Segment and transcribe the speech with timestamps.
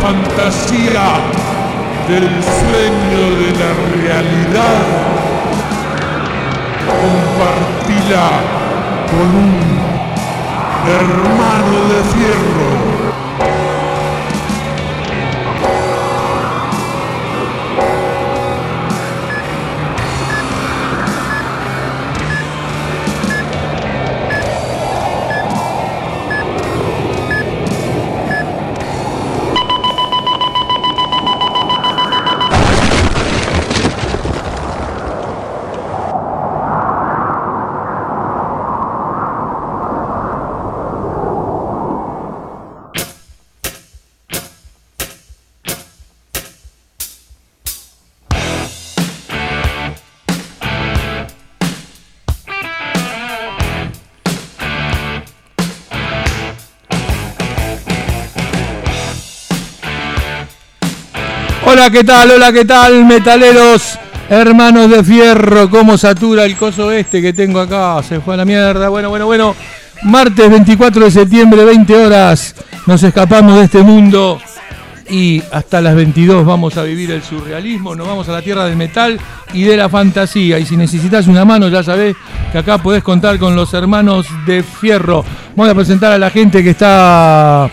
[0.00, 1.06] fantasía
[2.08, 4.78] del sueño de la realidad,
[6.86, 8.28] compartila
[9.10, 9.52] con un
[10.86, 12.87] hermano de fierro.
[61.78, 62.30] Hola, ¿qué tal?
[62.32, 64.00] Hola, ¿qué tal, metaleros?
[64.28, 68.02] Hermanos de fierro, ¿cómo satura el coso este que tengo acá?
[68.02, 68.88] Se fue a la mierda.
[68.88, 69.54] Bueno, bueno, bueno.
[70.02, 72.56] Martes 24 de septiembre, 20 horas.
[72.86, 74.40] Nos escapamos de este mundo
[75.08, 77.94] y hasta las 22 vamos a vivir el surrealismo.
[77.94, 79.16] Nos vamos a la tierra del metal
[79.52, 80.58] y de la fantasía.
[80.58, 82.16] Y si necesitas una mano, ya sabés
[82.50, 85.24] que acá podés contar con los hermanos de fierro.
[85.54, 87.70] Voy a presentar a la gente que está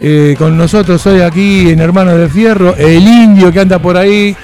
[0.00, 4.34] eh, con nosotros hoy aquí en Hermanos de Fierro, el indio que anda por ahí.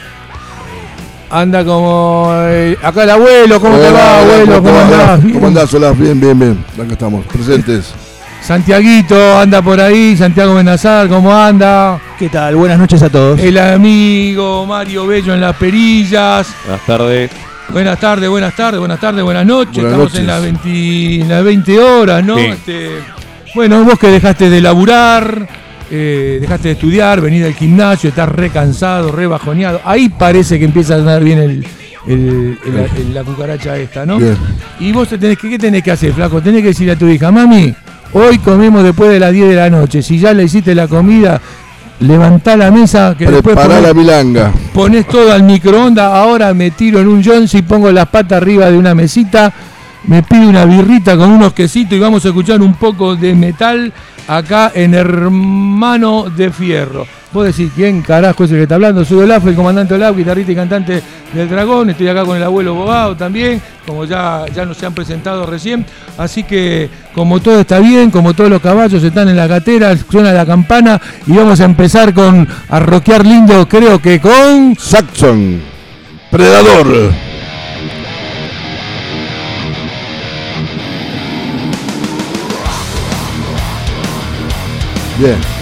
[1.30, 2.30] Anda como.
[2.46, 4.62] eh, acá el abuelo, ¿cómo te va, abuelo?
[4.62, 5.20] ¿Cómo andás?
[5.33, 5.74] ¿Cómo andás?
[5.74, 6.64] Hola, bien, bien, bien.
[6.74, 7.92] Acá estamos, presentes.
[8.41, 11.98] Santiaguito anda por ahí, Santiago Benazar, ¿cómo anda?
[12.18, 12.55] ¿Qué tal?
[12.56, 13.41] Buenas noches a todos.
[13.41, 16.48] El amigo Mario Bello en las perillas.
[16.66, 17.30] Buenas tardes.
[17.70, 19.83] Buenas tardes, buenas tardes, buenas tardes, buenas noches.
[19.83, 20.20] Buenas Estamos noches.
[20.20, 22.36] en las 20, en las 20 horas, ¿no?
[22.36, 22.44] Sí.
[22.44, 22.91] Este,
[23.55, 25.47] bueno, vos que dejaste de laburar,
[25.91, 29.80] eh, dejaste de estudiar, venir al gimnasio, estás re cansado, re bajoneado.
[29.84, 31.66] Ahí parece que empieza a andar bien el,
[32.06, 34.19] el- el- el- la cucaracha esta, ¿no?
[34.19, 34.36] Bien.
[34.80, 36.40] Y vos te tenés que, ¿qué tenés que hacer, flaco?
[36.42, 37.73] Tenés que decirle a tu hija, mami,
[38.12, 40.02] hoy comemos después de las 10 de la noche.
[40.02, 41.40] Si ya le hiciste la comida,
[42.01, 44.52] levantá la mesa que después ponés- la milanga.
[44.73, 48.68] pones todo al microondas, ahora me tiro en un Jones y pongo las patas arriba
[48.70, 49.52] de una mesita,
[50.06, 53.92] me pido una birrita con unos quesitos y vamos a escuchar un poco de metal
[54.26, 57.06] acá en Hermano de Fierro.
[57.32, 59.04] Vos decís, ¿quién carajo es el que está hablando?
[59.04, 61.90] Soy Olaf, el comandante Olaf, guitarrista y cantante del Dragón.
[61.90, 65.84] Estoy acá con el abuelo Bogado también, como ya, ya nos se han presentado recién.
[66.16, 70.32] Así que, como todo está bien, como todos los caballos están en la gatera, suena
[70.32, 74.76] la campana y vamos a empezar con a rockear lindo, creo que con.
[74.78, 75.60] Saxon.
[76.30, 77.23] Predador.
[85.19, 85.53] Bien.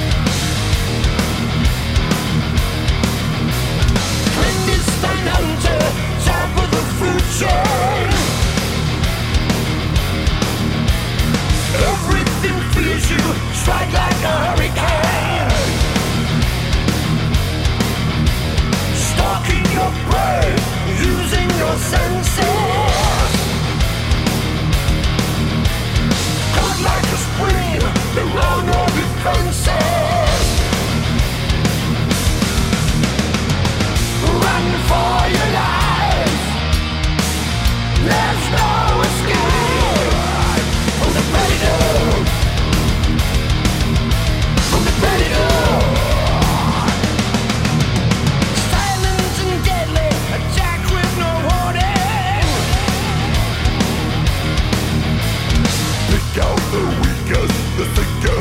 [57.32, 57.48] Yes,
[57.78, 58.31] the thinkers.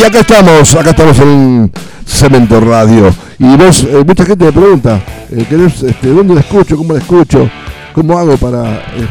[0.00, 1.70] Y acá estamos, acá estamos en
[2.06, 3.14] Cemento Radio.
[3.38, 4.98] Y vos, eh, mucha gente me pregunta,
[5.30, 6.78] eh, ¿querés, este, ¿dónde la escucho?
[6.78, 7.50] ¿Cómo la escucho?
[7.92, 9.06] ¿Cómo hago para eh,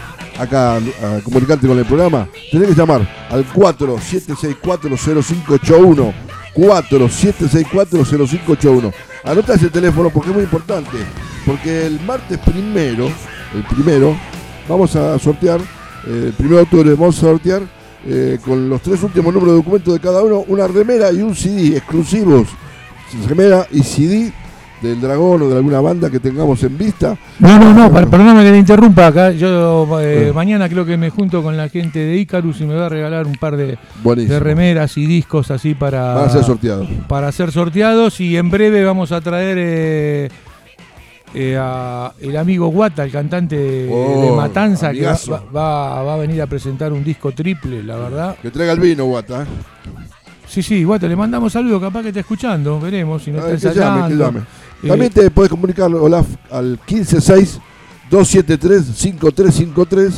[0.41, 6.13] acá a comunicarte con el programa, tenés que llamar al 47640581.
[6.53, 8.93] 47640581.
[9.23, 10.97] Anota ese teléfono porque es muy importante.
[11.45, 14.17] Porque el martes primero, el primero,
[14.67, 15.61] vamos a sortear,
[16.07, 17.61] eh, el primero de octubre vamos a sortear
[18.05, 21.35] eh, con los tres últimos números de documento de cada uno, una remera y un
[21.35, 22.47] CD exclusivos.
[23.27, 24.33] Remera y CD
[24.81, 27.15] del dragón o de alguna banda que tengamos en vista.
[27.39, 29.31] No, no, no, per- perdóname que te interrumpa acá.
[29.31, 32.87] Yo eh, mañana creo que me junto con la gente de Icarus y me va
[32.87, 36.87] a regalar un par de, de remeras y discos así para, Van a ser sorteados.
[37.07, 40.29] para ser sorteados y en breve vamos a traer eh,
[41.33, 45.15] eh, a el amigo Guata, el cantante de, Oh, de Matanza, que va,
[45.55, 48.35] va- va a venir a presentar un disco triple, la verdad.
[48.41, 49.43] Que traiga el vino, Guata.
[49.43, 49.45] ¿eh?
[50.47, 53.71] Sí, sí, Guata, le mandamos saludos, capaz que está escuchando, veremos si no ver, está
[53.71, 54.25] que llame, que ensayando.
[54.39, 54.45] llame.
[54.87, 56.79] También te puedes comunicar, Olaf, al
[58.09, 60.11] 156-273-5353,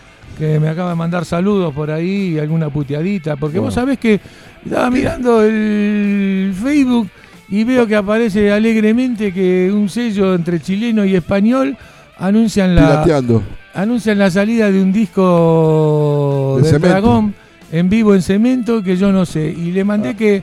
[0.42, 4.20] que me acaba de mandar saludos por ahí y alguna puteadita, porque vos sabés que
[4.66, 7.08] estaba mirando el Facebook
[7.48, 11.78] y veo que aparece alegremente que un sello entre chileno y español
[12.18, 13.44] anuncian la, Pirateando.
[13.76, 17.36] anuncian la salida de un disco De dragón
[17.72, 19.46] en vivo en cemento que yo no sé.
[19.46, 20.42] Y le mandé que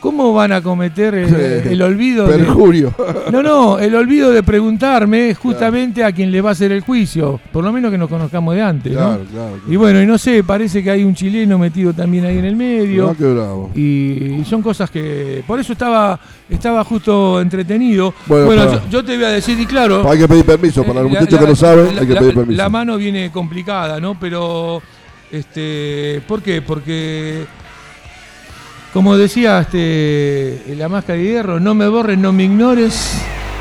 [0.00, 1.34] cómo van a cometer el,
[1.70, 2.94] el olvido de, Perjurio.
[3.32, 7.38] no, no, el olvido de preguntarme justamente a quien le va a hacer el juicio,
[7.52, 8.98] por lo menos que nos conozcamos de antes, ¿no?
[8.98, 9.56] Claro, claro.
[9.68, 12.56] Y bueno, y no sé, parece que hay un chileno metido también ahí en el
[12.56, 13.10] medio.
[13.10, 13.70] Ah, qué bravo.
[13.74, 15.44] Y, y son cosas que.
[15.46, 18.14] Por eso estaba, estaba justo entretenido.
[18.26, 20.08] Bueno, yo, yo te voy a decir, y claro.
[20.10, 20.82] Hay que pedir permiso.
[20.82, 22.56] Para los Eh, muchachos que no saben, hay que la- pedir permiso.
[22.56, 24.18] La mano viene complicada, ¿no?
[24.18, 24.80] Pero,
[25.30, 26.62] este, ¿por qué?
[26.62, 27.44] Porque,
[28.92, 33.12] como decía este, la máscara de hierro, no me borres, no me ignores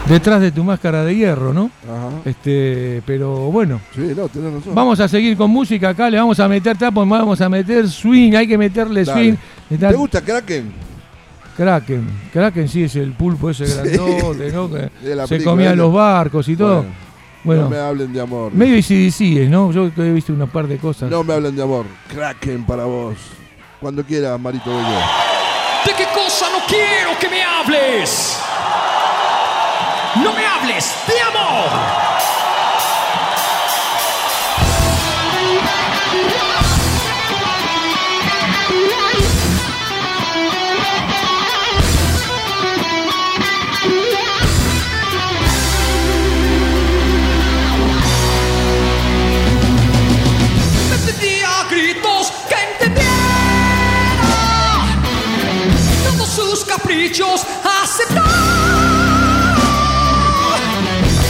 [0.07, 1.69] detrás de tu máscara de hierro, ¿no?
[1.83, 2.09] Ajá.
[2.25, 4.73] Este, pero bueno, Sí, no, tenés razón.
[4.75, 8.33] vamos a seguir con música acá, le vamos a meter tapo, vamos a meter swing,
[8.33, 9.21] hay que meterle Dale.
[9.21, 9.35] swing.
[9.69, 10.71] Está- ¿Te gusta Kraken?
[11.55, 14.69] Kraken, Kraken sí es el pulpo ese grandote, ¿no?
[14.71, 16.85] Que se comía los barcos y todo.
[16.85, 16.89] Bueno,
[17.43, 18.53] Bueno, No me hablen de amor.
[18.53, 19.71] medio ICDC, ¿no?
[19.71, 21.09] Yo he visto una par de cosas.
[21.11, 21.85] No me hablen de amor.
[22.13, 23.15] Kraken para vos.
[23.79, 24.99] Cuando quieras, Marito Bello.
[25.85, 28.37] ¿De qué cosa no quiero que me hables?
[30.15, 32.18] No me hables de amor.
[56.99, 58.25] Caprichos aceptar.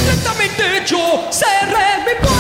[0.08, 2.38] Lentamente yo cerré mi puerta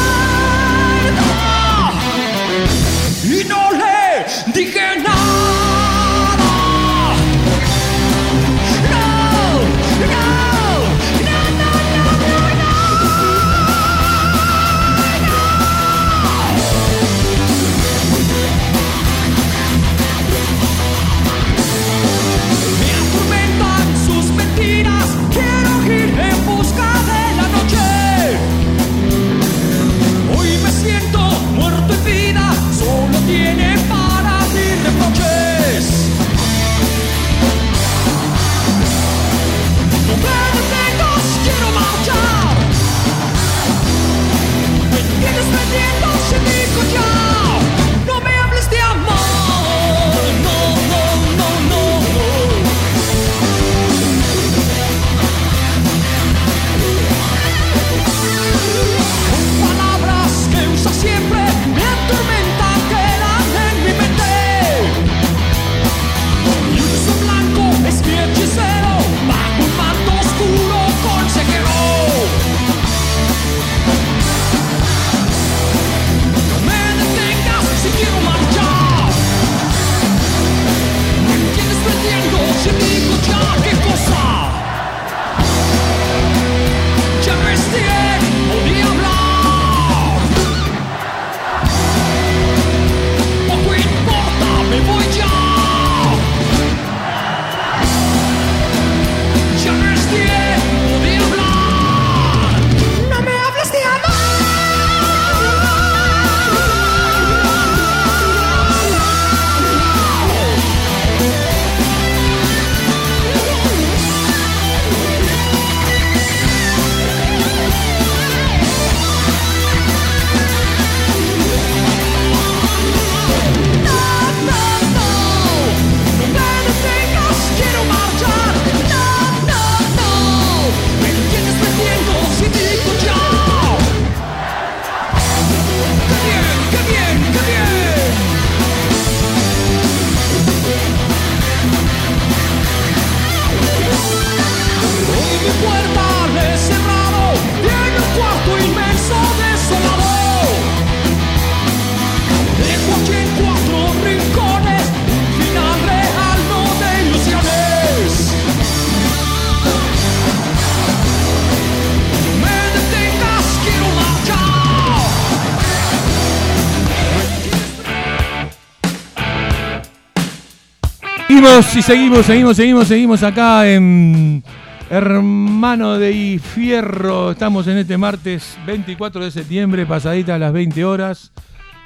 [171.61, 174.43] seguimos, y seguimos, seguimos, seguimos, seguimos acá en
[174.89, 177.31] Hermano de Fierro.
[177.31, 181.31] Estamos en este martes 24 de septiembre, pasadita a las 20 horas.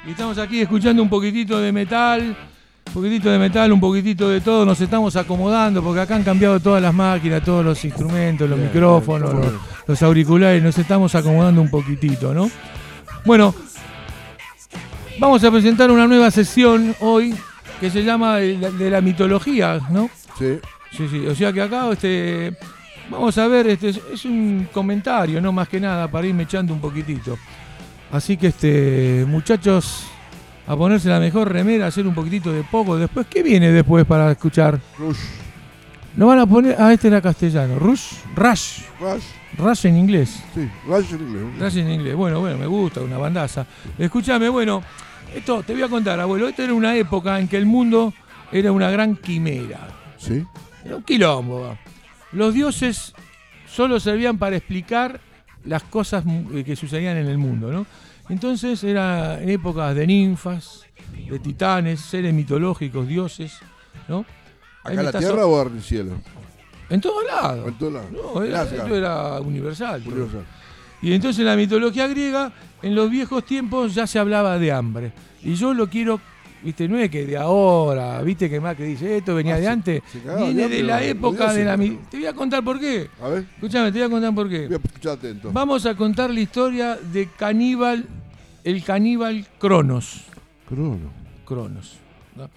[0.06, 2.36] Y estamos aquí escuchando un poquitito de metal,
[2.86, 4.64] un poquitito de metal, un poquitito de todo.
[4.64, 9.34] Nos estamos acomodando porque acá han cambiado todas las máquinas, todos los instrumentos, los micrófonos,
[9.34, 9.52] los,
[9.88, 10.62] los auriculares.
[10.62, 12.48] Nos estamos acomodando un poquitito, ¿no?
[13.24, 13.52] Bueno,
[15.18, 17.34] vamos a presentar una nueva sesión hoy
[17.80, 20.08] que se llama de la, de la mitología, ¿no?
[20.38, 20.58] Sí.
[20.96, 21.26] Sí, sí.
[21.26, 22.56] O sea que acá este,
[23.10, 26.80] vamos a ver, este, es- un comentario, no más que nada, para irme echando un
[26.80, 27.36] poquitito.
[28.12, 30.04] Así que este, muchachos,
[30.66, 32.96] a ponerse la mejor remera, hacer un poquitito de poco.
[32.96, 34.78] Después, ¿qué viene después para escuchar?
[34.98, 35.18] Rush.
[36.16, 36.76] Nos van a poner.
[36.78, 37.76] Ah, este era castellano.
[37.78, 38.82] Rush, Rush.
[39.00, 39.24] Rush.
[39.58, 40.42] Rush en inglés.
[40.54, 41.44] Sí, Rush en inglés.
[41.60, 42.14] Rush en inglés.
[42.14, 43.66] Bueno, bueno, me gusta, una bandaza.
[43.98, 44.80] Escúchame, bueno,
[45.34, 46.48] esto te voy a contar, abuelo.
[46.48, 48.12] Esto era una época en que el mundo
[48.52, 49.88] era una gran quimera.
[50.18, 50.44] Sí.
[50.84, 51.76] Era un quilombo.
[52.32, 53.12] Los dioses
[53.68, 55.20] solo servían para explicar
[55.64, 57.86] las cosas eh, que sucedían en el mundo, ¿no?
[58.28, 60.84] Entonces era en épocas de ninfas,
[61.28, 63.58] de titanes, seres mitológicos, dioses,
[64.08, 64.24] ¿no?
[64.82, 66.12] ¿Acá en la tierra so- o en el cielo?
[66.90, 67.68] En todos lados.
[67.68, 68.10] En todos lados.
[68.12, 70.02] No, era, esto era universal.
[70.02, 70.28] todo.
[71.04, 72.50] Y entonces en la mitología griega,
[72.82, 75.12] en los viejos tiempos ya se hablaba de hambre.
[75.42, 76.18] Y yo lo quiero,
[76.62, 79.68] viste, no es que de ahora, viste que más que dice esto venía Ah, de
[79.68, 81.76] antes, se viene de la época de la...
[81.76, 83.08] mi- Te voy a contar por qué.
[83.22, 84.66] A ver, Escúchame, te voy a contar por qué.
[84.66, 85.50] voy a escuchar atento.
[85.52, 88.06] Vamos a contar la historia de caníbal,
[88.64, 90.24] el caníbal Cronos.
[90.66, 91.10] Crono.
[91.44, 91.98] Cronos.
[92.34, 92.48] ¿no?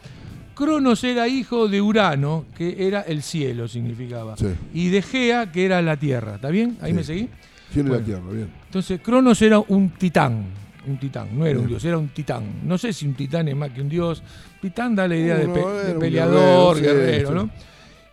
[0.56, 4.38] Cronos era hijo de Urano, que era el cielo, significaba.
[4.38, 4.48] Sí.
[4.74, 6.36] Y de Gea, que era la tierra.
[6.36, 6.78] ¿Está bien?
[6.82, 6.96] Ahí Sí.
[6.96, 7.30] me seguí.
[7.76, 7.94] Bueno.
[7.96, 8.50] la tierra, bien.
[8.66, 10.46] Entonces, Cronos era un titán.
[10.88, 12.44] Un titán, no era un dios, era un titán.
[12.64, 14.24] No sé si un titán es más que un dios.
[14.62, 17.36] Titán da la idea de, pe- era de peleador, guerrero, sí, guerrero, sí.
[17.36, 17.50] ¿no?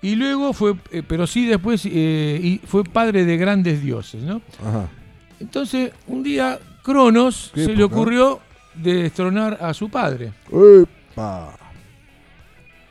[0.03, 4.43] Y luego fue, eh, pero sí después, eh, y fue padre de grandes dioses, ¿no?
[4.61, 4.89] Ajá.
[5.39, 8.41] Entonces, un día, Cronos ¿Qué se le ocurrió
[8.75, 10.33] destronar a su padre.
[10.51, 11.57] ¡Epa!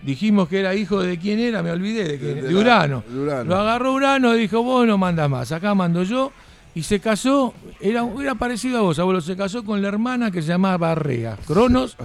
[0.02, 2.60] Dijimos que era hijo de quién era, me olvidé, de, quién- De- de de la-
[2.60, 3.04] Urano.
[3.08, 3.44] de Urano.
[3.50, 6.32] Lo agarró Urano y dijo, vos no mandas más, acá mando yo.
[6.76, 10.42] Y se casó, era, era parecido a vos, abuelo, se casó con la hermana que
[10.42, 11.38] se llamaba Rea.
[11.46, 11.96] Cronos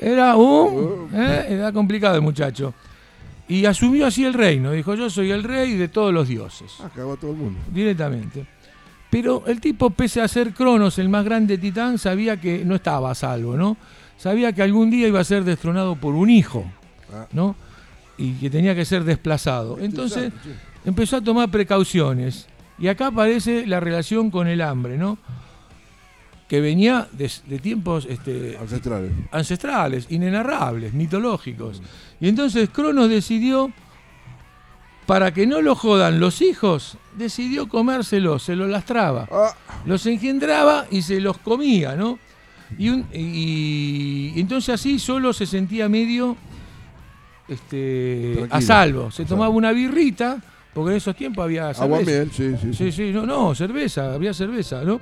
[0.00, 1.08] era un...
[1.14, 1.46] ¿eh?
[1.50, 2.74] Era complicado el muchacho.
[3.46, 6.90] Y asumió así el reino, dijo, yo soy el rey de todos los dioses, Ah,
[6.94, 7.58] cagó a todo el mundo.
[7.72, 8.46] directamente.
[9.10, 13.10] Pero el tipo, pese a ser Cronos el más grande titán, sabía que no estaba
[13.10, 13.76] a salvo, ¿no?
[14.18, 16.64] Sabía que algún día iba a ser destronado por un hijo.
[17.14, 17.26] Ah.
[17.32, 17.56] ¿no?
[18.18, 19.78] Y que tenía que ser desplazado.
[19.80, 22.46] Entonces Interesante, empezó a tomar precauciones.
[22.78, 25.18] Y acá aparece la relación con el hambre, ¿no?
[26.48, 28.56] Que venía de, de tiempos este.
[28.60, 29.12] Ancestrales.
[29.32, 31.82] ancestrales, inenarrables, mitológicos.
[32.20, 33.70] Y entonces Cronos decidió,
[35.06, 39.54] para que no lo jodan los hijos, decidió comérselos, se los lastraba Ah,
[39.84, 42.18] los engendraba y se los comía, ¿no?
[42.78, 46.36] Y, un- y- y entonces así solo se sentía medio
[47.48, 48.54] este, Tranquilo.
[48.56, 49.10] a salvo.
[49.10, 50.38] Se tomaba una birrita,
[50.78, 51.82] porque en esos tiempos había cerveza.
[51.82, 52.72] agua miel, sí, sí.
[52.72, 55.00] Sí, sí, no, no, cerveza, había cerveza, ¿no?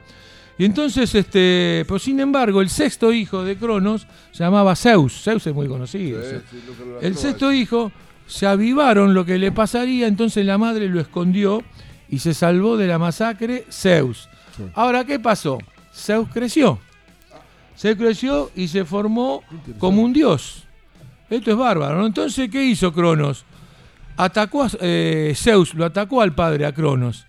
[0.56, 5.22] Y entonces, este, pero sin embargo, el sexto hijo de Cronos se llamaba Zeus.
[5.22, 6.22] Zeus es muy conocido.
[6.22, 6.58] Sí, sí,
[7.02, 7.92] El sexto hijo
[8.26, 11.62] se avivaron lo que le pasaría, entonces la madre lo escondió
[12.08, 14.30] y se salvó de la masacre Zeus.
[14.56, 14.62] Sí.
[14.72, 15.58] Ahora, ¿qué pasó?
[15.94, 16.78] Zeus creció.
[17.76, 19.42] Zeus creció y se formó
[19.76, 20.62] como un dios.
[21.28, 22.06] Esto es bárbaro, ¿no?
[22.06, 23.44] Entonces, ¿qué hizo Cronos?
[24.16, 27.26] Atacó a eh, Zeus, lo atacó al padre, a Cronos.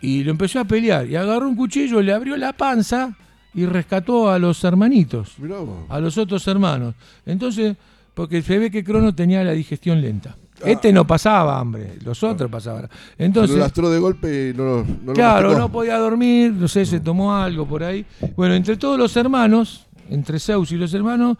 [0.00, 1.06] Y lo empezó a pelear.
[1.06, 3.14] Y agarró un cuchillo, le abrió la panza
[3.54, 5.84] y rescató a los hermanitos Mirá vos.
[5.88, 6.94] a los otros hermanos.
[7.26, 7.76] Entonces,
[8.14, 10.36] porque se ve que Crono tenía la digestión lenta.
[10.56, 10.70] Ah.
[10.70, 12.82] Este no pasaba hambre, los otros pasaban.
[12.82, 14.86] Se lo Entonces, lastró de golpe y no lo.
[15.04, 18.04] No claro, no podía dormir, no sé, se tomó algo por ahí.
[18.36, 21.36] Bueno, entre todos los hermanos, entre Zeus y los hermanos,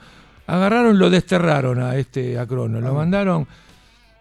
[0.46, 2.92] agarraron, lo desterraron a este a Crono, lo Ah.
[2.92, 3.46] mandaron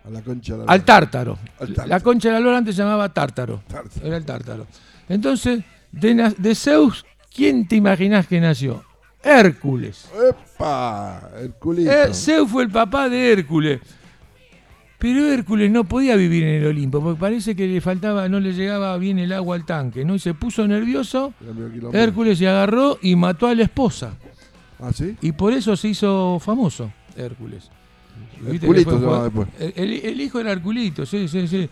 [0.06, 1.38] A la concha de la al tártaro.
[1.60, 1.88] Al tártaro.
[1.90, 3.62] La concha de la lora antes se llamaba tártaro.
[3.68, 4.06] Tártaro.
[4.06, 4.68] Era el tártaro.
[5.10, 8.84] Entonces, de, Zeus, ¿quién te imaginás que nació?
[9.24, 10.10] Hércules.
[10.30, 11.30] ¡Epa!
[11.60, 11.92] Culito.
[11.92, 13.82] Eh, Zeus fue el papá de Hércules.
[14.98, 18.54] Pero Hércules no podía vivir en el Olimpo, porque parece que le faltaba, no le
[18.54, 20.14] llegaba bien el agua al tanque, ¿no?
[20.14, 21.34] Y se puso nervioso.
[21.92, 24.14] Hércules se agarró y mató a la esposa.
[24.80, 25.16] ¿Ah, sí?
[25.22, 27.70] Y por eso se hizo famoso Hércules.
[28.40, 29.74] ¿Viste que Herculito fue se llamaba jugador- después.
[29.78, 31.70] El, hijo era Herculito, sí, sí, sí.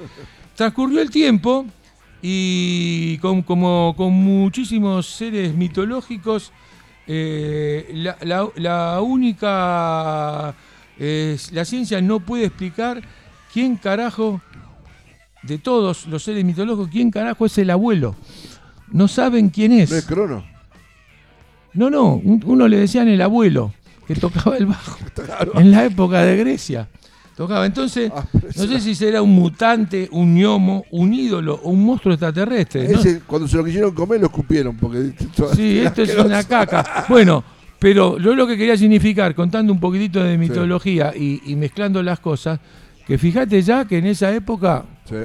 [0.56, 1.65] Transcurrió el tiempo
[2.21, 6.52] y con, como con muchísimos seres mitológicos,
[7.08, 10.54] eh, la, la- la única
[10.99, 13.02] eh, la ciencia no puede explicar
[13.54, 14.41] quién carajo,
[15.41, 18.15] de todos los seres mitológicos, quién carajo es el abuelo.
[18.91, 20.06] No saben quién ¿No es es.
[20.06, 20.43] Crono?
[21.73, 23.73] No, no, un- uno le decían el abuelo,
[24.10, 24.98] que tocaba el bajo
[25.56, 26.88] en la época de Grecia.
[27.38, 27.65] Tocaba.
[27.67, 32.13] Entonces, Ah, no sé si será un mutante, un gnomo, un ídolo o un monstruo
[32.15, 32.89] extraterrestre.
[33.28, 34.76] cuando se lo quisieron comer, lo escupieron.
[34.78, 35.12] Porque
[35.56, 37.06] Sí, esto es una caca.
[37.08, 37.43] Bueno,
[37.78, 42.19] pero yo lo que quería significar, contando un poquitito de mitología y, y mezclando las
[42.19, 42.60] cosas,
[43.08, 45.15] que fíjate ya que en esa época Sí.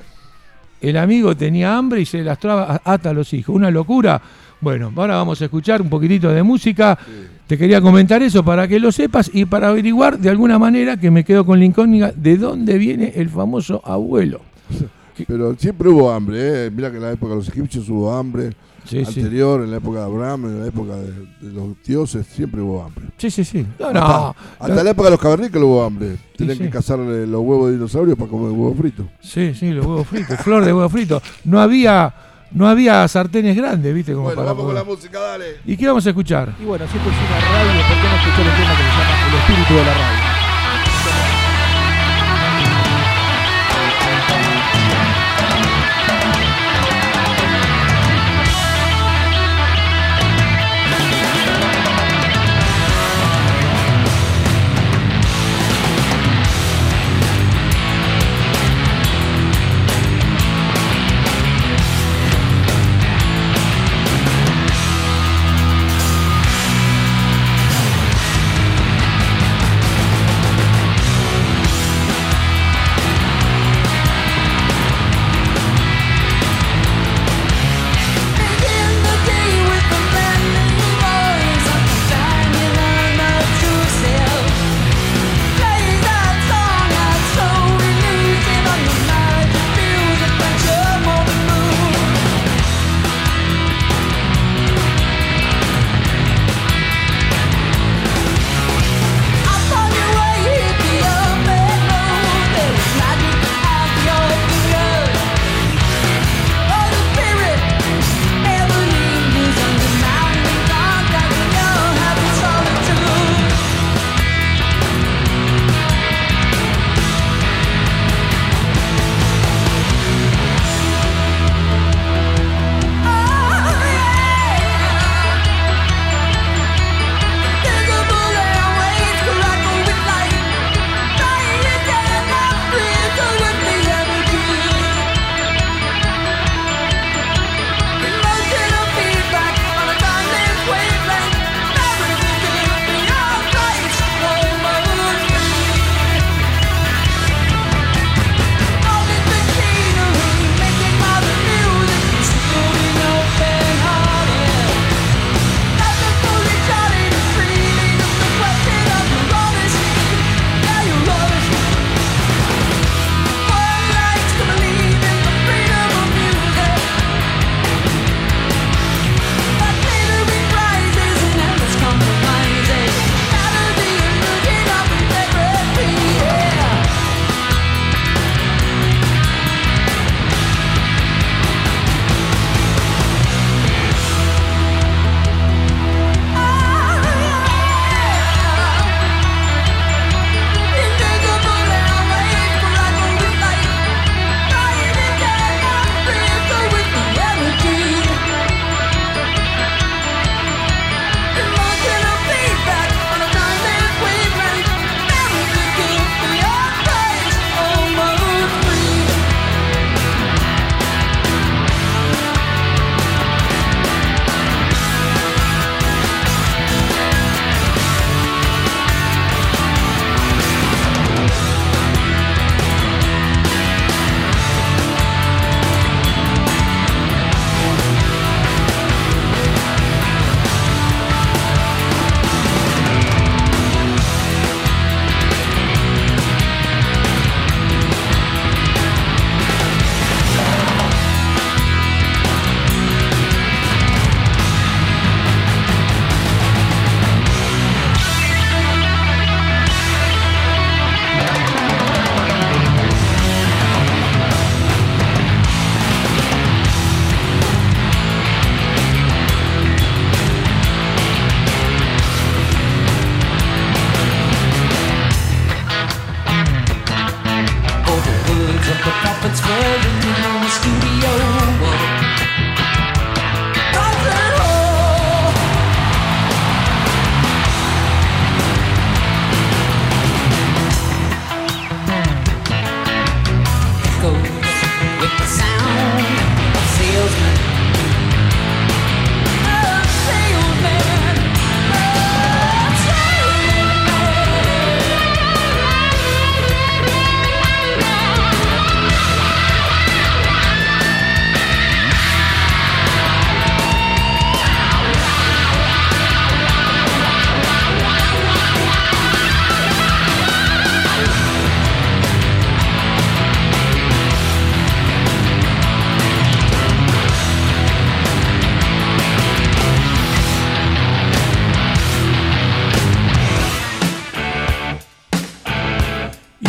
[0.83, 3.57] el amigo tenía hambre y se lastraba a- hasta los hijos.
[3.57, 4.21] Una locura.
[4.61, 6.99] Bueno, ahora vamos a escuchar un poquitito de música.
[7.47, 11.11] Te quería comentar eso para que lo sepas y para averiguar de alguna manera que
[11.11, 14.41] me quedo con la incógnita de dónde viene el famoso abuelo.
[15.27, 16.71] Pero siempre hubo hambre, ¿eh?
[16.71, 18.53] Mira que en la época de los egipcios hubo hambre.
[18.85, 19.21] Sí, sí.
[19.21, 22.83] anterior, en la época de Abraham, en la época de, de los dioses, siempre hubo
[22.83, 23.07] hambre.
[23.17, 23.65] Sí, sí, sí.
[23.79, 24.37] No, hasta, no.
[24.59, 26.17] hasta la época de los cavernícolas hubo hambre.
[26.37, 26.65] Tenían sí.
[26.65, 29.07] que cazarle los huevos de dinosaurios para comer huevos fritos.
[29.23, 31.23] Sí, sí, los huevos fritos, flor de huevo frito.
[31.45, 32.15] No había,
[32.53, 34.13] no había sartenes grandes, ¿viste?
[34.13, 35.45] Como Bueno, para vamos con la poder- música, dale.
[35.67, 36.53] ¿Y qué vamos a escuchar?
[36.61, 39.27] Y bueno, siempre es una radio, ¿por qué no escuchar un tema que se llama
[39.29, 40.34] El espíritu de la radio?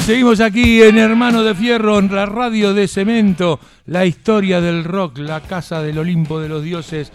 [0.05, 5.17] Seguimos aquí en Hermano de Fierro, en la radio de cemento, la historia del rock,
[5.17, 7.11] la casa del Olimpo de los dioses.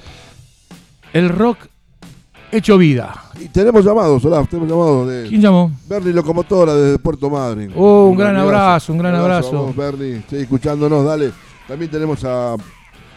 [1.12, 1.59] El rock
[2.50, 3.14] hecho vida.
[3.40, 5.70] Y tenemos llamados, Olaf, tenemos llamados de ¿Quién llamó?
[5.88, 7.72] Bernie Locomotora desde Puerto Madryn.
[7.76, 9.57] Oh, un gran abrazo, un gran abrazo.
[9.57, 11.31] a vos, Bernie, sí, escuchándonos, dale.
[11.68, 12.57] También tenemos a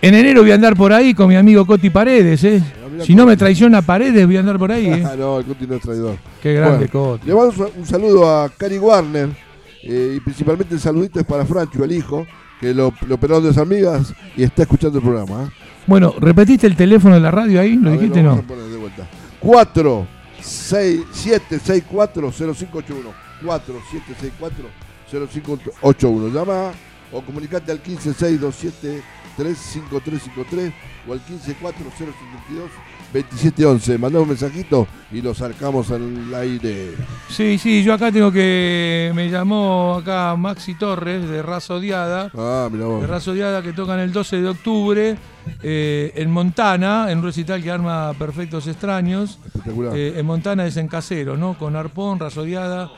[0.03, 2.62] En enero voy a andar por ahí con mi amigo Coti Paredes, ¿eh?
[3.01, 5.03] Si no me traiciona Paredes, voy a andar por ahí, ¿eh?
[5.03, 6.17] Ah, no, el Coti no es traidor.
[6.43, 7.27] Qué grande Bueno, Coti.
[7.27, 9.53] Le mando un saludo a Cari Warner
[9.84, 12.26] eh, y principalmente el saludito es para Francho, el hijo,
[12.60, 15.43] que lo, lo operaron de sus amigas y está escuchando el programa.
[15.43, 15.48] ¿eh?
[15.86, 17.76] Bueno, ¿repetiste el teléfono de la radio ahí?
[17.76, 18.30] ¿Lo A ver, dijiste lo no?
[18.38, 19.08] vamos a poner de vuelta.
[19.39, 20.08] 4
[20.39, 23.10] 6 7 6 4 0 5 8 1
[23.46, 24.65] 4 7 6 4
[25.12, 26.72] 0 5 8 1 llama
[27.12, 29.04] o comunicate al 15 6 2 7
[29.38, 30.74] 3 5 3 5 3
[31.08, 32.12] o al 15 4 0
[32.48, 32.69] 52
[33.13, 36.95] 27 11 mandá un mensajito y lo sacamos al aire
[37.30, 39.12] Sí, sí, yo acá tengo que.
[39.15, 42.32] Me llamó acá Maxi Torres de Raza Odiada.
[42.36, 45.17] ah mira vos De Raza Odiada que tocan el 12 de octubre
[45.62, 49.39] eh, en Montana, en un recital que arma Perfectos Extraños.
[49.45, 51.58] espectacular Eh, en Montana es en casero, ¿no?
[51.58, 52.91] Con arpón, Raza Odiada,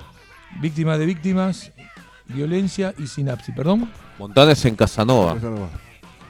[0.61, 1.71] víctimas de víctimas,
[2.27, 3.53] violencia y sinapsis.
[3.55, 3.89] ¿Perdón?
[4.19, 5.35] Montana es en Casanova.
[5.35, 5.84] Nomás.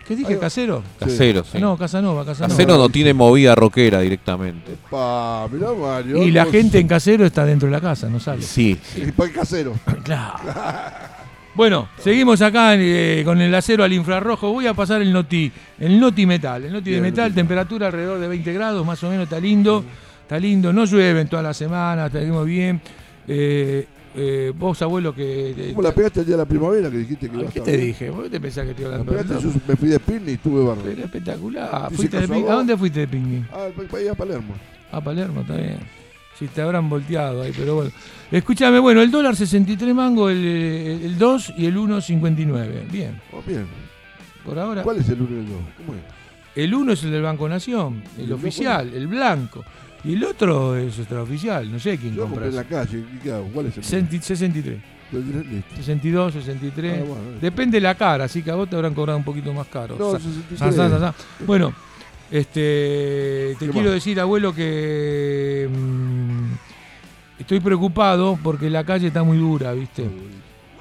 [0.07, 0.37] ¿Qué dije?
[0.37, 0.83] ¿Casero?
[0.99, 1.57] Casero, sí.
[1.59, 2.55] No, Casanova, Casanova.
[2.55, 4.75] Casero no tiene movida rockera directamente.
[4.89, 8.19] Pa, mirá Mario Y la vos- gente en casero está dentro de la casa, no
[8.19, 8.41] sale.
[8.43, 9.03] Sí, sí.
[9.07, 10.35] y pa' el casero Claro.
[11.55, 14.51] Bueno, seguimos acá eh, con el acero al infrarrojo.
[14.51, 16.65] Voy a pasar el noti, el noti metal.
[16.65, 17.35] El noti de Bien, metal, noti.
[17.35, 19.83] temperatura alrededor de 20 grados, más o menos, está lindo.
[20.21, 22.81] Está lindo, no llueve en toda la semana, seguimos bien.
[23.27, 25.51] Eh, eh, vos, abuelo, que.
[25.51, 27.59] eh, ¿Cómo la pegaste el día de la primavera que dijiste que iba a ¿Qué
[27.59, 28.09] estar te dije?
[28.09, 30.31] ¿Vos te pensás que estoy La hablando de pegaste, yo me fui de picnic y
[30.33, 30.89] estuve Pero bárbaro.
[31.03, 31.91] espectacular.
[31.93, 32.35] ¿Fuiste de.
[32.49, 33.43] ¿A dónde fuiste de picnic?
[33.51, 33.67] Ah,
[34.11, 34.53] a Palermo.
[34.91, 35.79] A Palermo, está bien.
[36.39, 37.91] Si te habrán volteado ahí, pero bueno.
[38.31, 42.91] Escúchame, bueno, el dólar 63 mango, el, el 2 y el 1,59.
[42.91, 43.65] Bien, Oh, bien.
[44.43, 44.83] por ahora.
[44.83, 45.61] ¿Cuál es el uno y el dos?
[45.77, 46.01] ¿Cómo es?
[46.55, 49.63] El 1 es el del Banco Nación, el ¿Y el oficial, el blanco.
[50.05, 52.49] Y el otro es extraoficial, no sé quién Yo compré compra.
[52.49, 52.99] en la calle.
[52.99, 53.47] ¿y qué hago?
[53.53, 54.77] ¿Cuál es el Sesenta- 63,
[55.11, 55.75] Listo.
[55.77, 56.93] 62, 63.
[56.99, 57.21] Ah, bueno.
[57.41, 59.95] Depende de la cara, así que a vos te habrán cobrado un poquito más caro.
[59.97, 60.59] No, Sa- 63.
[60.59, 61.15] sa- sa- sa- sa.
[61.45, 61.73] Bueno,
[62.31, 63.95] este, te ¿Qué quiero más?
[63.95, 70.03] decir, abuelo, que mm, estoy preocupado porque la calle está muy dura, ¿viste?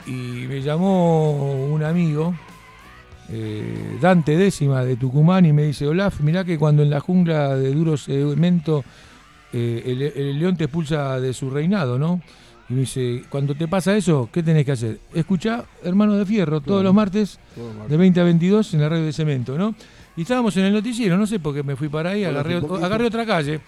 [0.07, 2.35] Y me llamó un amigo,
[3.31, 7.57] eh, Dante Décima de Tucumán, y me dice, Olaf, mirá que cuando en la jungla
[7.57, 8.85] de duro cemento
[9.55, 12.21] eh, el, el león te expulsa de su reinado, ¿no?
[12.69, 14.99] Y me dice, cuando te pasa eso, ¿qué tenés que hacer?
[15.13, 19.05] Escuchá, hermano de fierro, todos los martes Todo de 20 a 22 en la radio
[19.05, 19.75] de cemento, ¿no?
[20.17, 23.27] Y estábamos en el noticiero, no sé por qué me fui para ahí, agarré, otra
[23.27, 23.61] calle.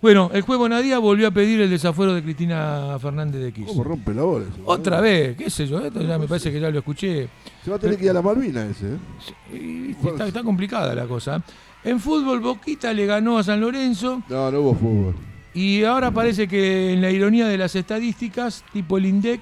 [0.00, 3.86] Bueno, el juego Nadía volvió a pedir el desafuero de Cristina Fernández de ¿Cómo Kirchner.
[3.86, 4.46] rompe la bola?
[4.66, 7.28] Otra vez, qué sé yo, esto ya me parece que ya lo escuché.
[7.64, 9.56] Se va a tener que ir a la Malvina ese, ¿eh?
[9.56, 11.42] Y, está, está complicada la cosa.
[11.86, 15.14] En fútbol, Boquita le ganó a San Lorenzo No, no hubo fútbol.
[15.54, 19.40] y ahora parece que en la ironía de las estadísticas, tipo el INDEC,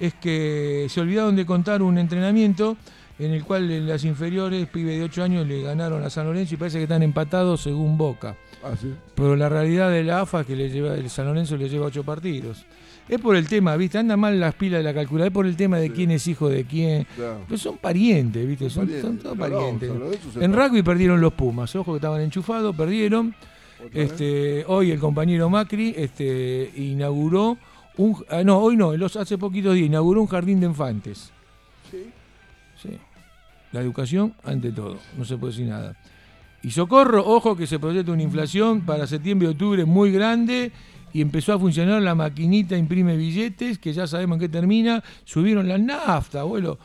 [0.00, 2.76] es que se olvidaron de contar un entrenamiento
[3.18, 6.54] en el cual en las inferiores, pibe de 8 años, le ganaron a San Lorenzo
[6.54, 8.34] y parece que están empatados según Boca.
[8.64, 8.92] Ah, sí.
[9.14, 11.86] Pero la realidad de la AFA es que le lleva, el San Lorenzo le lleva
[11.86, 12.66] 8 partidos.
[13.08, 13.98] Es por el tema, ¿viste?
[13.98, 16.48] Anda mal las pilas de la calculadora, es por el tema de quién es hijo
[16.48, 17.06] de quién.
[17.14, 17.40] Claro.
[17.46, 18.70] Pero son parientes, ¿viste?
[18.70, 19.90] Son, Parientes, son todos no, parientes.
[20.40, 23.34] En rugby perdieron los Pumas, ojo que estaban enchufados, perdieron.
[23.92, 24.10] vez.
[24.10, 27.58] Este, hoy el compañero Macri este, inauguró
[27.96, 31.30] un ah, no, hoy no, los hace poquitos días inauguró un jardín de infantes.
[31.90, 32.10] Sí.
[32.82, 32.98] Sí.
[33.72, 35.94] La educación ante todo, no se puede decir nada.
[36.62, 40.72] Y socorro, ojo que se proyecta una inflación para septiembre y octubre muy grande
[41.14, 45.66] y empezó a funcionar la maquinita imprime billetes, que ya sabemos en qué termina, subieron
[45.66, 46.78] la nafta, abuelo,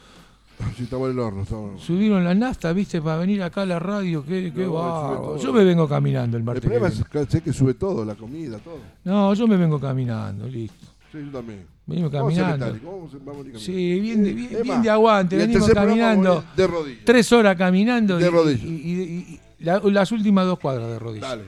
[0.76, 1.46] Sí, estamos en el horno.
[1.78, 5.38] Subieron la nafta, viste, para venir acá a la radio, qué, qué No.
[5.38, 6.62] Yo me vengo caminando el El martes.
[6.62, 7.02] que problema viene.
[7.02, 8.80] es que sé que sube todo, la comida, todo.
[9.06, 10.86] No, yo me vengo caminando, listo.
[11.13, 11.65] Sí, yo también.
[11.86, 12.65] Venimos caminando.
[12.84, 13.48] vamos a- vamos.
[13.63, 15.36] Sí, bien de, bien, bien más, de aguante.
[15.42, 17.06] el Venimos caminando de rodillas.
[17.06, 18.63] tres horas caminando De y, rodillas.
[18.63, 21.30] y- y- y- y la- las últimas dos cuadras de rodillas.
[21.30, 21.44] Dale.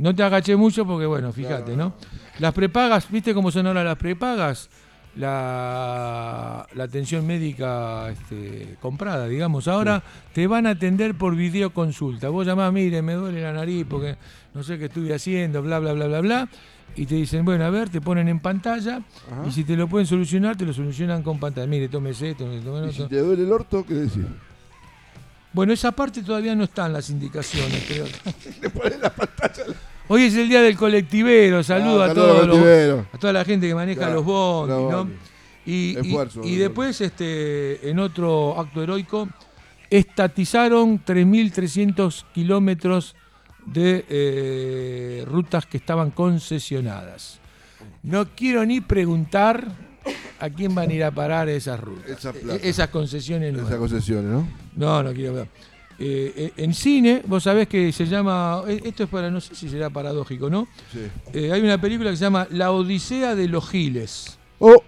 [0.00, 1.92] No te agaché mucho porque, bueno, fíjate, No.
[2.38, 4.70] Las prepagas, ¿viste cómo son ahora las prepagas?
[5.14, 9.68] La, la atención médica este, comprada, digamos.
[9.68, 12.30] Ahora te van a atender por videoconsulta.
[12.30, 14.16] Vos llamás, mire, me duele la nariz porque
[14.54, 16.48] no sé qué estuve haciendo, bla, bla, bla, bla, bla.
[16.96, 19.46] Y te dicen, bueno, a ver, te ponen en pantalla Ajá.
[19.46, 21.66] y si te lo pueden solucionar, te lo solucionan con pantalla.
[21.66, 24.24] Mire, tómese esto, tome Y si te duele el orto, ¿qué decís?
[25.52, 28.06] Bueno, esa parte todavía no están las indicaciones, creo.
[28.62, 29.64] Le pones la pantalla.
[30.12, 32.58] Hoy es el día del colectivero, saludo Ah, a todos los,
[33.12, 35.08] a toda la gente que maneja Claro, los bondis, ¿no?
[35.64, 39.28] Y, Esfuerzo, y después, este, en otro acto heroico,
[39.88, 43.14] estatizaron 3.300 kilómetros
[43.66, 47.38] de eh, rutas que estaban concesionadas.
[48.02, 49.64] No quiero ni preguntar
[50.40, 53.50] a quién van a ir a parar esas rutas, Esa eh, esas concesiones.
[53.52, 53.78] Esas nuevas.
[53.78, 54.48] concesiones, ¿no?
[54.74, 55.48] No, no quiero ver.
[56.02, 59.68] Eh, en cine, vos sabés que se llama, eh, esto es para, no sé si
[59.68, 60.66] será paradójico, ¿no?
[60.92, 61.00] Sí.
[61.34, 64.38] Eh, hay una película que se llama La Odisea de los Giles.
[64.58, 64.82] Oh,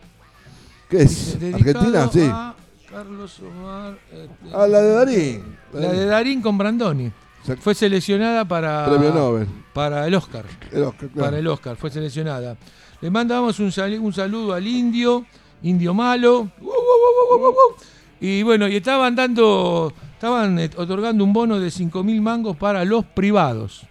[0.89, 1.37] ¿qué es?
[1.53, 2.09] ¿Argentina?
[2.11, 2.23] Sí.
[2.31, 2.55] a
[2.91, 3.99] Carlos Omar.
[4.11, 5.57] eh, Ah, la de Darín.
[5.75, 7.13] la de Darín con Brandoni.
[7.61, 9.49] Fue seleccionada para, Premio Nobel.
[9.75, 10.45] para el Oscar.
[10.71, 11.25] El Oscar, claro.
[11.27, 12.57] Para el Oscar, fue seleccionada.
[13.01, 15.27] Le mandamos un, sal- un saludo al indio,
[15.63, 16.49] indio malo.
[16.61, 17.75] Uh, uh, uh.
[18.21, 19.93] Y bueno, y estaban dando,
[20.23, 23.83] estaban eh, otorgando un bono de 5 mil mangos para los privados.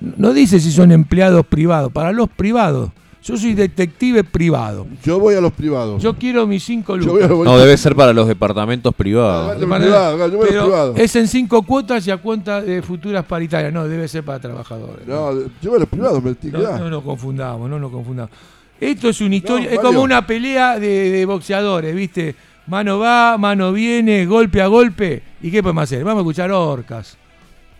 [0.00, 2.90] No dice si son empleados privados, para los privados.
[3.22, 4.84] Yo soy detective privado.
[5.04, 6.02] Yo voy a los privados.
[6.02, 7.38] Yo quiero mis 5 Yo voy a lucas.
[7.38, 9.52] los No, debe ser para los departamentos privados.
[9.54, 10.98] Ah, Yo voy a los privados, yo voy a los Pero privados.
[10.98, 13.72] es en cinco cuotas y a cuenta de futuras paritarias.
[13.72, 15.06] No, debe ser para trabajadores.
[15.06, 15.32] No,
[15.62, 18.32] yo voy a los privados, me No, no nos confundamos, no nos confundamos.
[18.80, 22.34] Esto es una historia, es como una pelea de, de boxeadores, ¿viste?
[22.66, 25.22] Mano va, mano viene, golpe a golpe.
[25.42, 26.04] ¿Y qué podemos hacer?
[26.04, 27.16] Vamos a escuchar orcas.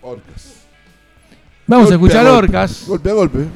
[0.00, 0.54] Orcas.
[1.66, 2.84] Vamos a escuchar orcas.
[2.86, 3.46] Golpe a golpe.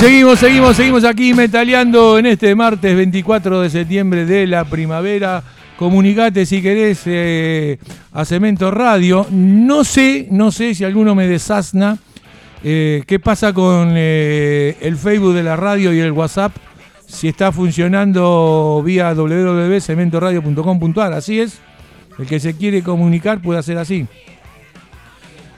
[0.00, 5.42] Seguimos, seguimos, seguimos aquí metaleando en este martes 24 de septiembre de la primavera.
[5.76, 7.76] Comunicate si querés eh,
[8.12, 9.26] a Cemento Radio.
[9.30, 11.98] No sé, no sé si alguno me desasna.
[12.64, 16.56] eh, ¿Qué pasa con eh, el Facebook de la radio y el WhatsApp?
[17.06, 21.12] Si está funcionando vía www.cementoradio.com.ar.
[21.12, 21.58] Así es.
[22.18, 24.06] El que se quiere comunicar puede hacer así.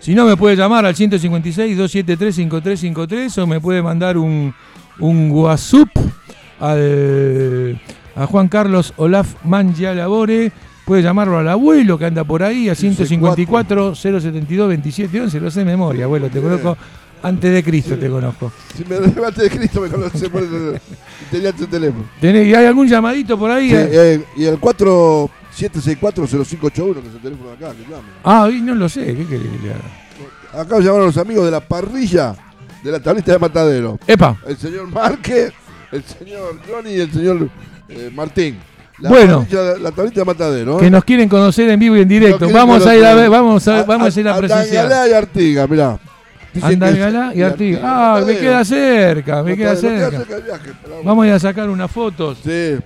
[0.03, 4.53] Si no, me puede llamar al 156-273-5353 o me puede mandar un,
[4.99, 5.91] un WhatsApp
[6.59, 7.81] al,
[8.17, 10.51] a Juan Carlos Olaf Mangialabore.
[10.85, 15.41] Puede llamarlo al abuelo que anda por ahí a 154-072-2711.
[15.41, 16.29] Lo sé de memoria, abuelo.
[16.29, 16.77] Te conozco
[17.23, 18.51] antes de Cristo, te conozco.
[18.77, 20.81] Si me levante de Cristo me conoce por el,
[21.71, 22.07] teléfono.
[22.21, 23.69] ¿Tenés- ¿Y hay algún llamadito por ahí?
[23.71, 24.59] Sí, eh, y el
[25.57, 28.09] 4764-0581, que es el teléfono de acá, que llame.
[28.25, 29.07] Ah, y no lo sé.
[29.07, 30.63] ¿Qué querés que le haga?
[30.63, 32.35] Acá llamaron los amigos de la parrilla
[32.83, 33.99] de la tablita de Matadero.
[34.07, 34.37] Epa.
[34.47, 35.53] El señor Márquez,
[35.93, 37.49] el señor Johnny y el señor
[37.89, 38.59] eh, Martín.
[38.99, 39.47] La Bueno.
[39.49, 40.77] parrilla- la tablita de Matadero.
[40.79, 40.91] Que ¿eh?
[40.91, 42.49] nos quieren conocer en vivo y en directo.
[42.51, 44.85] Vamos a ir a ver, vamos a, vamos a ir a presenciar.
[44.85, 45.99] Andangalá y Artiga, mirá.
[46.53, 47.81] Que Andalgalá y Artigas.
[47.83, 50.19] Ah, me queda cerca, me queda cerca.
[50.39, 50.73] viaje,
[51.03, 52.39] Vamos a ir a sacar unas fotos.
[52.45, 52.77] Sí.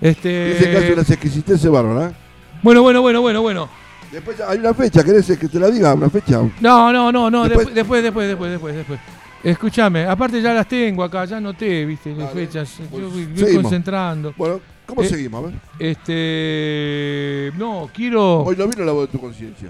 [0.00, 2.12] Dice que hace Este, unas exquisiteces bárbaras.
[2.12, 2.16] ¿eh?
[2.62, 3.68] bueno, bueno, bueno, bueno, bueno.
[4.12, 5.92] Después hay una fecha, ¿querés que te la diga?
[5.94, 6.40] Una fecha.
[6.60, 9.00] No, no, no, no, Después- después, después, después, después, después.
[9.44, 12.46] Escúchame, aparte ya las tengo acá, ya noté, viste, las Dale.
[12.46, 12.78] fechas.
[12.78, 13.62] Yo Pues, voy seguimos.
[13.62, 14.34] concentrando.
[14.36, 15.44] Bueno, ¿cómo Eh, seguimos?
[15.44, 15.54] A ver.
[15.78, 17.52] Este.
[17.56, 18.40] No, quiero.
[18.42, 19.68] Hoy no vino la voz de tu conciencia.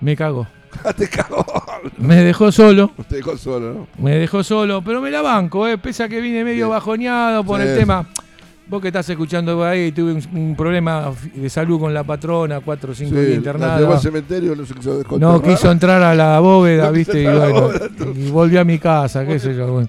[0.00, 0.46] Me cago.
[0.96, 1.44] te cagó.
[1.98, 2.90] Me dejó solo.
[3.08, 3.86] Te dejó solo, ¿no?
[4.02, 5.78] Me dejó solo, pero me la banco, eh.
[5.78, 7.68] Pese a que vine medio bajoneado por Sí.
[7.68, 8.06] el tema.
[8.72, 12.92] Vos que estás escuchando ahí, tuve un, un problema de salud con la patrona, cuatro
[12.92, 14.00] o cinco días internada.
[14.00, 17.42] cementerio, no se quiso No quiso entrar a la bóveda, No quiso viste, y, entrar
[17.42, 19.70] a la bueno, bóveda, y volvió a mi casa, qué sé yo.
[19.74, 19.88] Bueno.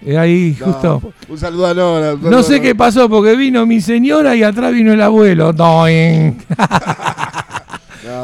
[0.00, 1.12] Eh, ahí No, justo.
[1.28, 2.14] Un saludo a Nora.
[2.14, 2.78] un No saludo sé qué Nora.
[2.78, 5.52] pasó porque vino mi señora y atrás vino el abuelo.
[5.52, 6.32] No, Te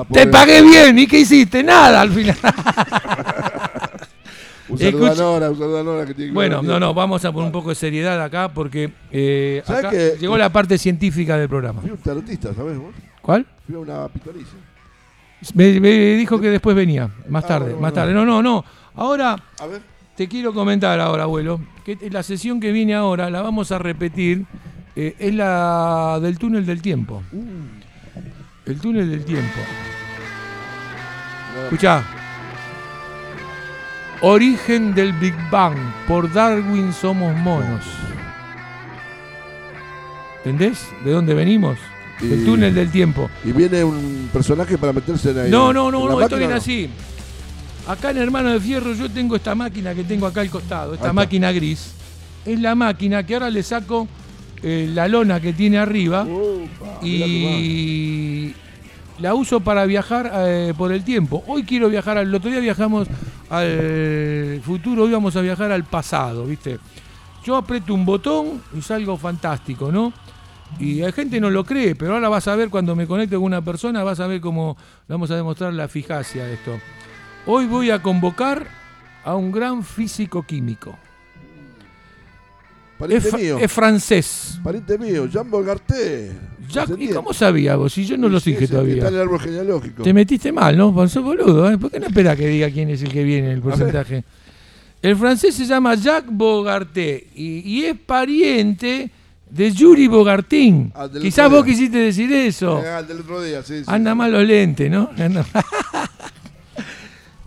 [0.08, 0.26] pobre.
[0.28, 1.62] pagué bien, ¿y qué hiciste?
[1.62, 2.36] Nada al final.
[4.68, 7.24] Un saludo a Nora, un saludo a Nora que tiene que Bueno, no, no, vamos
[7.24, 10.76] a poner un poco de seriedad acá porque eh, ¿Sabes acá que- llegó la parte
[10.78, 11.80] científica del programa.
[11.80, 12.94] Fui un tarotista, ¿sabes vos?
[13.22, 13.46] ¿Cuál?
[13.66, 14.56] Fui a una pitoniza.
[15.54, 18.12] Me, me dijo que después venía, más Ah, tarde, bueno, más tarde.
[18.12, 18.64] No, no, no.
[18.96, 19.80] Ahora A ver.
[20.16, 24.44] te quiero comentar ahora, abuelo, que la sesión que viene ahora la vamos a repetir.
[24.96, 27.22] eh, es la del túnel del tiempo.
[27.32, 28.68] Uh.
[28.70, 29.60] El túnel del tiempo.
[31.64, 32.02] Escuchá.
[34.20, 35.76] Origen del Big Bang.
[36.06, 37.84] Por Darwin somos monos.
[40.38, 40.88] ¿Entendés?
[41.04, 41.78] ¿De dónde venimos?
[42.20, 43.30] El túnel del tiempo.
[43.44, 45.50] Y viene un personaje para meterse en ahí.
[45.50, 46.90] No, no, no, no, esto viene así.
[47.86, 51.12] Acá en Hermano de Fierro yo tengo esta máquina que tengo acá al costado, esta
[51.12, 51.92] máquina gris.
[52.44, 54.08] Es la máquina que ahora le saco
[54.62, 56.26] eh, la lona que tiene arriba
[57.02, 58.52] y
[59.18, 61.42] la uso para viajar eh, por el tiempo.
[61.46, 63.08] Hoy quiero viajar, al otro día viajamos
[63.50, 66.78] al futuro, hoy vamos a viajar al pasado, ¿viste?
[67.44, 70.12] Yo aprieto un botón y salgo fantástico, ¿no?
[70.78, 73.44] Y hay gente no lo cree, pero ahora vas a ver cuando me conecte con
[73.44, 74.76] una persona, vas a ver cómo
[75.08, 76.78] vamos a demostrar la eficacia de esto.
[77.46, 78.66] Hoy voy a convocar
[79.24, 80.90] a un gran físico químico.
[80.90, 80.98] Es,
[82.98, 83.58] Pariente fra- mío.
[83.58, 84.60] es francés.
[84.62, 86.36] Pariente mío, Jean Bogarté.
[86.70, 87.14] ¿Y ¿Descendiente.
[87.16, 87.92] cómo sabía vos?
[87.92, 89.08] Si yo no lo dije que Está en todavía.
[89.08, 90.02] el árbol genealógico.
[90.02, 91.08] Te metiste mal, ¿no?
[91.08, 91.78] Sos boludo, ¿eh?
[91.78, 94.24] ¿Por qué no esperás que diga quién es el que viene en el porcentaje?
[95.00, 99.10] El francés se llama Jacques Bogarté y, y es pariente
[99.48, 100.92] de Yuri Bogartín.
[100.94, 102.82] Ah, Quizás vos quisiste decir eso.
[102.84, 103.84] Ah, el del otro día, sí, sí.
[103.86, 105.08] Anda mal los lentes, ¿no?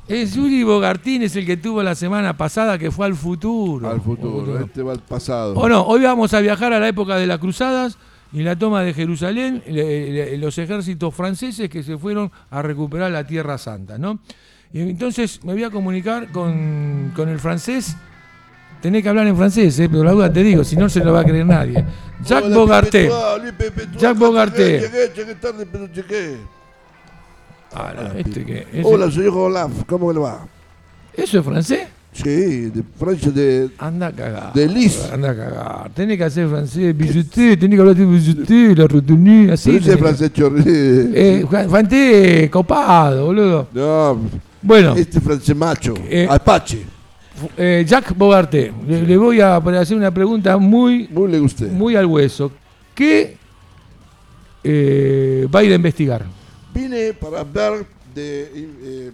[0.08, 3.90] Es Yuri Bogartín, es el que tuvo la semana pasada que fue al futuro.
[3.90, 5.54] Al futuro, este va al pasado.
[5.54, 7.98] O no, hoy vamos a viajar a la época de las cruzadas
[8.34, 13.12] y la toma de Jerusalén, le- le- los ejércitos franceses que se fueron a recuperar
[13.12, 14.20] la Tierra Santa, ¿no?
[14.74, 17.96] Y entonces me voy a comunicar con, con el francés.
[18.82, 19.90] Tenés que hablar en francés, ¿eh?
[19.90, 21.86] pero la duda te digo, si no se lo va a creer nadie.
[22.26, 23.12] Jacques Hola, Bogarté.
[24.00, 24.80] Jacques Bogarté.
[24.80, 26.38] Llegué, llegué, tarde, pero llegué.
[27.74, 30.46] Ah, este que- ese- Hola, señor Olaf, ¿cómo le va?
[31.14, 31.88] ¿Eso es francés?
[32.14, 34.54] Sí, de Francia, de, Anda a cagar.
[34.54, 35.10] de Lis.
[35.14, 35.92] Anda a cagar.
[35.94, 36.96] Tenés que hacer francés.
[36.98, 39.80] Bijoté, tenés que hablar de bijoté, la retenue, así.
[39.80, 40.62] Que- francés chorri.
[40.66, 43.68] Eh, copado, boludo.
[43.74, 44.20] No,
[44.62, 45.94] Bueno, este francés macho.
[46.10, 46.84] Eh, Apache.
[47.58, 51.66] eh, Jacques Bogarté, le, le voy a hacer una pregunta muy, Muy le guste.
[51.68, 52.52] muy al hueso.
[52.94, 53.38] ¿Qué
[54.64, 56.26] eh, va a ir a investigar?
[56.74, 59.12] Vine para hablar de eh,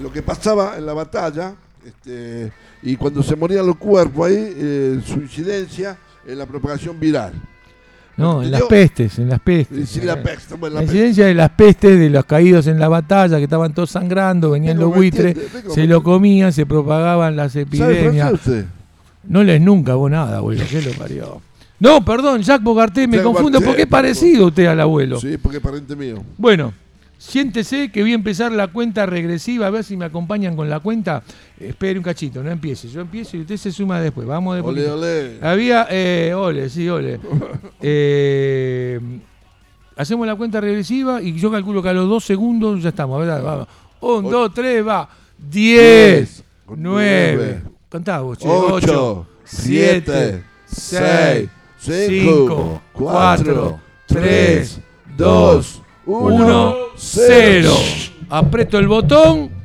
[0.00, 1.54] lo que pasaba en la batalla
[1.86, 7.32] este, y cuando se morían los cuerpos ahí, eh, su incidencia en la propagación viral.
[8.16, 9.90] No, en las pestes, en las pestes.
[9.90, 10.96] Sí, la peste, bueno, la La peste.
[10.96, 14.78] incidencia de las pestes de los caídos en la batalla, que estaban todos sangrando, venían
[14.78, 15.36] los buitres,
[15.68, 18.32] se lo comían, se propagaban las ¿Sabe epidemias.
[19.28, 21.42] No lees nunca vos nada, abuelo, ¿qué lo parió?
[21.78, 25.20] No, perdón, Jacques Bogarté, me Jacques confundo porque es parecido usted al abuelo.
[25.20, 26.22] Sí, porque es pariente mío.
[26.38, 26.72] Bueno,
[27.18, 30.80] siéntese que voy a empezar la cuenta regresiva, a ver si me acompañan con la
[30.80, 31.22] cuenta.
[31.58, 32.88] Espere un cachito, no empiece.
[32.88, 34.26] Yo empiezo y usted se suma después.
[34.26, 35.38] Vamos de Ole, ole.
[35.40, 37.20] Había, eh, ole, sí, ole.
[37.80, 38.98] Eh,
[39.96, 43.20] hacemos la cuenta regresiva y yo calculo que a los dos segundos ya estamos.
[43.20, 43.42] ¿verdad?
[43.42, 43.68] Vamos.
[44.00, 45.08] Un, dos, tres, va.
[45.38, 46.42] Diez,
[46.74, 47.62] nueve.
[47.88, 48.48] Contá vos, che.
[48.48, 51.48] Ocho, Ocho, siete, seis,
[51.78, 54.80] cinco, cuatro, tres,
[55.16, 57.74] dos, uno, uno, cero.
[57.74, 58.12] cero.
[58.28, 59.56] Aprieto el botón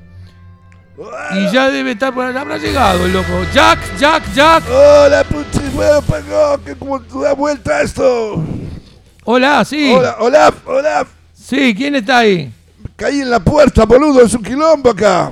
[1.33, 3.45] y ya debe estar por habrá llegado el loco.
[3.53, 4.63] Jack, Jack, Jack.
[4.69, 8.43] Hola, puchi, bueno, pegó, que como tú da vuelta esto.
[9.23, 9.93] Hola, sí.
[9.95, 11.07] Hola, hola, hola.
[11.33, 12.53] Sí, ¿quién está ahí?
[12.95, 15.31] Caí en la puerta, boludo, es un quilombo acá.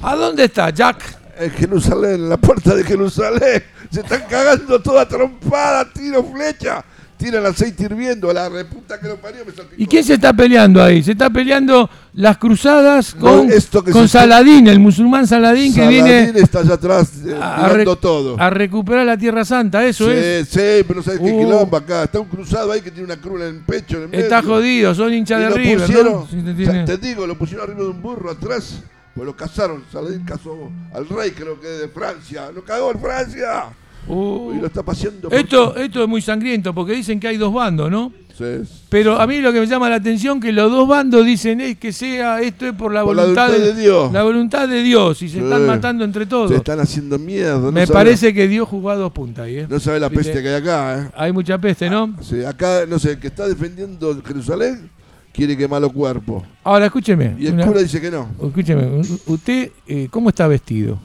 [0.00, 1.18] ¿A dónde está, Jack?
[1.38, 3.64] En Jerusalén, en la puerta de Jerusalén.
[3.90, 6.82] Se están cagando toda trompada, tiro, flecha.
[7.22, 9.80] Tiran aceite hirviendo, a la reputa que lo parió me salpicó.
[9.80, 11.02] ¿Y quién se está peleando ahí?
[11.02, 15.72] Se está peleando las cruzadas No, con, esto que con se- Saladín, el musulmán Saladín,
[15.72, 18.36] que Saladín viene está allá atrás eh, a, todo.
[18.40, 20.48] a recuperar la Tierra Santa, eso sí, es.
[20.48, 21.38] sí, pero ¿sabes qué Uh.
[21.46, 22.02] quilombo acá?
[22.04, 24.24] Está un cruzado ahí que tiene una cruz en el pecho, en el medio.
[24.24, 26.26] Está jodido, son hinchas de pusieron, ¿no?
[26.28, 28.80] Sí, tiene- te digo, lo pusieron arriba de un burro atrás.
[29.14, 32.50] Pues lo cazaron, Saladín cazó al rey, creo que de Francia.
[32.50, 33.64] Lo cagó en Francia.
[34.08, 34.52] Uh.
[34.56, 35.28] Y lo está paseando.
[35.28, 38.12] por- Esto, esto es muy sangriento porque dicen que hay dos bandos, ¿no?
[38.36, 38.44] Sí.
[38.88, 41.76] Pero a mí lo que me llama la atención que los dos bandos dicen es
[41.76, 44.10] que sea esto es por la Por voluntad, de Dios.
[44.10, 45.44] La voluntad de Dios y se Sí.
[45.44, 46.50] están matando entre todos.
[46.50, 47.58] Se están haciendo mierda.
[47.58, 49.66] no me sabe- parece que Dios jugó a dos puntas ahí, ¿eh?
[49.68, 51.10] No sabe la Viste, peste que hay acá, ¿eh?
[51.14, 52.16] Hay mucha peste, ¿no?
[52.22, 54.90] Sí, acá, no sé, el que está defendiendo Jerusalén
[55.32, 56.42] quiere quemar los cuerpos.
[56.64, 57.36] Ahora escúcheme.
[57.38, 58.28] Y el una- cura dice que no.
[58.42, 60.98] Escúcheme, usted, eh, ¿cómo está vestido?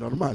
[0.00, 0.34] Normal.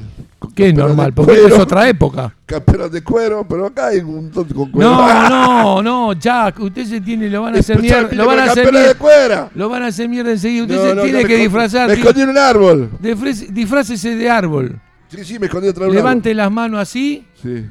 [0.53, 1.07] ¿Qué es normal?
[1.07, 2.31] de Porque es otra época.
[2.45, 4.91] Camperas de cuero, pero acá hay un montón con cuero.
[4.91, 8.43] No, no, no, Jack, usted se tiene, lo van a hacer mierda, lo van a
[8.43, 9.49] hacer de cuera.
[9.55, 11.95] lo van a hacer mierda enseguida, usted No, se no, tiene no, que disfrazar, Me
[11.95, 12.91] escondí en un árbol.
[12.99, 17.25] Disfrácese de árbol, Sí, sí, me escondí atrás de un levante las manos así.
[17.41, 17.65] Sí,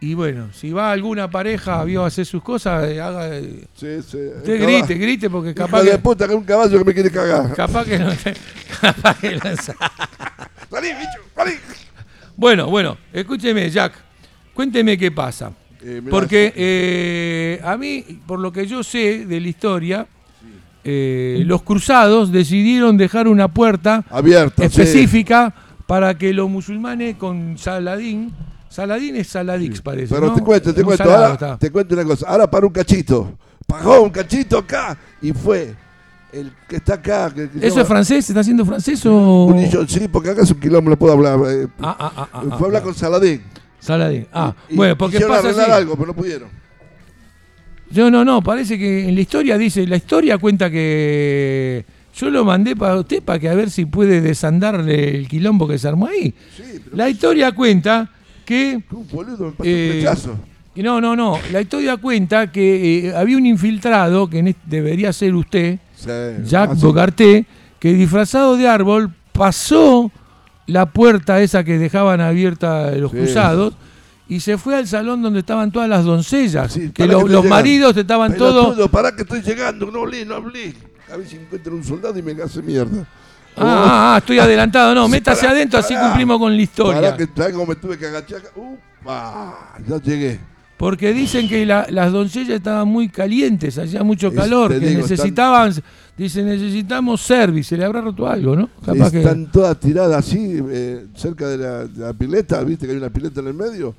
[0.00, 4.18] y bueno, si va alguna pareja, vio hacer sus cosas, eh, haga, eh, sí, sí.
[4.38, 6.94] usted grite, grite porque Hijo capaz de que, puta, que es un caballo que me
[6.94, 7.54] quiere cagar.
[7.54, 8.10] capaz que no,
[8.80, 9.40] capaz que no
[10.94, 11.54] bicho.
[12.36, 13.92] Bueno, bueno, escúcheme, Jack,
[14.54, 15.52] cuénteme qué pasa.
[15.80, 20.06] Eh, mirá, Porque eh, a mí, por lo que yo sé de la historia,
[20.84, 24.68] eh, los cruzados decidieron dejar una puerta Abierta.
[24.68, 24.80] sí.
[24.80, 25.54] específica
[25.86, 28.32] para que los musulmanes con Saladín,
[28.68, 30.14] Saladín es Saladix parece.
[30.14, 30.34] Pero ¿no?
[30.34, 31.04] te cuento, te Un cuento.
[31.04, 32.28] Ahora te cuento una cosa.
[32.28, 33.38] Ahora para un cachito.
[33.66, 35.74] Pagó un cachito acá y fue
[36.32, 37.32] el que está acá.
[37.34, 38.24] que- que se ¿Eso llama- es francés?
[38.26, 39.54] ¿Se está haciendo francés o...?
[39.86, 41.38] Sí, porque acá es un quilombo, no puedo hablar.
[41.50, 42.84] eh, Ah, ah, ah, ah, fue a ah, hablar ah.
[42.84, 43.42] con Saladín.
[43.80, 44.26] Saladín.
[44.32, 45.80] Ah, Y- bueno, porque pasa arreglar así.
[45.80, 46.48] algo, pero no pudieron.
[47.90, 52.44] Yo no, no, parece que en la historia dice, la historia cuenta que yo lo
[52.44, 56.06] mandé para usted para que a ver si puede desandarle el quilombo que se armó
[56.06, 56.34] ahí.
[56.54, 58.10] Sí, pero La historia cuenta
[58.44, 60.34] que un boludo me pasó Eh,
[60.76, 64.62] un no, no, no, la historia cuenta que eh, había un infiltrado que en este-
[64.66, 66.08] debería ser usted, Sí,
[66.44, 66.86] Jacques ah, sí.
[66.86, 67.46] Bogarté,
[67.80, 70.10] que disfrazado de árbol pasó
[70.66, 73.16] la puerta esa que dejaban abierta los Sí.
[73.16, 73.74] cruzados
[74.28, 77.96] y se fue al salón donde estaban todas las doncellas, Sí, que lo- los maridos
[77.96, 78.66] estaban todos...
[78.66, 80.74] Pelotudo, pará que estoy llegando, no hablé, no hablé.
[81.12, 83.06] A ver si encuentro un soldado y me hace mierda.
[83.56, 84.94] Ah, ah, ah, estoy adelantado.
[84.94, 87.00] No, métase adentro, así cumplimos con la historia.
[87.00, 88.42] Pará que ¿sabes cómo me tuve que agachar.
[88.54, 90.38] Upa, ya llegué.
[90.78, 95.72] Porque dicen que la- las doncellas estaban muy calientes, hacía mucho calor, que digo, necesitaban,
[96.16, 98.70] dice, necesitamos service, se le habrá roto algo, ¿no?
[98.86, 102.92] Capaz que- Están todas tiradas así, eh, cerca de la, de la pileta, viste que
[102.92, 103.94] hay una pileta en el medio,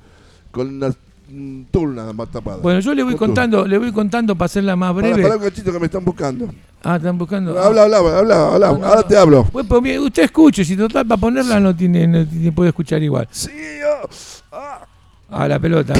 [0.50, 0.90] con una
[1.32, 2.56] un tul nada más tapada.
[2.56, 5.22] Bueno, yo le voy contando, le voy contando para hacerla más breve.
[5.22, 6.48] pará un cachito que me están buscando.
[6.82, 7.56] Ah, están buscando.
[7.56, 8.66] Habla, habla, habla, habla.
[8.72, 9.06] No, no, Ahora no.
[9.06, 9.44] te hablo.
[9.52, 13.00] Bueno, pues, mire, usted escuche, si total para ponerla no tiene, no tiene- puede escuchar
[13.00, 13.28] igual.
[13.30, 13.48] Sí,
[13.80, 14.08] yo.
[14.50, 14.80] Ah.
[15.30, 15.92] A la pelota.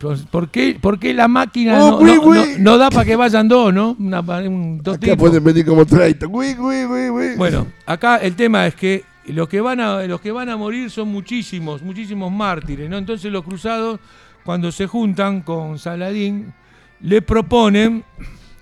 [0.00, 2.52] Pues, ¿Por qué, por qué la máquina Oh, no, güey, no- güey.
[2.58, 3.96] no- no da para que vayan dos, no?
[3.98, 5.18] Una- un- dos Acá tipos.
[5.18, 6.26] pueden venir como 30.
[6.26, 7.36] Uy, uy, uy, uy.
[7.36, 10.90] Bueno, acá el tema es que los que van a, los que van a morir
[10.90, 12.96] son muchísimos, muchísimos mártires, ¿no?
[12.96, 14.00] Entonces los cruzados,
[14.42, 16.54] cuando se juntan con Saladín,
[17.00, 18.02] le proponen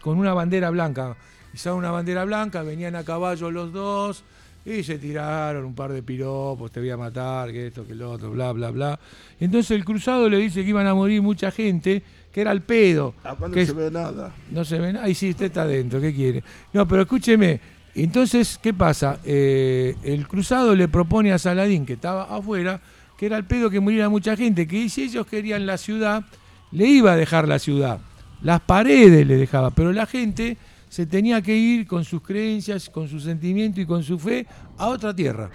[0.01, 1.17] con una bandera blanca.
[1.55, 4.25] Izaban una bandera blanca, venían a caballo los dos,
[4.69, 8.11] Y se tiraron un par de piropos, te voy a matar, que esto, que lo
[8.11, 9.01] otro, bla, bla, bla.
[9.41, 13.15] Entonces el cruzado le dice que iban a morir mucha gente, que era el pedo.
[13.25, 14.35] ¿A cuándo que se ve nada?
[14.51, 14.99] no se ven.
[14.99, 16.45] Ahí sí, usted está adentro, ¿qué quiere?
[16.75, 17.61] No, pero escúcheme.
[17.95, 19.19] Entonces, ¿qué pasa?
[19.25, 22.81] Eh, el cruzado le propone a Saladín, que estaba afuera,
[23.17, 26.25] que era el pedo que muriera mucha gente, que si ellos querían la ciudad,
[26.73, 28.01] le iba a dejar la ciudad.
[28.43, 30.59] Las paredes le dejaba, pero la gente
[30.89, 34.89] se tenía que ir con sus creencias, con su sentimiento y con su fe a
[34.89, 35.51] otra tierra.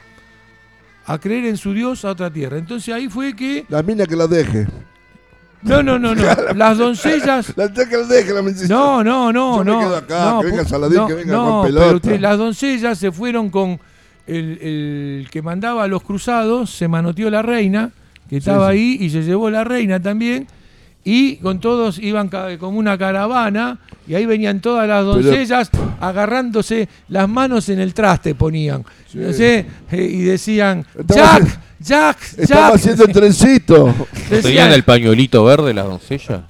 [1.05, 2.57] A creer en su Dios a otra tierra.
[2.57, 3.65] Entonces ahí fue que.
[3.69, 4.67] La mina que la deje.
[5.63, 6.23] No, no, no, no.
[6.55, 7.53] Las doncellas.
[7.57, 8.41] La que la deje, la.
[8.67, 9.79] No, no, no, Yo me no.
[9.79, 11.95] quedo acá, no, que venga Saladín, no, que venga no, Juan pero Pelota.
[11.95, 13.79] usted- las doncellas se fueron con
[14.27, 17.91] el, el que mandaba a los cruzados, se manoteó la reina,
[18.29, 20.47] que estaba ahí, y se llevó la reina también,
[21.03, 22.29] y con todos iban
[22.59, 28.35] como una caravana, y ahí venían todas las doncellas agarrándose las manos en el traste,
[28.35, 28.83] ponían,
[29.13, 32.75] no sé, eh, y decían, Estaba- Jack, Jack, Estaba Jack.
[32.75, 33.85] haciendo el trencito.
[34.29, 36.41] Decían- ¿Tenían el pañuelito verde las doncellas?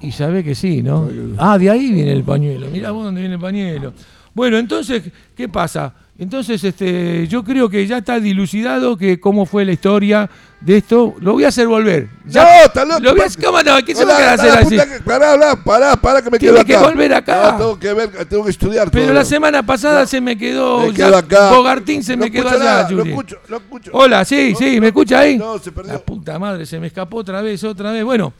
[0.00, 1.08] Y sabe que sí, ¿no?
[1.38, 2.66] Ah, de ahí viene el pañuelo.
[2.68, 3.92] Mirá vos dónde viene el pañuelo.
[4.34, 5.02] Bueno, entonces,
[5.36, 5.94] ¿qué pasa?
[6.16, 11.16] Entonces, este, yo creo que ya está dilucidado que cómo fue la historia de esto.
[11.18, 12.08] Lo voy a hacer volver.
[12.24, 13.00] Ya- No, está loco.
[13.00, 13.84] Lo voy a, ¿Cómo no?
[13.84, 14.76] ¿Qué se va a hacer así?
[14.76, 16.86] que- Pará, pará, pará, pará, que me Tiene quedo acá.
[16.86, 17.50] que volver acá.
[17.52, 19.14] No, tengo que ver, tengo que estudiar Pero todo.
[19.14, 20.82] la semana pasada se me quedó.
[20.82, 21.50] Me ya quedo acá.
[21.50, 23.10] Bogartín se No me quedó allá, nada, Juli.
[23.10, 23.90] escucho, no escucho.
[23.92, 25.36] Hola, sí, sí, ¿me escucha ahí?
[25.36, 25.94] No, se perdió.
[25.94, 28.04] La puta madre, se me escapó otra vez, otra vez.
[28.04, 28.32] Bueno,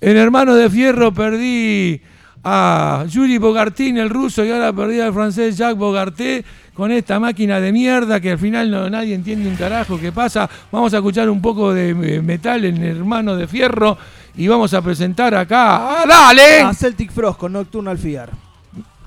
[0.00, 2.02] en Hermano de Fierro perdí
[2.44, 7.60] a Yuri Bogartín, el ruso, y ahora perdí al francés Jacques Bogarté con esta máquina
[7.60, 10.48] de mierda que al final no, nadie entiende un carajo qué pasa.
[10.70, 13.96] Vamos a escuchar un poco de eh, metal en Hermano de Fierro
[14.36, 16.02] y vamos a presentar acá.
[16.02, 16.60] ¡Ah, dale!
[16.60, 18.30] A Celtic Frost con Nocturnal Fear.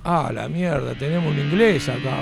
[0.03, 2.17] Ah, la mierda, tenemos un inglés acá.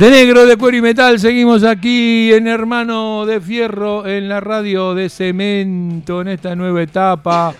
[0.00, 4.94] De negro, de cuero y metal, seguimos aquí en Hermano de Fierro, en la radio
[4.94, 7.54] de cemento, en esta nueva etapa.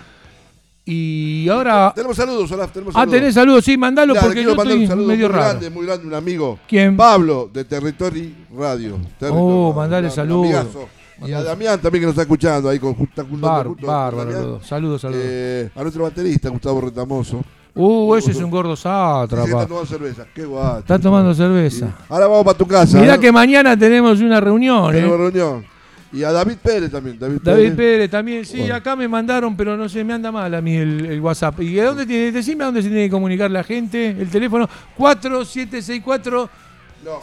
[0.86, 1.93] Y ahora.
[1.95, 5.07] Tenemos saludos, Olaf, tenemos Ah, tenés saludos, sí, mandalo Ya, porque yo estoy un saludo
[5.09, 5.49] medio muy raro.
[5.51, 6.59] grande, muy grande, un amigo.
[6.66, 6.97] ¿Quién?
[6.97, 8.99] Pablo, de Territory Radio.
[9.18, 10.66] Territory Oh, mandale saludos.
[11.26, 14.61] Y a Damián también que nos está escuchando ahí con justa Bar- bárbaro.
[14.64, 15.22] Saludos, saludos.
[15.22, 17.45] Eh, a nuestro baterista, Gustavo Retamoso.
[17.75, 19.49] Uh, ese es un gordo sátrapa.
[19.49, 20.27] tomando cerveza.
[20.35, 20.81] Qué guay.
[20.81, 21.97] Está tomando cerveza.
[22.09, 23.01] Ahora vamos para tu casa.
[23.01, 23.21] Mirá ¿eh?
[23.21, 25.18] que mañana tenemos una reunión, Tenemos ¿eh?
[25.18, 25.64] reunión.
[26.12, 27.16] Y a David Pérez también.
[27.18, 28.75] David, David Pérez también, sí, Bueno.
[28.75, 31.61] acá me mandaron, pero no sé, me anda mal a mí el, el WhatsApp.
[31.61, 32.33] ¿Y a dónde tiene?
[32.33, 34.09] Decime a dónde se tiene que comunicar la gente.
[34.11, 36.51] El teléfono 4764 No,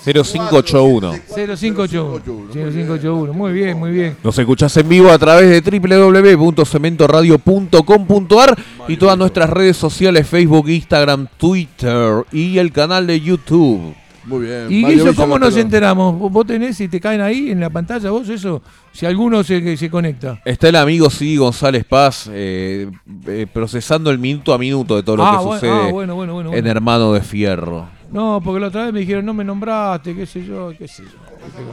[0.03, 1.13] 0581.
[1.35, 2.47] 0581.
[2.53, 3.33] 0581.
[3.33, 4.17] Muy bien, muy bien.
[4.23, 8.57] Nos escuchás en vivo a través de www.cementoradio.com.ar
[8.87, 13.93] y todas nuestras redes sociales, Facebook, Instagram, Twitter y el canal de YouTube.
[14.25, 14.67] Muy bien.
[14.69, 16.19] ¿Y Mario eso cómo nos enteramos?
[16.19, 18.61] ¿Vos- ¿Vos tenés y te caen ahí en la pantalla vos eso?
[18.91, 20.41] Si alguno se, se conecta.
[20.43, 22.89] Está el amigo sí González Paz eh,
[23.25, 26.15] eh, procesando el minuto a minuto de todo lo Ah, que bueno, sucede ah, bueno,
[26.15, 26.67] bueno, bueno, en.
[26.67, 27.87] Hermano de Fierro.
[28.11, 31.03] No, porque la otra vez me dijeron, no me nombraste, qué sé yo, qué sé
[31.03, 31.09] yo.
[31.45, 31.63] ¿Viste,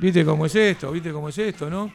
[0.00, 0.92] ¿Viste cómo es esto?
[0.92, 1.92] ¿Viste cómo es esto, no?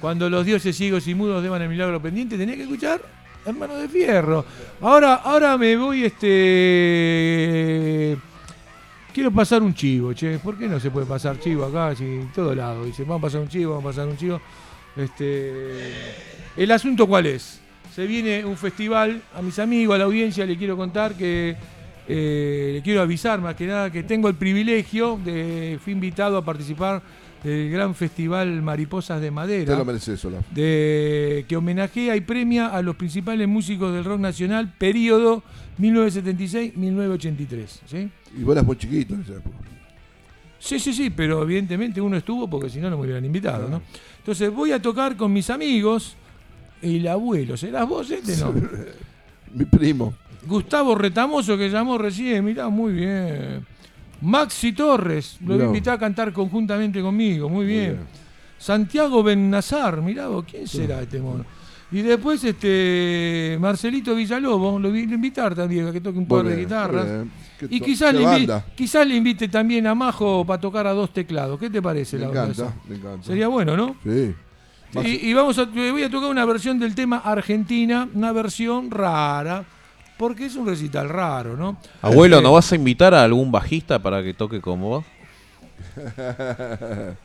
[0.00, 3.00] Cuando los dioses ciegos y mudos deban el milagro pendiente, tenés que escuchar
[3.44, 4.44] Hermano de Fierro.
[4.80, 6.46] Ahora, ahora me voy, este...
[9.12, 10.38] Quiero pasar un chivo, che.
[10.38, 11.94] ¿Por qué no se puede pasar chivo acá?
[11.96, 12.84] Si en todo lado.
[12.84, 14.40] Dice, vamos a pasar un chivo, vamos a pasar un chivo.
[14.94, 15.94] Este,
[16.54, 17.62] el asunto cuál es?
[17.94, 21.56] Se viene un festival, a mis amigos, a la audiencia, le quiero contar que
[22.08, 26.44] eh, le quiero avisar más que nada que tengo el privilegio de fui invitado a
[26.44, 27.02] participar
[27.42, 30.44] del gran festival Mariposas de Te Madera lo mereces, Olaf.
[30.50, 35.42] de, que homenajea y premia a los principales músicos del rock nacional, periodo
[35.78, 37.66] 1976-1983.
[37.86, 38.08] ¿sí?
[38.36, 39.56] Y vos eras muy chiquito en esa época.
[40.58, 43.82] Sí, sí, sí, pero evidentemente uno estuvo porque si no, no me hubieran invitado, ¿no?
[44.18, 46.16] Entonces voy a tocar con mis amigos,
[46.82, 48.36] el abuelo, ¿serás vos este?
[48.38, 48.52] No.
[49.54, 50.14] Mi primo.
[50.46, 53.66] Gustavo Retamoso que llamó recién, mirá, muy bien.
[54.22, 55.66] Maxi Torres, lo Mirá.
[55.66, 57.92] invité a cantar conjuntamente conmigo, muy bien.
[57.92, 58.06] bien.
[58.58, 61.44] Santiago Bennazar, mirá vos, ¿quién será este mono?
[61.92, 66.44] Y después este Marcelito Villalobos, lo vi a invitar también a que toque un par
[66.44, 67.06] de guitarras.
[67.70, 71.60] Y quizás le, invi- quizás le invite también a Majo para tocar a dos teclados.
[71.60, 73.22] ¿Qué te parece Me la encanta, me encanta.
[73.26, 73.96] Sería bueno, ¿no?
[74.02, 74.34] Sí.
[75.04, 79.64] Y vamos a, voy a tocar una versión del tema Argentina, una versión rara,
[80.18, 81.76] porque es un recital raro, ¿no?
[82.02, 85.04] Abuelo, ¿no vas a invitar a algún bajista para que toque con vos?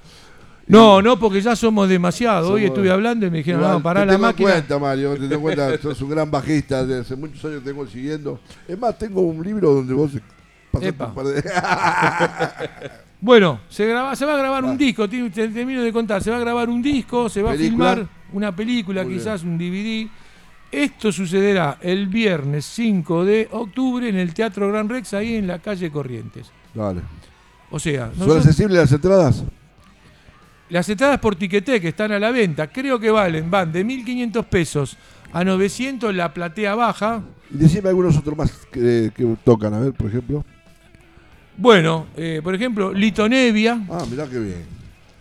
[0.67, 2.51] No, no, porque ya somos demasiado.
[2.53, 4.51] Hoy Somos- estuve hablando y me dijeron, Igual, no, pará te la tengo en máquina.
[4.51, 7.71] cuenta, Mario, te tengo en cuenta, sos un gran bajista, desde hace muchos años te
[7.71, 8.39] tengo siguiendo.
[8.67, 10.11] Es más, tengo un libro donde vos
[10.71, 11.07] pasaste Epa.
[11.07, 11.43] un par de...
[13.23, 16.31] Bueno, se, graba, se va a grabar un disco, ti- te- termino de contar, se
[16.31, 17.91] va a grabar un disco, se va ¿Película?
[17.91, 20.07] a filmar una película, Muy quizás un DVD.
[20.71, 25.59] Esto sucederá el viernes 5 de octubre en el Teatro Gran Rex, ahí en la
[25.59, 26.49] calle Corrientes.
[26.73, 27.01] Dale.
[27.69, 29.43] O sea, ¿Son nosotros- accesibles las entradas?
[30.69, 34.45] las entradas por Tiqueté que están a la venta, creo que valen, van de 1.500
[34.45, 34.97] pesos
[35.33, 37.21] a 900 la platea baja.
[37.53, 40.45] Y decime algunos otros más que, que tocan, a ver, por ejemplo.
[41.57, 43.81] Bueno, eh, por ejemplo, Lito Nevia.
[43.89, 44.65] Ah, mirá qué bien.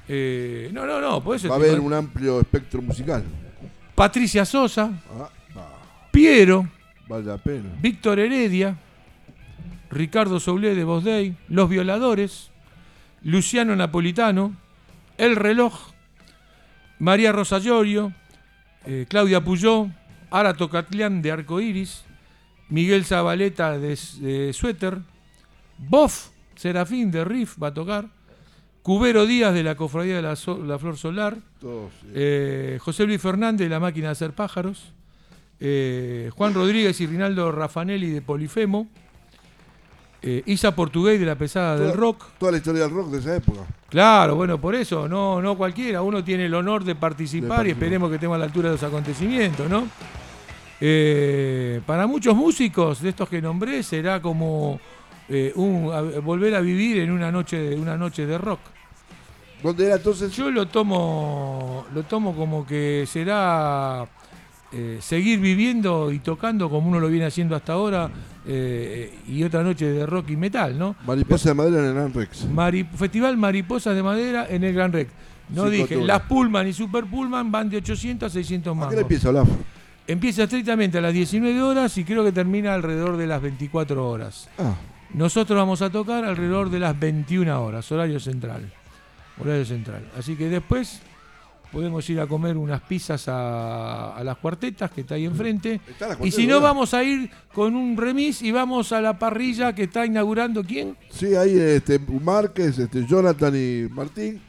[0.08, 3.24] eh, no, no, no, por eso Va a haber un amplio espectro musical.
[3.96, 5.28] Patricia Sosa, ah,
[6.10, 6.68] Piero,
[7.08, 7.70] vale la pena.
[7.80, 8.76] Víctor Heredia,
[9.90, 12.50] Ricardo Soulé de Voz Day, Los Violadores,
[13.22, 14.56] Luciano Napolitano,
[15.18, 15.74] El Reloj,
[16.98, 18.12] María Rosa Llorio,
[18.86, 19.88] eh, Claudia Puyó,
[20.30, 22.04] Ara Tocatlián de Arco Iris,
[22.68, 24.98] Miguel Zabaleta de, de Suéter,
[25.78, 28.06] Bof Serafín de Riff va a tocar,
[28.82, 31.66] Cubero Díaz de la Cofradía de la, So- la Flor Solar, sí.
[32.14, 34.92] eh, José Luis Fernández de la Máquina de Hacer Pájaros,
[35.60, 38.86] eh, Juan Rodríguez y Rinaldo Raffanelli de Polifemo,
[40.22, 42.24] eh, Isa Portugués de la Pesada del Rock.
[42.38, 43.60] Toda la historia del rock de esa época.
[43.88, 47.72] Claro, bueno, por eso, no, no cualquiera, uno tiene el honor de participar, De y
[47.72, 49.88] esperemos que estemos a la altura de los acontecimientos, ¿no?
[50.80, 54.80] Eh, para muchos músicos de estos que nombré será como
[55.28, 58.60] eh, un- a- volver a vivir en una noche de, una noche de rock.
[59.62, 60.32] ¿Dónde era entonces?
[60.34, 64.06] Yo lo tomo, lo tomo como que será
[64.72, 68.10] eh, seguir viviendo y tocando como uno lo viene haciendo hasta ahora
[68.46, 70.96] eh, y otra noche de rock y metal, ¿no?
[71.06, 72.44] Mariposa de madera en el Gran Rex.
[72.50, 75.10] Mari- Festival Mariposas de Madera en el Gran Rex.
[75.50, 78.88] No Cinco dije, las Pullman y Super Pullman van de 800 a 600 ¿A más.
[78.88, 79.48] qué le empieza Olaf?
[80.06, 84.48] Empieza estrictamente a las 19 horas y creo que termina alrededor de las 24 horas.
[84.58, 84.74] Ah,
[85.14, 88.72] Nosotros vamos a tocar alrededor de las 21 horas, horario central.
[89.40, 90.04] Horario central.
[90.18, 91.00] Así que después
[91.72, 95.80] podemos ir a comer unas pizzas a, a las cuartetas que está ahí enfrente.
[95.88, 96.68] Está Y si no, ¿verdad?
[96.68, 100.96] vamos a ir con un remis y vamos a la parrilla que está inaugurando quién?
[101.10, 104.40] Sí, ahí este, Márquez, este, Jonathan y Martín.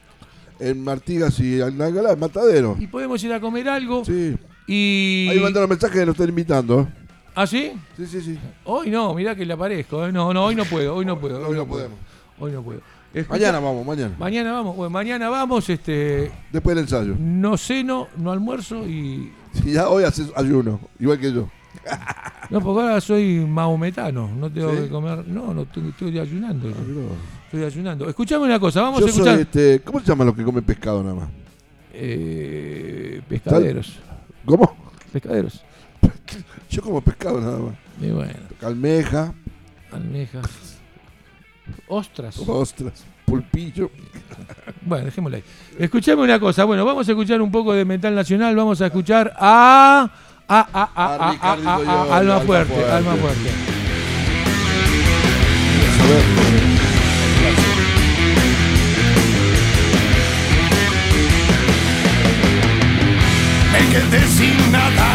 [0.60, 2.76] En Martigas y Alnagalá, Matadero.
[2.78, 4.04] Y podemos ir a comer algo.
[4.04, 4.36] Sí.
[4.68, 5.26] Y.
[5.28, 6.88] Ahí mandaron mensaje que nos están invitando.
[7.34, 7.72] ¿Ah, sí?
[7.96, 8.38] Sí, sí, sí.
[8.64, 10.06] Hoy no, mirá que le aparezco.
[10.06, 10.12] ¿eh?
[10.12, 11.48] No, no, hoy no puedo, hoy no puedo.
[11.48, 11.98] Hoy no podemos.
[12.38, 12.80] Hoy no puedo.
[13.14, 14.14] Escucha- Mañana vamos, mañana.
[14.18, 17.14] Mañana vamos, bueno, mañana vamos, este, Después del ensayo.
[17.18, 19.30] no ceno, no almuerzo y.
[19.52, 21.48] Sí, ya hoy haces ayuno, igual que yo.
[22.50, 24.76] No, porque ahora soy maometano, no tengo ¿Sí?
[24.82, 25.26] que comer.
[25.26, 26.68] No, no tengo- estoy ayunando.
[26.70, 27.44] Ah.
[27.46, 28.08] Estoy ayunando.
[28.08, 29.34] Escuchame una cosa, vamos Yo a escuchar.
[29.34, 31.28] soy, este, ¿cómo se llaman los que comen pescado nada más?
[31.92, 33.98] Eh, pescaderos.
[34.46, 34.74] ¿Cómo?
[35.12, 35.62] Pescaderos.
[36.70, 37.74] Yo como pescado nada más.
[38.00, 38.32] Y bueno,
[38.62, 39.32] Almeja,
[39.92, 40.71] almejas.
[41.88, 42.38] Ostras.
[42.46, 43.90] ostras, pulpillo.
[44.84, 45.44] Bueno, dejémosla ahí.
[45.78, 46.64] Escuchame una cosa.
[46.64, 48.56] Bueno, vamos a escuchar un poco de metal nacional.
[48.56, 50.10] Vamos a escuchar a.
[50.48, 52.84] A, a, a, a, A a, a, Alma Fuerte.
[52.90, 53.50] Alma Fuerte.
[56.00, 56.52] A ver.
[63.72, 65.08] me quedé sin nada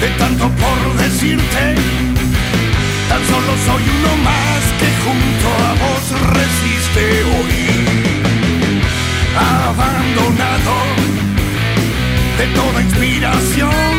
[0.00, 1.74] de tanto por decirte.
[3.08, 4.77] Tan solo soy uno más
[5.08, 6.04] junto a vos
[6.38, 7.54] resiste hoy.
[9.64, 10.76] Abandonado
[12.38, 13.94] de toda inspiración.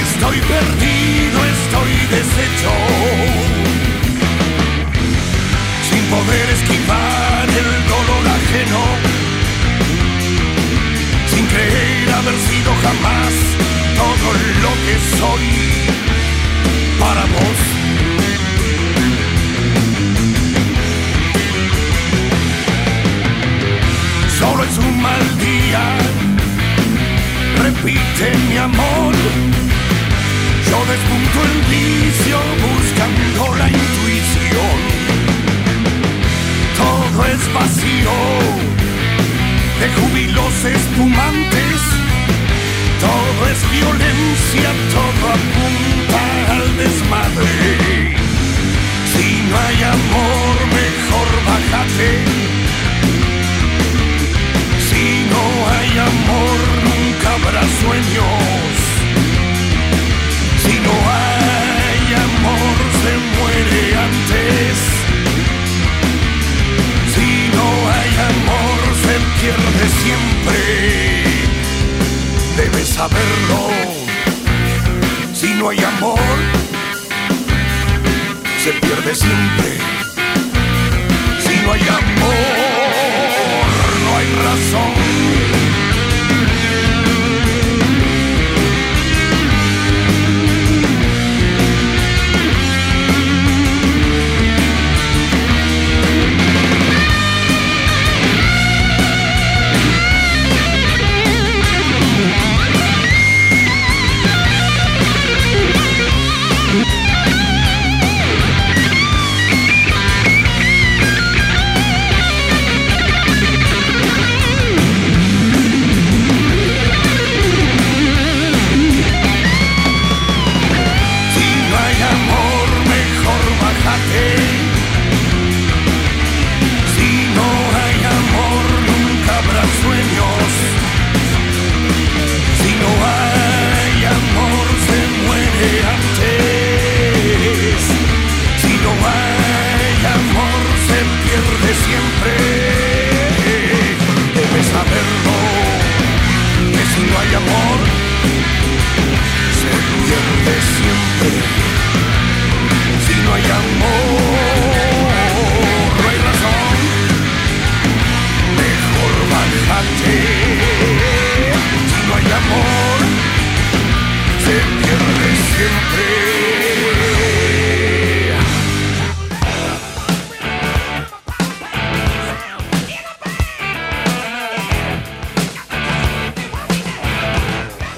[0.00, 2.74] Estoy perdido, estoy deshecho.
[5.88, 8.82] Sin poder esquivar el dolor ajeno
[11.32, 13.32] sin creer haber sido jamás
[13.96, 14.28] todo
[14.64, 15.46] lo que soy
[16.98, 17.79] para vos.
[24.70, 25.82] Es un mal día,
[27.62, 29.14] repite mi amor.
[30.68, 34.78] Yo despunto el vicio buscando la intuición.
[36.76, 38.16] Todo es vacío
[39.80, 41.78] de júbilos espumantes.
[43.00, 46.22] Todo es violencia, todo apunta
[46.54, 48.16] al desmadre.
[49.12, 52.50] Si no hay amor, mejor bájate.
[56.12, 56.58] Amor,
[56.88, 58.72] nunca habrá sueños.
[60.64, 64.72] Si no hay amor, se muere antes.
[67.14, 70.58] Si no hay amor se pierde siempre.
[72.56, 73.62] Debes saberlo.
[75.34, 76.60] Si no hay amor
[78.62, 79.70] se pierde siempre.
[81.44, 82.60] Si no hay amor
[84.04, 85.69] no hay razón.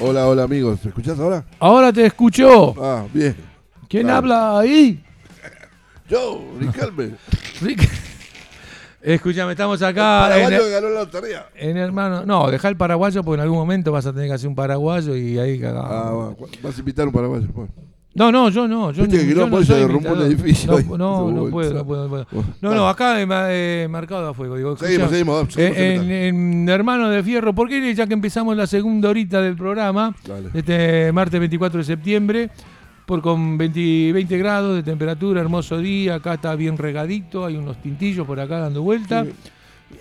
[0.05, 0.79] Hola, hola amigos.
[0.83, 1.45] ¿Me escuchás ahora?
[1.59, 2.75] Ahora te escucho.
[2.77, 3.35] Ah, bien.
[3.87, 5.01] ¿Quién habla ahí?
[6.09, 7.03] Yo, Ricardo.
[7.61, 7.89] Rick.
[9.01, 11.45] Escúchame, estamos acá en, Paraguayo que ganó la lotería.
[11.55, 12.25] en hermano.
[12.25, 15.15] No, deja el paraguayo porque en algún momento vas a tener que hacer un paraguayo
[15.15, 15.91] y ahí cagamos.
[15.91, 17.47] Ah, va, vas a invitar un paraguayo.
[17.53, 17.69] Bueno.
[18.15, 18.91] No, no, yo no.
[18.91, 20.85] Yo, Viste que yo no se soy derrumbó un edificio ahí.
[20.87, 22.27] No, no, no puedo, no puedo, no puedo.
[22.31, 22.81] bueno, No, dale.
[22.81, 24.55] no, acá ma- eh, marcado a fuego.
[24.55, 26.11] Digo, Seguimos, escuchá, seguimos, seguimos eh, en en,
[26.63, 30.49] en Hermano de Fierro, ¿por qué ya que empezamos la segunda horita del programa, Dale.
[30.53, 32.49] este martes 24 de septiembre,
[33.05, 37.81] por con 20, 20 grados de temperatura, hermoso día, acá está bien regadito, hay unos
[37.81, 39.25] tintillos por acá dando vuelta.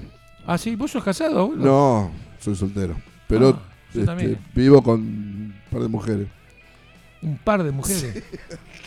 [0.46, 1.64] Ah, sí, vos sos casado, boludo?
[1.66, 2.10] No,
[2.40, 2.96] soy soltero.
[3.28, 3.62] Pero Ah,
[3.94, 6.28] este, vivo con un par de mujeres.
[7.20, 8.24] Un par de mujeres.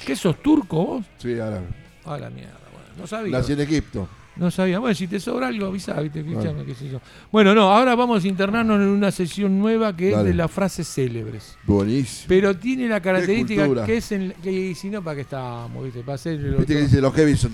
[0.04, 1.06] ¿Qué sos turco vos?
[1.20, 1.62] Sí, ahora.
[2.06, 3.38] Ah, la mierda, bueno, no sabía.
[3.38, 4.10] Nací en Egipto.
[4.36, 4.80] No sabía.
[4.80, 6.22] Bueno, si te sobra algo, avisá, ¿viste?
[6.22, 7.00] Escuchame, qué sé yo.
[7.32, 10.88] Bueno, no, ahora vamos a internarnos en una sesión nueva que es de las frases
[10.88, 11.58] célebres.
[11.66, 12.26] Buenísimo.
[12.28, 15.84] Pero tiene la característica que es en, que si no, ¿para qué estamos?
[15.84, 16.00] ¿viste?
[16.02, 17.54] Para hacer el Viste que dice los heavy son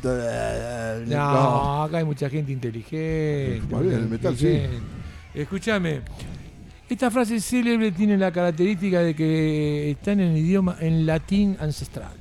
[1.08, 3.62] No, acá hay mucha gente inteligente.
[3.68, 4.62] Bien, el metal, sí.
[5.34, 6.02] Escúchame.
[6.90, 12.14] Esta frase célebre tiene la característica de que están en idioma, en latín ancestral.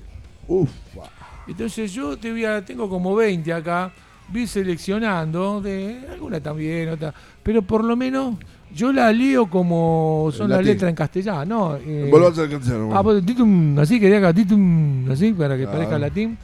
[0.47, 1.09] Ufa.
[1.47, 3.91] Entonces yo te voy a, tengo como 20 acá,
[4.31, 7.13] vi seleccionando, de alguna también, otra,
[7.43, 8.37] pero por lo menos
[8.75, 11.77] yo la leo como son las letras en castellano, ¿no?
[11.77, 12.91] Eh, Volvamos al castellano.
[12.95, 15.79] Ah, pues, titum, así quería acá, titum, así para que Claro.
[15.79, 16.37] parezca latín.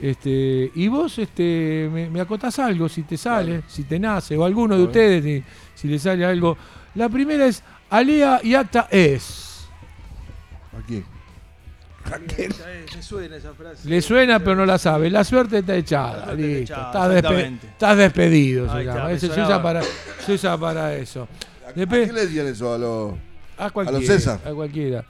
[0.00, 4.44] Este, y vos este, me, me acotás algo, si te sale, si te nace, o
[4.44, 5.44] alguno de ustedes, si,
[5.74, 6.56] si le sale algo.
[6.94, 9.66] La primera es alea y acta es.
[10.82, 11.02] Aquí.
[12.94, 13.88] Me suena esa frase.
[13.88, 15.10] Le suena, pero no la sabe.
[15.10, 16.34] La suerte está echada.
[16.34, 16.72] Listo.
[16.74, 17.66] echada, Estás, despe- exactamente.
[17.66, 18.72] estás despedido.
[18.72, 19.18] Se está, llama.
[19.18, 19.82] se, usa para,
[20.24, 21.28] se usa para eso.
[21.68, 23.14] ¿A qué le decían eso a los.?
[23.58, 24.06] A cualquiera.
[24.06, 24.40] César.
[24.44, 25.04] A cualquiera.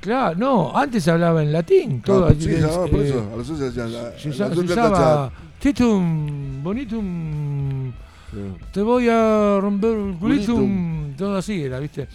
[0.00, 2.00] Claro, no, antes se hablaba en latín.
[2.00, 3.30] Todo, sí, eh, por eh, eso.
[3.32, 3.92] A los César decían.
[3.92, 4.46] la- Se, la
[4.90, 5.32] usaba.
[5.58, 7.92] Titum, Bonitum,
[8.30, 8.38] Sí.
[8.72, 11.14] te voy a romper el Culitum.
[11.16, 12.08] todo así era, ¿viste?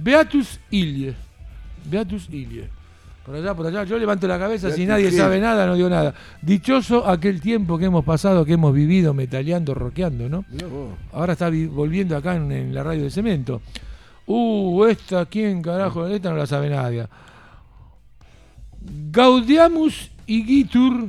[0.00, 1.14] Beatus Ilie,
[1.84, 2.68] Beatus Ilie.
[3.24, 5.88] Por allá, por allá, yo levanto la cabeza, si Beatus nadie sabe nada, no digo
[5.88, 6.12] nada.
[6.42, 10.44] Dichoso aquel tiempo que hemos pasado, que hemos vivido metaleando, rockeando, ¿no?
[11.12, 13.62] Ahora está vi- volviendo acá en, en la radio de cemento.
[14.26, 16.06] Uh, esta, ¿quién carajo?
[16.08, 17.06] Esta no la sabe nadie.
[19.12, 21.08] Gaudiamus igitur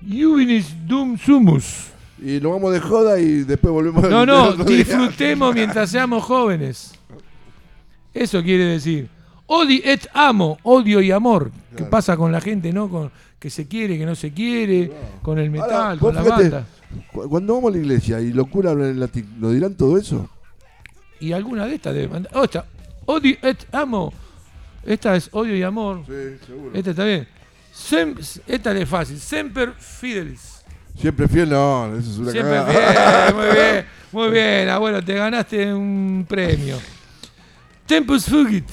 [0.00, 1.88] juvenis dum sumus.
[2.24, 4.76] Y nos vamos de joda y después volvemos No, el no, día.
[4.78, 6.94] disfrutemos mientras seamos jóvenes.
[8.14, 9.08] Eso quiere decir.
[9.46, 11.50] Odi et amo, odio y amor.
[11.70, 11.90] ¿Qué Claro.
[11.90, 12.88] pasa con la gente, no?
[12.88, 14.90] Con, que se quiere, que no se quiere,
[15.22, 16.66] con el metal, Ahora, con la fíjate, banda.
[17.12, 19.98] cu- Cuando vamos a la iglesia y los curas hablan en latín, ¿nos dirán todo
[19.98, 20.28] eso?
[21.20, 22.32] Y alguna de estas debe mandar.
[22.36, 22.64] Oh, esta.
[23.06, 24.12] Odio et amo.
[24.84, 26.02] Esta es odio y amor.
[26.06, 26.12] Sí,
[26.46, 26.70] seguro.
[26.74, 27.28] Esta está bien.
[27.74, 29.18] Sem- esta es fácil.
[29.18, 30.62] Semper fidelis.
[30.98, 33.32] Siempre fiel, no, eso es una Siempre cagada.
[33.32, 33.34] fiel.
[33.36, 33.84] Muy bien.
[34.12, 35.02] Muy bien, abuelo.
[35.02, 36.76] Te ganaste un premio.
[37.86, 38.66] Tempus fugit.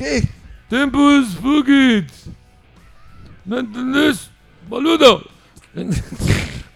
[0.00, 0.26] ¿Qué?
[0.70, 2.08] Tempus fugit.
[3.44, 4.30] ¿No entendés?
[4.66, 5.22] Boludo.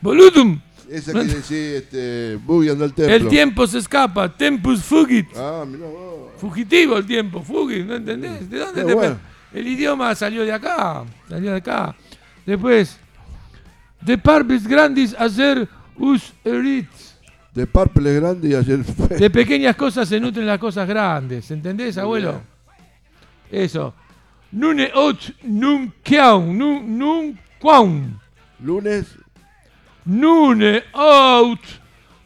[0.02, 0.60] Boludum.
[0.90, 3.14] Esa quiere decir, este, al templo.
[3.14, 4.28] El tiempo se escapa.
[4.28, 5.26] Tempus fugit.
[5.34, 6.32] Ah, mirá vos.
[6.36, 8.50] Fugitivo el tiempo, fugit, ¿no entendés?
[8.50, 9.18] ¿De dónde Qué te bueno.
[9.54, 11.96] El idioma salió de acá, salió de acá.
[12.44, 12.98] Después,
[14.02, 15.66] de parvis grandis hacer
[15.96, 16.90] us erit.
[17.54, 19.16] De Purple es grande y ayer fue.
[19.16, 22.53] De pequeñas cosas se nutren las cosas grandes, ¿entendés, abuelo?
[23.54, 23.94] Eso.
[24.52, 28.20] Nune ot nun kiaun, nun nun quaun.
[28.60, 29.06] Lunes,
[30.06, 31.60] Nune out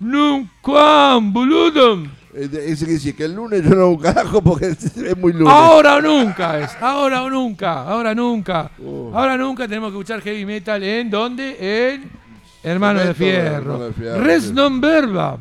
[0.00, 2.06] nunca, boludo.
[2.34, 5.32] Eh, Ese que dice que el lunes yo no hago un carajo porque es muy
[5.32, 5.52] lunes.
[5.52, 8.70] Ahora o nunca es, ahora o nunca, ahora nunca.
[8.84, 9.12] Oh.
[9.14, 11.56] Ahora nunca tenemos que escuchar heavy metal en ¿dónde?
[11.60, 12.10] En
[12.62, 13.92] Hermano de Fierro.
[14.20, 14.52] Res sí.
[14.52, 15.38] non verba.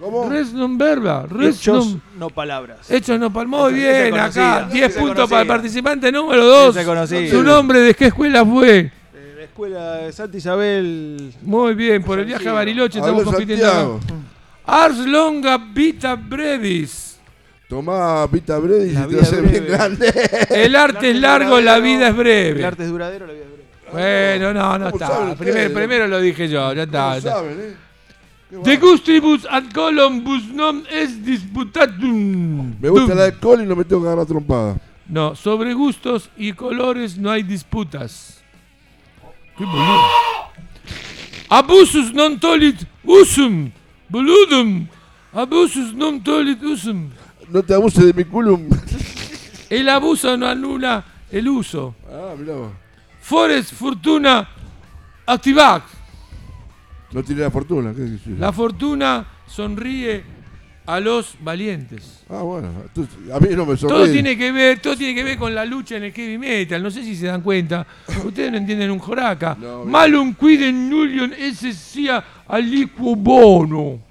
[0.00, 0.28] ¿Cómo?
[0.30, 1.26] Res non verba.
[1.28, 2.90] Res Hechos, non- no palabras.
[2.90, 4.20] Hechos no palmó Esa- bien acá.
[4.32, 6.70] conocida, 10 esa es puntos para el participante número 2.
[6.70, 7.30] Esa es conocida.
[7.30, 8.78] Su nombre de qué escuela fue.
[9.12, 11.34] Eh, La escuela de Santa Isabel.
[11.42, 14.00] Muy bien, por el viaje a Bariloche estamos compitiendo.
[14.64, 17.18] Ars longa vita brevis.
[17.68, 19.60] Tomá Pita Brady y te vida hace breve.
[19.60, 20.12] bien grande.
[20.50, 22.64] El arte es largo, la vida es El breve.
[22.64, 23.50] arte es duradero, la vida es
[23.92, 24.38] breve.
[24.38, 25.34] Bueno, no, no ¿Cómo está.
[25.72, 27.20] Primero, lo dije yo, ya está.
[27.20, 27.74] saben, ¿eh?
[28.50, 28.80] De va.
[28.80, 32.74] gustribus ad columbus non es disputatum.
[32.80, 33.26] Me gusta el Dum.
[33.26, 34.76] alcohol y no me tengo que agarrar trompada.
[35.08, 38.42] No, sobre gustos y colores no hay disputas.
[39.56, 40.00] Qué boludo.
[41.48, 43.70] Abusus non tolit usum.
[44.08, 44.86] Boludum.
[45.32, 47.10] Abusus non tolit usum.
[47.50, 48.68] No te abuses de mi culum.
[49.70, 51.94] El abuso no anula el uso.
[52.10, 52.54] ah, mirá.
[53.20, 54.48] Forest fortuna
[55.26, 55.82] activac.
[57.12, 57.92] No tiene la fortuna.
[57.94, 58.38] ¿qué decís?
[58.38, 60.22] La fortuna sonríe
[60.86, 62.24] a los valientes.
[62.28, 62.68] Ah, bueno.
[63.32, 63.98] a mí no me sonríe.
[63.98, 66.82] Todo tiene que ver, todo tiene que ver con la lucha en el heavy metal.
[66.82, 67.86] No sé si se dan cuenta.
[68.24, 69.56] Ustedes no entienden un joraca.
[69.60, 74.00] No, Malum quiden nullion esse sia aliquo bono.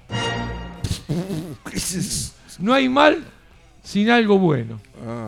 [2.58, 3.24] No hay mal
[3.82, 4.78] sin algo bueno.
[5.06, 5.26] Ah,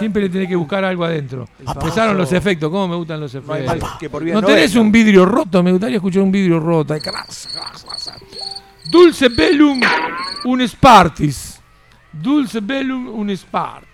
[0.00, 1.48] Siempre le tenés que buscar algo adentro.
[1.64, 2.70] Empezaron los efectos.
[2.70, 3.90] ¿Cómo me gustan los efectos?
[4.00, 5.62] que por bien ¿No tenés un vidrio roto?
[5.62, 6.94] Me gustaría escuchar un vidrio roto.
[8.90, 9.80] Dulce bellum
[10.46, 11.60] un spartis.
[12.12, 13.90] Dulce bellum un spartio.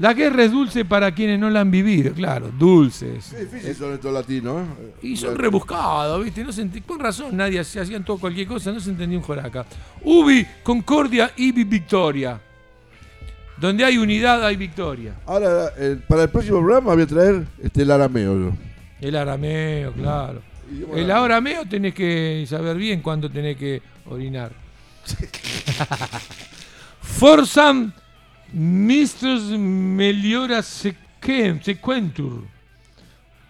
[0.00, 3.28] La guerra es dulce para quienes no la han vivido, claro, dulces.
[3.30, 4.94] qué difícil son estos latinos, ¿eh?
[5.02, 6.42] Y son rebuscados, ¿viste?
[6.42, 9.66] No se con razón, nadie se hacían todo cualquier cosa, no se entendía un joraca.
[10.02, 12.40] Ubi, concordia, ibi, victoria.
[13.60, 15.14] Donde hay unidad, hay victoria.
[15.26, 18.38] Ahora, eh, para el próximo programa voy a traer este, el arameo.
[18.38, 18.52] yo.
[19.00, 20.42] El arameo, claro.
[20.94, 21.66] El arameo.
[21.66, 24.52] tenés que saber bien cuándo tenés que orinar.
[27.02, 27.92] Forsam
[28.52, 32.44] mistros meliora sequentur.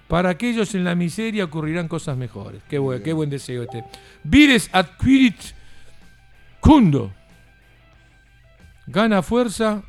[0.09, 2.63] Para aquellos en la miseria ocurrirán cosas mejores.
[2.69, 3.85] Qué buen, qué buen deseo este.
[4.25, 5.37] Vires adquirit
[6.59, 7.13] cundo.
[8.89, 9.85] Gana fuerza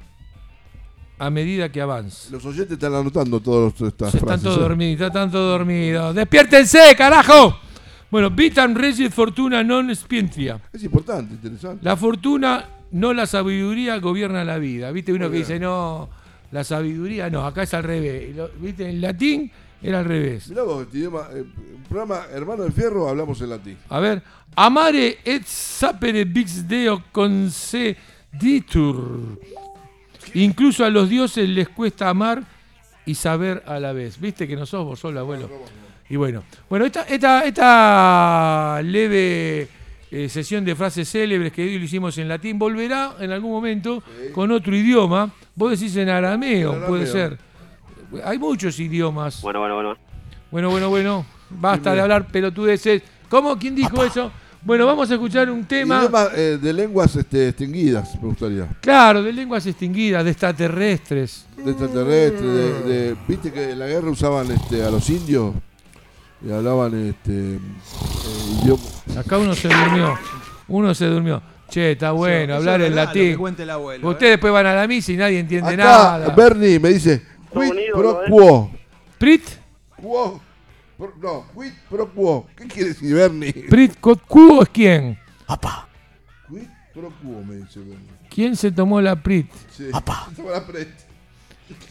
[1.22, 2.30] a medida que avanza.
[2.32, 4.38] Los oyentes están anotando todas estas Se frases.
[4.38, 4.61] están todos ¿eh?
[4.61, 6.15] dormidos, están todos dormidos.
[6.15, 7.57] ¡Despiértense, carajo!
[8.09, 10.59] Bueno, vitam regis fortuna non spientria.
[10.74, 11.80] Es importante, interesante.
[11.86, 14.91] La fortuna, no la sabiduría, gobierna la vida.
[14.91, 15.47] ¿Viste uno Muy que bien.
[15.47, 16.09] dice, no,
[16.51, 18.36] la sabiduría no, acá es al revés.
[18.59, 18.89] ¿Viste?
[18.89, 19.49] En latín
[19.82, 20.49] era al revés.
[20.49, 21.45] Mirá vos, este idioma, eh,
[21.88, 23.78] programa Hermano del Fierro, hablamos en latín.
[23.88, 24.22] A ver,
[24.55, 28.97] amare et sapere vix deo conceditur.
[30.34, 32.43] Incluso a los dioses les cuesta amar
[33.05, 34.19] y saber a la vez.
[34.19, 35.49] ¿Viste que no sos vos solo, abuelo?
[36.09, 39.67] Y bueno, bueno, esta, esta, esta leve
[40.11, 44.03] eh, sesión de frases célebres que hoy lo hicimos en latín volverá en algún momento
[44.34, 45.32] con otro idioma.
[45.55, 47.30] Vos decís en arameo, En puede arameo.
[47.30, 47.39] ser.
[48.26, 49.41] Hay muchos idiomas.
[49.41, 49.97] Bueno, bueno, bueno.
[50.51, 51.26] Bueno, bueno, bueno.
[51.49, 53.03] Basta de hablar pelotudeces.
[53.30, 53.57] ¿Cómo?
[53.57, 54.32] ¿Quién dijo eso?
[54.64, 55.99] Bueno, vamos a escuchar un tema.
[55.99, 58.68] Idioma eh, de lenguas este, extinguidas, me gustaría.
[58.80, 61.45] Claro, de lenguas extinguidas, de extraterrestres.
[61.57, 65.53] De extraterrestres, de, de- viste que en la guerra usaban este, a los indios
[66.47, 67.59] y hablaban este, eh,
[68.64, 68.84] idioma.
[69.18, 70.18] Acá uno se durmió.
[70.68, 71.41] Uno se durmió.
[71.70, 73.38] Che, está bueno hablar en verdad, lo que latín.
[73.38, 74.12] cuenta el abuelo, ¿eh?
[74.12, 76.36] Ustedes después van a la misa y nadie entiende Acá nada.
[76.36, 78.30] Bernie me dice, quid pro eh.
[78.30, 78.72] quo.
[79.18, 79.43] Prit,
[79.96, 80.42] Quo.
[81.21, 82.47] No, quid pro quo.
[82.55, 83.53] ¿Qué quiere decir Bernie?
[83.69, 85.17] Prit, Cuo es quién?
[86.49, 88.07] Quid pro quo, me dice Bernie.
[88.29, 89.49] ¿Quién se tomó la Prit?
[89.75, 89.89] Sí.
[90.36, 90.87] Toma la pre-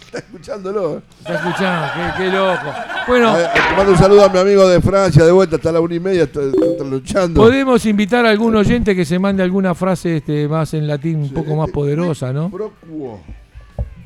[0.06, 0.98] Está escuchándolo.
[0.98, 1.02] eh.
[1.20, 2.72] Está escuchando, qué, qué loco.
[3.08, 5.94] Bueno, A mando un saludo a mi amigo de Francia, de vuelta hasta la una
[5.94, 7.40] y media, está, está luchando.
[7.40, 11.30] podemos invitar a algún oyente que se mande alguna frase este, más en latín, un
[11.32, 12.50] poco más poderosa, ¿no?
[12.50, 13.20] Pro quo.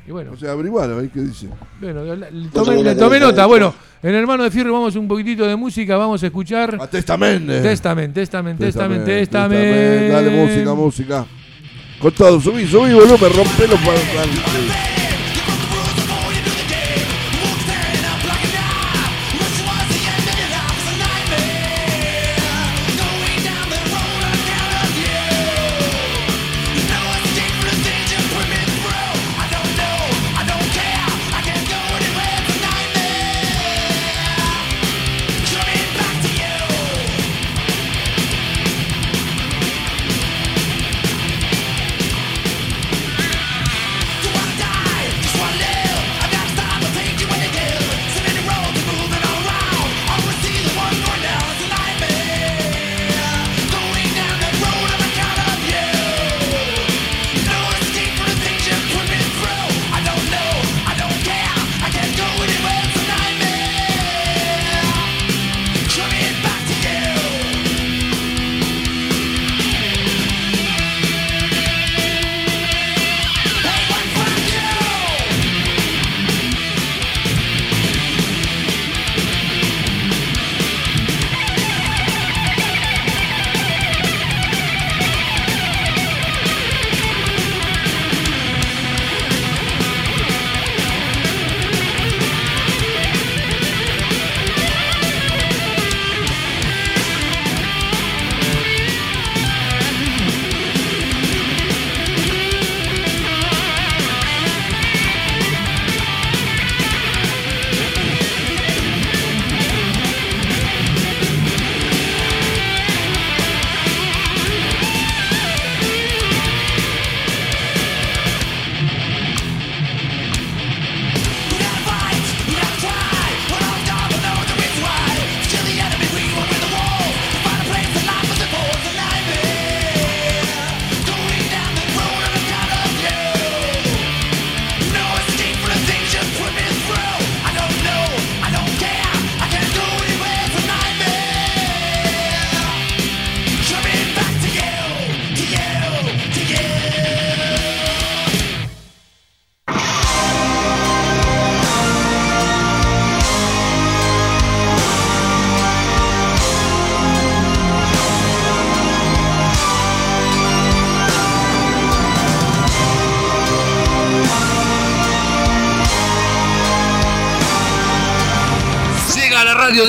[0.06, 1.48] Y bueno, O sea, averigualo, ahí qué dice.
[1.80, 2.02] bueno
[2.52, 3.46] tomé, le tomé nota.
[3.46, 7.60] Bueno, en Hermano de Fierro vamos un poquitito de música, vamos a escuchar A testamente.
[7.62, 9.58] Testament, Testament, Testament, Testament.
[9.58, 10.12] Testament.
[10.12, 11.26] Dale música, música.
[12.00, 15.03] Con todo, subí, subí, volumen, rompelo para adelante.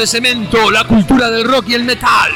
[0.07, 2.31] Cemento la cultura del rock y el metal.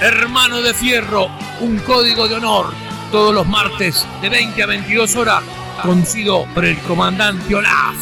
[0.00, 1.28] Hermano de Fierro,
[1.60, 2.72] un código de honor.
[3.10, 5.42] Todos los martes de 20 a 22 horas,
[5.82, 7.96] conducido por el comandante Olaf.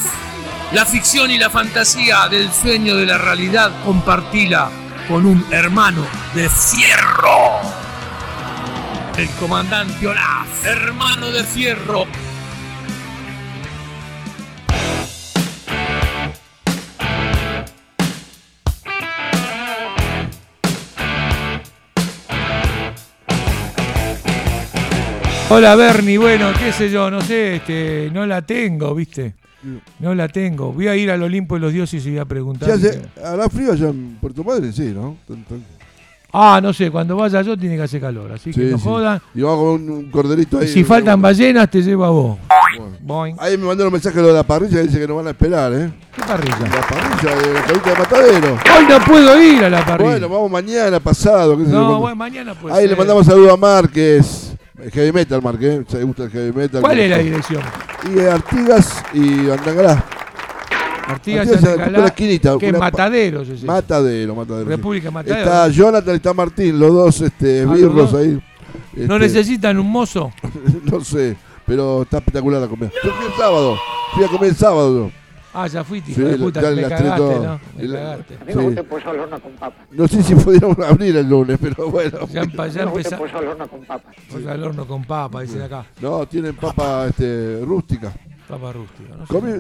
[0.73, 4.71] La ficción y la fantasía del sueño de la realidad compartila
[5.09, 7.61] con un hermano de fierro.
[9.17, 12.07] El comandante Olaf, hermano de fierro,
[25.51, 29.35] Hola Bernie, bueno, qué sé yo, no sé, este, no la tengo, ¿viste?
[29.99, 30.73] No la tengo.
[30.73, 32.71] Voy a ir al Olimpo de los Dioses y voy a preguntar.
[33.25, 34.73] ¿Hará frío allá en Puerto Madre?
[34.73, 35.17] Sí, ¿no?
[35.27, 35.65] Tan- tan-
[36.31, 38.85] Ah, no sé, cuando vaya yo tiene que hacer calor, así que Sí, no sí.
[38.85, 39.19] jodan.
[39.35, 40.69] Y vamos con un, un corderito ahí.
[40.69, 42.39] Si faltan ballenas, te llevo a vos.
[43.01, 43.39] Bueno.
[43.41, 45.73] Ahí me mandaron un mensaje lo de la parrilla, dice que nos van a esperar,
[45.73, 45.91] ¿eh?
[46.15, 46.59] ¿Qué parrilla?
[46.61, 48.53] La parrilla de la carita de matadero.
[48.79, 50.11] Hoy no puedo ir a la parrilla.
[50.11, 51.57] Bueno, vamos mañana, pasado.
[51.57, 52.75] qué no, bueno, mañana pues.
[52.75, 54.53] Ahí le mandamos saludos a Márquez.
[54.83, 55.81] El heavy metal, Márquez.
[55.89, 56.81] ¿Se le gusta el heavy metal?
[56.83, 57.63] ¿Cuál es la dirección?
[58.15, 60.05] Y eh, Artigas y Andangalá.
[61.09, 63.63] Artigas Artigas, la esquinita, que pa- Mataderos es.
[63.65, 64.69] Matadero, Matadero.
[64.69, 65.41] República Matadero.
[65.41, 68.41] Está Jonathan y está Martín, los dos este, Ah, birros ahí.
[68.95, 70.33] ¿No Este, necesitan un mozo?
[70.85, 71.37] no sé,
[71.67, 72.91] pero está espectacular la comida.
[73.03, 73.77] Yo fui el sábado.
[74.15, 74.95] Fui a comer el sábado.
[75.07, 75.11] yo.
[75.61, 77.19] Ah, ya fuiste, Sí, de puta, me cagaste.
[77.21, 77.61] ¿no?
[77.77, 78.35] Me la- cagaste.
[78.35, 79.09] A mí me gusta Sí.
[79.09, 79.87] al horno con papas.
[79.91, 82.19] No sé si pudiéramos abrir el lunes, pero bueno.
[82.29, 84.17] Ya, ya A mí me gusta empezá- pollo al horno con papas.
[84.31, 85.85] Pollo al horno con papa, dicen acá.
[86.01, 88.13] No, tienen papa este, rústica.
[88.47, 89.17] Papa rústica.
[89.17, 89.33] No sé.
[89.33, 89.53] Comí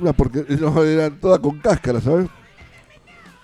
[0.00, 2.26] una porque no, eran todas con cáscara, ¿sabes?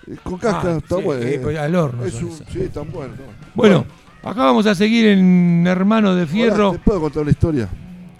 [0.07, 1.23] Eh, Con cáscara, Ah, está sí, bueno.
[1.23, 3.17] eh, pues al horno Es un, sí, están buenos.
[3.17, 3.23] ¿no?
[3.55, 3.85] Bueno,
[4.23, 6.71] acá vamos a seguir en Hermano de Hola, Fierro.
[6.73, 7.69] ¿Te puedo contar una historia?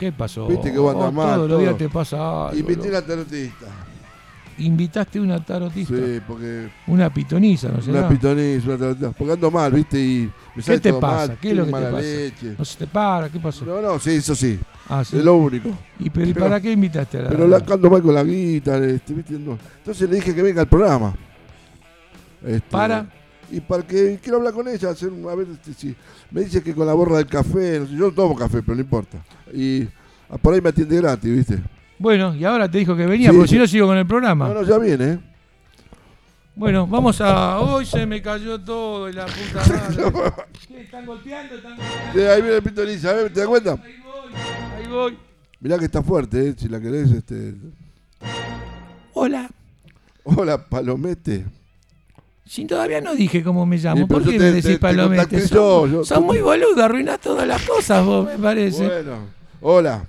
[0.01, 0.47] ¿Qué pasó?
[0.47, 1.77] Viste que vos andás Oh, mal, Todos los días todo.
[1.77, 2.57] te pasa algo.
[2.59, 2.89] Invité loco.
[2.89, 3.65] una tarotista.
[4.57, 5.95] Invitaste una tarotista.
[5.95, 7.99] Sí, porque Una pitoniza, ¿no será?
[7.99, 9.11] una pitoniza, una tarotista.
[9.11, 9.99] Porque ando mal, ¿viste?
[9.99, 11.27] Y me ¿Qué te todo pasa?
[11.27, 11.91] mal, ¿Qué es lo que te pasa?
[12.01, 12.55] leche.
[12.57, 13.63] No se te para, ¿qué pasó?
[13.65, 14.59] No, no, sí, eso sí.
[14.89, 15.17] Ah, sí.
[15.19, 15.69] Es lo único.
[15.99, 18.23] ¿Y pero, ¿y pero- para qué invitaste a la Pero la ando mal con la
[18.23, 19.33] guita, este, ¿viste?
[19.37, 19.57] No.
[19.77, 21.13] Entonces le dije que venga al programa.
[22.43, 23.05] Este, ¿Para?
[23.51, 25.95] Y para que quiero hablar con ella, hacer un- a ver este, si
[26.31, 28.75] me dice que con la borra del café, no sé, yo no tomo café, pero
[28.75, 29.17] no importa.
[29.53, 29.83] Y
[30.29, 31.59] ah, por ahí me atiende gratis, ¿viste?
[31.99, 33.55] Bueno, y ahora te dijo que venía, Sí, porque sí.
[33.55, 34.47] si no sigo con el programa.
[34.47, 35.19] No, no, ya viene, ¿eh?
[36.55, 37.59] Bueno, vamos a.
[37.59, 40.33] Hoy se me cayó todo y la puta madre.
[40.67, 40.81] ¿Qué?
[40.81, 41.55] ¿Están golpeando?
[41.55, 42.13] ¿Están golpeando?
[42.13, 43.29] Sí, ahí viene el pitoniza, ¿eh?
[43.29, 43.71] ¿te das cuenta?
[43.73, 44.33] Ahí voy,
[44.85, 45.17] ahí voy.
[45.59, 46.55] Mirá que está fuerte, ¿eh?
[46.57, 47.53] Si la querés, este...
[49.13, 49.49] Hola.
[50.23, 51.45] Hola, Palomete.
[52.45, 55.39] Si todavía no dije cómo me llamo, ¿por qué te- me decís te palomete?
[55.41, 58.85] Sos, yo, yo- sos muy boludo, arruinás todas las cosas vos, me parece.
[58.85, 59.17] Bueno,
[59.61, 60.05] hola.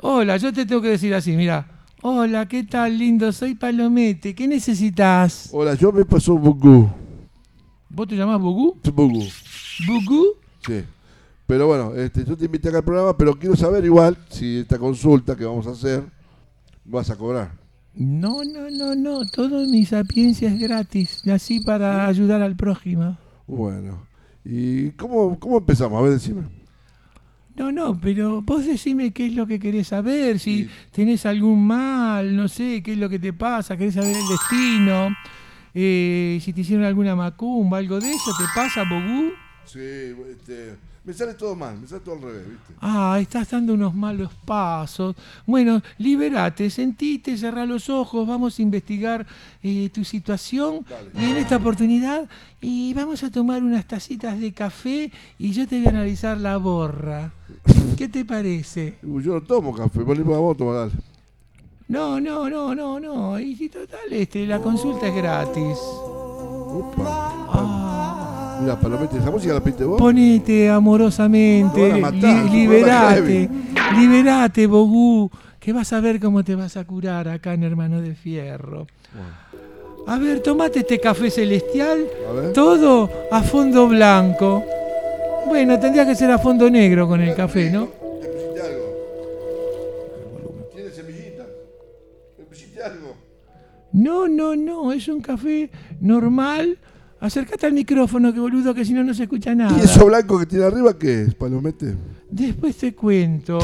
[0.00, 1.66] Hola, yo te tengo que decir así, mira.
[2.02, 3.30] Hola, ¿qué tal, lindo?
[3.32, 4.34] Soy Palomete.
[4.34, 5.48] ¿Qué necesitas?
[5.52, 6.90] Hola, yo me pasó Bugú.
[7.88, 8.76] ¿Vos te llamás Bugú?
[8.92, 9.22] Bugú,
[9.86, 10.26] ¿Bugú?
[10.66, 10.82] sí.
[11.46, 14.78] Pero bueno, este, yo te invité acá al programa, pero quiero saber igual si esta
[14.78, 16.02] consulta que vamos a hacer
[16.84, 17.52] vas a cobrar.
[17.94, 19.24] No, no, no, no.
[19.26, 21.22] Todo mi sapiencia es gratis.
[21.24, 23.18] Nací para ayudar al prójimo.
[23.46, 24.06] Bueno,
[24.44, 25.98] ¿y cómo, cómo empezamos?
[25.98, 26.42] A ver, decime.
[27.54, 30.70] No, no, pero vos decime qué es lo que querés saber, si Sí.
[30.90, 35.14] tenés algún mal, no sé, qué es lo que te pasa, querés saber el destino,
[35.74, 39.32] eh, si te hicieron alguna macumba, algo de eso, ¿te pasa, Bogú?
[39.66, 39.78] Sí,
[40.30, 42.74] este, me sale todo mal, me sale todo al revés, ¿viste?
[42.80, 45.16] Ah, estás dando unos malos pasos.
[45.46, 49.26] Bueno, liberate, sentite, cerrá los ojos, vamos a investigar
[49.62, 51.10] eh, tu situación Dale.
[51.14, 52.28] y en esta oportunidad
[52.60, 56.56] y vamos a tomar unas tacitas de café y yo te voy a analizar la
[56.56, 57.32] borra.
[57.98, 58.98] ¿Qué te parece?
[59.02, 60.90] Yo no tomo café, vos tomar.
[61.88, 63.38] No, no, no, no, no.
[63.38, 65.78] Y si total, este, la consulta es gratis.
[66.74, 67.61] Upa.
[68.62, 69.98] Mira, Palomete, ¿esa música la pinte vos?
[69.98, 73.48] ponete amorosamente, matar, li- liberate,
[73.96, 75.28] liberate, Bogú,
[75.58, 78.86] que vas a ver cómo te vas a curar acá en Hermano de Fierro.
[80.06, 82.06] A ver, tomate este café celestial,
[82.48, 84.64] A todo a fondo blanco.
[85.46, 87.88] Bueno, tendría que ser a fondo negro con el café, ¿no?
[88.20, 88.84] ¿Le pusiste algo?
[90.74, 91.46] ¿Tiene semillita?
[92.38, 93.14] ¿Le pusiste algo?
[93.92, 95.68] No, no, no, es un café
[96.00, 96.78] normal.
[97.22, 99.78] Acércate al micrófono, que boludo, que si no, no se escucha nada.
[99.78, 101.94] ¿Y eso blanco que tiene arriba qué es, Palomete?
[102.28, 103.58] Después te cuento.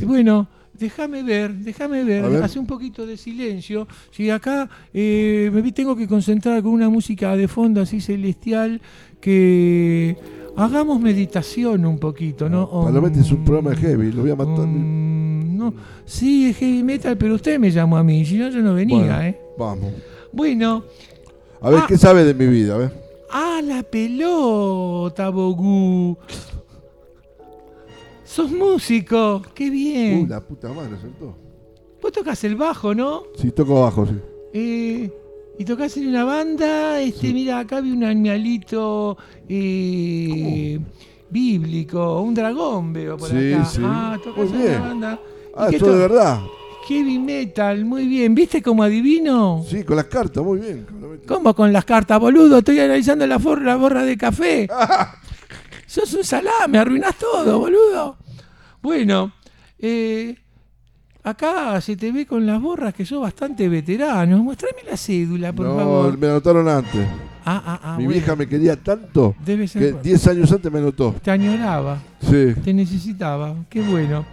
[0.00, 0.48] Bueno,
[0.78, 2.42] déjame ver, déjame ver.
[2.42, 3.86] Hace un poquito de silencio.
[4.10, 8.80] Si acá eh, me vi- tengo que concentrar con una música de fondo así celestial
[9.20, 10.16] que
[10.56, 12.70] hagamos meditación un poquito, ¿no?
[12.82, 14.66] Palomete es un programa de heavy, lo voy a matar.
[14.66, 15.74] Mm, no.
[16.06, 18.96] Sí, es heavy metal, pero usted me llamó a mí, si no yo no venía,
[18.98, 19.38] Bueno, ¿eh?
[19.58, 19.92] Vamos.
[20.32, 20.84] Bueno,
[21.60, 21.86] A ver, Ah.
[21.88, 22.74] ¿qué sabe de mi vida?
[22.74, 22.92] A ver.
[23.30, 26.16] Ah, la pelota, Bogú.
[28.24, 30.24] Sos músico, qué bien.
[30.24, 31.34] Uh, la puta madre, saltó.
[32.02, 33.22] Vos tocas el bajo, ¿no?
[33.36, 34.14] Sí, toco abajo, sí.
[34.52, 35.10] Eh,
[35.58, 39.16] y tocas en una banda, este, mira, acá vi un animalito
[39.48, 40.78] eh,
[41.30, 43.64] bíblico, un dragón veo por Sí, acá.
[43.64, 43.80] sí.
[43.84, 45.20] Ah, tocas en una banda.
[45.56, 46.40] Ah, ¿Y qué eso de verdad.
[46.88, 48.34] Heavy metal, muy bien.
[48.34, 49.64] ¿Viste cómo adivino?
[49.68, 50.86] Sí, con las cartas, muy bien.
[51.26, 52.58] ¿Cómo con las cartas, boludo?
[52.58, 54.68] Estoy analizando la, for- la borra de café.
[55.86, 58.16] Sos un salame, arruinás todo, boludo.
[58.82, 59.32] Bueno,
[59.78, 60.36] eh,
[61.24, 64.38] acá se te ve con las borras que sos bastante veterano.
[64.42, 66.18] Muéstrame la cédula, por no, favor.
[66.18, 67.06] me anotaron antes.
[67.44, 67.96] Ah, ah, ah.
[67.98, 68.10] Mi bueno.
[68.20, 71.14] vieja me quería tanto Debe ser que por- 10 años antes me anotó.
[71.22, 72.54] Te añoraba, Sí.
[72.64, 73.54] te necesitaba.
[73.70, 74.24] Qué bueno.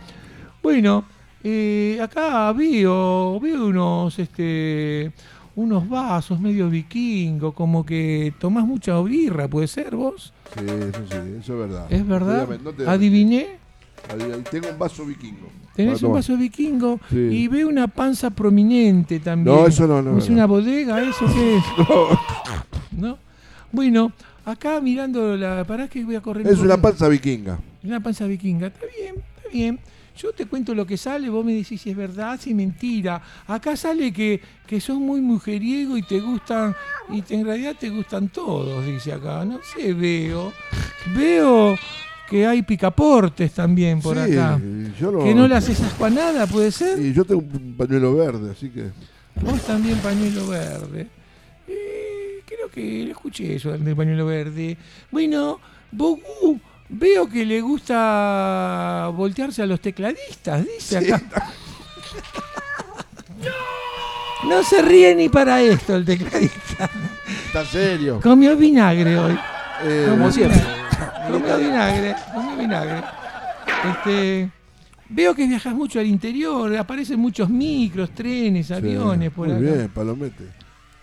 [0.61, 1.05] Bueno,
[1.43, 5.11] eh, acá veo, veo unos, este,
[5.55, 10.33] unos vasos medio vikingo, como que tomás mucha birra, ¿puede ser vos?
[10.57, 11.85] Sí, eso sí, eso es verdad.
[11.91, 12.47] ¿Es verdad?
[12.63, 13.61] No te- Adiviné.
[14.51, 15.47] Tengo un vaso vikingo.
[15.75, 17.15] Tenés un vaso vikingo Sí.
[17.17, 19.55] y veo una panza prominente también.
[19.55, 20.35] No, eso no, no, ¿Es no.
[20.35, 21.63] una bodega eso qué es?
[22.91, 23.17] No.
[23.71, 24.11] Bueno,
[24.45, 25.63] acá mirando la...
[25.63, 26.45] Pará que voy a correr.
[26.45, 27.57] Es una panza vikinga.
[27.83, 28.67] Una panza vikinga.
[28.67, 29.79] Está bien, está bien.
[30.15, 33.21] Yo te cuento lo que sale, vos me decís si es verdad, si es mentira.
[33.47, 36.75] Acá sale que, que sos muy mujeriego y te gustan,
[37.09, 39.43] y te- en realidad te gustan todos, dice acá.
[39.43, 40.53] No sé, veo.
[41.15, 41.75] Veo
[42.29, 44.59] que hay picaportes también por sí, acá.
[44.99, 45.23] yo no.
[45.23, 46.99] Que no le haces asco a nada, puede ser.
[46.99, 48.91] Y yo tengo un pañuelo verde, así que.
[49.41, 51.07] Vos también pañuelo verde.
[51.67, 54.77] Eh, creo que escuché eso del pañuelo verde.
[55.11, 55.59] Bueno,
[55.91, 61.21] Bogu, veo que le gusta voltearse a los tecladistas, dice acá.
[64.47, 66.89] No se ríe ni para esto el tecladista.
[67.47, 68.19] Está serio.
[68.21, 69.39] Comió vinagre hoy.
[69.85, 70.61] Eh, Como siempre.
[71.31, 73.03] Comió vinagre, comió vinagre.
[73.89, 74.49] Este,
[75.09, 79.75] veo que viajas mucho al interior, aparecen muchos micros, trenes, aviones por Muy acá.
[79.77, 80.43] bien, palomete.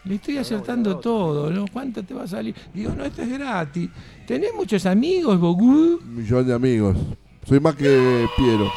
[0.05, 1.67] Le estoy acertando todo, ¿no?
[1.71, 2.55] ¿Cuánto te va a salir?
[2.73, 3.91] Digo, no, esto es gratis.
[4.27, 6.01] ¿Tenés muchos amigos, Bogú?
[6.03, 6.97] Un millón de amigos.
[7.47, 8.71] Soy más que Piero.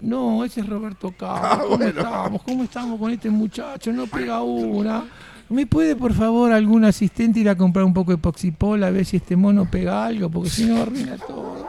[0.00, 1.40] No, ese es Roberto Carlos.
[1.42, 2.00] Ah, ¿Cómo bueno.
[2.00, 2.42] estamos?
[2.42, 3.92] ¿Cómo estamos con este muchacho?
[3.92, 5.04] No pega una.
[5.48, 9.04] ¿Me puede, por favor, algún asistente ir a comprar un poco de poxipol a ver
[9.04, 10.30] si este mono pega algo?
[10.30, 11.68] Porque si no, arruina todo.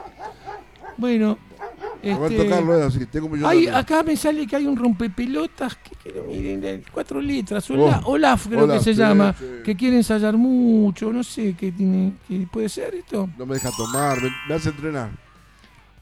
[0.98, 1.38] Bueno,
[2.14, 5.91] Roberto este, Carlos es así, tengo hay- acá me sale que hay un rompepelotas que
[6.03, 7.69] quiero, miren, cuatro letras.
[7.72, 9.34] Oh, Ola- Olaf creo Olaf, que se sí, llama.
[9.38, 9.45] sí.
[9.64, 11.11] Que quiere ensayar mucho.
[11.11, 12.14] No sé qué tiene.
[12.27, 13.30] ¿qué puede ser esto?
[13.38, 15.10] No me deja tomar, me, me hace entrenar.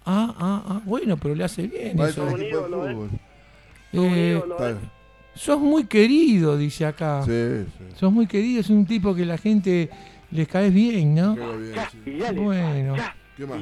[0.05, 0.81] Ah, ah, ah.
[0.84, 2.25] Bueno, pero le hace bien Va eso.
[2.25, 3.09] de fútbol.
[3.93, 4.80] Eh, bien.
[5.35, 7.21] sos muy querido, dice acá.
[7.23, 7.84] Sí, sí.
[7.95, 9.89] Sos muy querido, es un tipo que la gente
[10.31, 11.35] les caes bien, ¿no?
[11.35, 11.75] Queda bien,
[12.34, 12.35] sí.
[12.39, 12.95] Bueno,
[13.38, 13.59] ¿Qué más?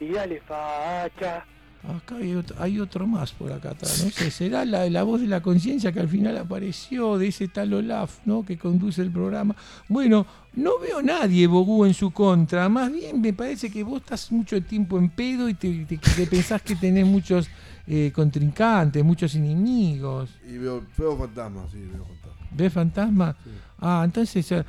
[0.00, 1.44] Y dale facha,
[1.88, 5.20] acá hay otro, hay otro más por acá atrás, no sé, será la, la voz
[5.20, 8.44] de la conciencia que al final apareció de ese tal Olaf, ¿no?
[8.44, 9.54] Que conduce el programa.
[9.88, 14.30] Bueno, no veo nadie, Bogú, en su contra, más bien me parece que vos estás
[14.32, 17.48] mucho tiempo en pedo y te, te- te pensás que tenés muchos
[17.86, 20.30] eh, contrincantes, muchos enemigos.
[20.46, 22.48] Y veo, veo fantasmas, sí, veo fantasmas.
[22.52, 23.36] ¿Ves fantasma?
[23.80, 24.64] Ah, entonces, eh,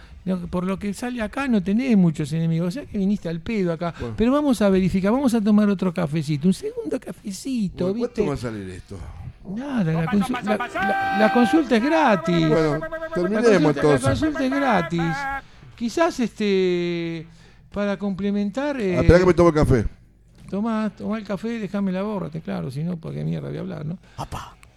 [0.50, 3.74] por lo que sale acá no tenés muchos enemigos, o sea que viniste al pedo
[3.74, 3.94] acá.
[4.00, 4.14] Bueno.
[4.18, 8.28] Pero vamos a verificar, vamos a tomar otro cafecito, un segundo cafecito, Bueno, ¿Cuánto ¿viste?
[8.30, 8.98] va a salir esto?
[9.56, 12.48] Nada, la, consu- la- la- la consulta es gratis.
[12.48, 15.02] Bueno, la, terminemos consulta, la consulta es gratis.
[15.76, 17.28] Quizás este
[17.74, 18.80] para complementar.
[18.80, 19.86] Eh, Ah, Espera que me tome café.
[20.50, 23.62] Tomá, tomá el café, déjame la borra, claro, si no, ¿para qué mierda voy a
[23.62, 23.98] hablar, no?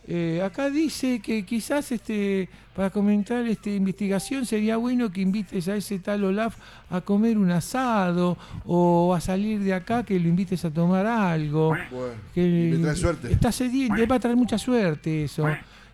[0.06, 5.76] Eh, acá dice que quizás este para comentar esta investigación sería bueno que invites a
[5.76, 6.56] ese tal Olaf
[6.90, 8.36] a comer un asado
[8.66, 11.68] o a salir de acá que lo invites a tomar algo.
[11.68, 13.32] Bueno, Que me trae suerte.
[13.32, 15.46] Está sediento, le va a traer mucha suerte eso.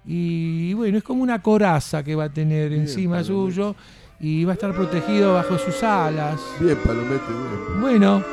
[0.06, 3.54] Y bueno, es como una coraza que va a tener Bien, encima palomete.
[3.54, 3.76] suyo
[4.18, 6.40] y va a estar protegido bajo sus alas.
[6.58, 7.80] Bien, palomete, bien.
[7.80, 8.24] Bueno,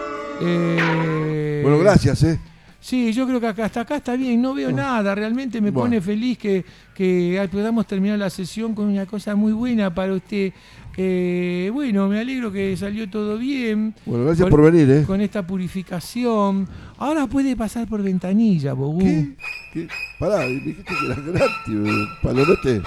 [0.41, 2.39] eh, Bueno, gracias, ¿eh?
[2.79, 5.85] Sí, yo creo que acá, hasta acá está bien, no veo nada, realmente me Bueno.
[5.89, 6.63] pone feliz que,
[6.93, 10.53] que podamos terminar la sesión con una cosa muy buena para usted.
[10.99, 13.93] Eh, bueno, me alegro que salió todo bien.
[14.05, 15.03] Bueno, gracias Con- por venir, ¿eh?
[15.05, 16.67] Con esta purificación.
[16.97, 18.99] Ahora puede pasar por ventanilla, Bogú.
[18.99, 19.35] ¿Qué?
[19.73, 19.87] ¿Qué?
[20.19, 22.81] Pará, me dijiste que era gratis, eh, palomete.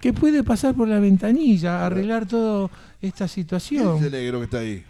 [0.00, 2.70] Que puede pasar por la ventanilla, arreglar toda
[3.02, 4.02] esta ¿Quién es situación.
[4.04, 4.82] el negro que está ahí?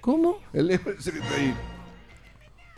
[0.00, 0.38] ¿Cómo?
[0.52, 1.52] El negro ese que está ahí.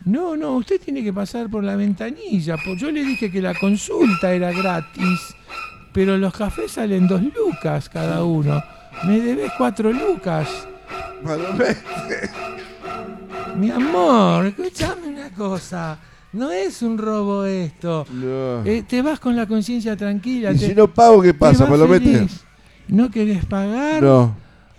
[0.04, 2.56] No, no, usted tiene que pasar por la ventanilla.
[2.76, 5.34] Yo le dije que la consulta era gratis.
[5.92, 8.62] pero los cafés salen dos lucas cada uno.
[9.06, 10.48] Me debes cuatro lucas.
[13.56, 15.98] Mi amor, escúchame una cosa.
[16.32, 18.06] No es un robo esto.
[18.10, 18.64] No.
[18.64, 20.52] Eh, te vas con la conciencia tranquila.
[20.52, 21.68] y te- si no pago, ¿qué pasa?
[21.68, 22.26] Palomete?
[22.88, 24.02] ¿No querés pagar?
[24.02, 24.34] No.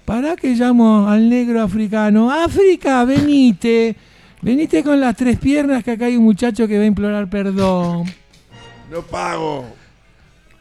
[0.06, 2.32] Pará que llamo al negro africano.
[2.32, 3.95] África, venite.
[4.44, 8.03] Venite con las tres piernas que acá hay un muchacho que va a implorar perdón.
[8.91, 9.65] No pago.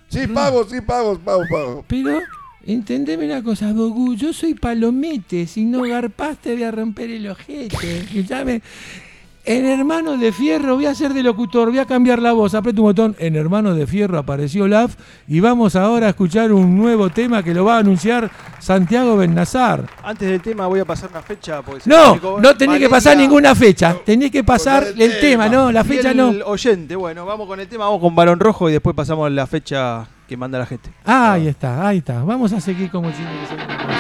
[0.09, 1.84] Sí, pago, sí, pago, pago, pago.
[1.88, 2.20] Pero,
[2.64, 7.28] entendeme una cosa, Bogú, yo soy palomete, si no garpás te voy a romper el
[7.28, 7.98] ojete.
[8.02, 8.62] Escuchame,
[9.44, 12.81] en Hermano de Fierro voy a ser de locutor, voy a cambiar la voz, aprieta
[12.81, 14.94] un botón, en Hermano de Fierro apareció Olaf
[15.27, 19.85] y vamos ahora a escuchar un nuevo tema que lo va a anunciar Santiago Bennazar.
[20.05, 21.60] Antes del tema voy a pasar una fecha.
[21.62, 25.44] porque se No, no tenés que pasar ninguna fecha, tenés que pasar el el tema,
[25.44, 25.48] tema.
[25.48, 26.28] no, la fecha el no.
[26.47, 26.94] oyente.
[26.94, 30.36] Bueno, vamos con el tema, vamos con Balón Rojo y después pasamos la fecha que
[30.36, 30.89] manda la gente.
[31.05, 32.23] Ah, ahí está, ahí está.
[32.23, 33.91] Vamos a seguir como si no hubiese nada.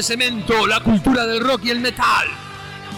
[0.00, 2.26] De cemento la cultura del rock y el metal.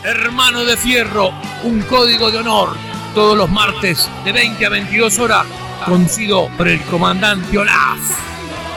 [0.04, 1.32] Hermano de Fierro,
[1.64, 2.76] un código de honor.
[3.12, 5.44] Todos los martes de 20 a 22 horas,
[5.84, 7.98] conducido por el comandante Olaf.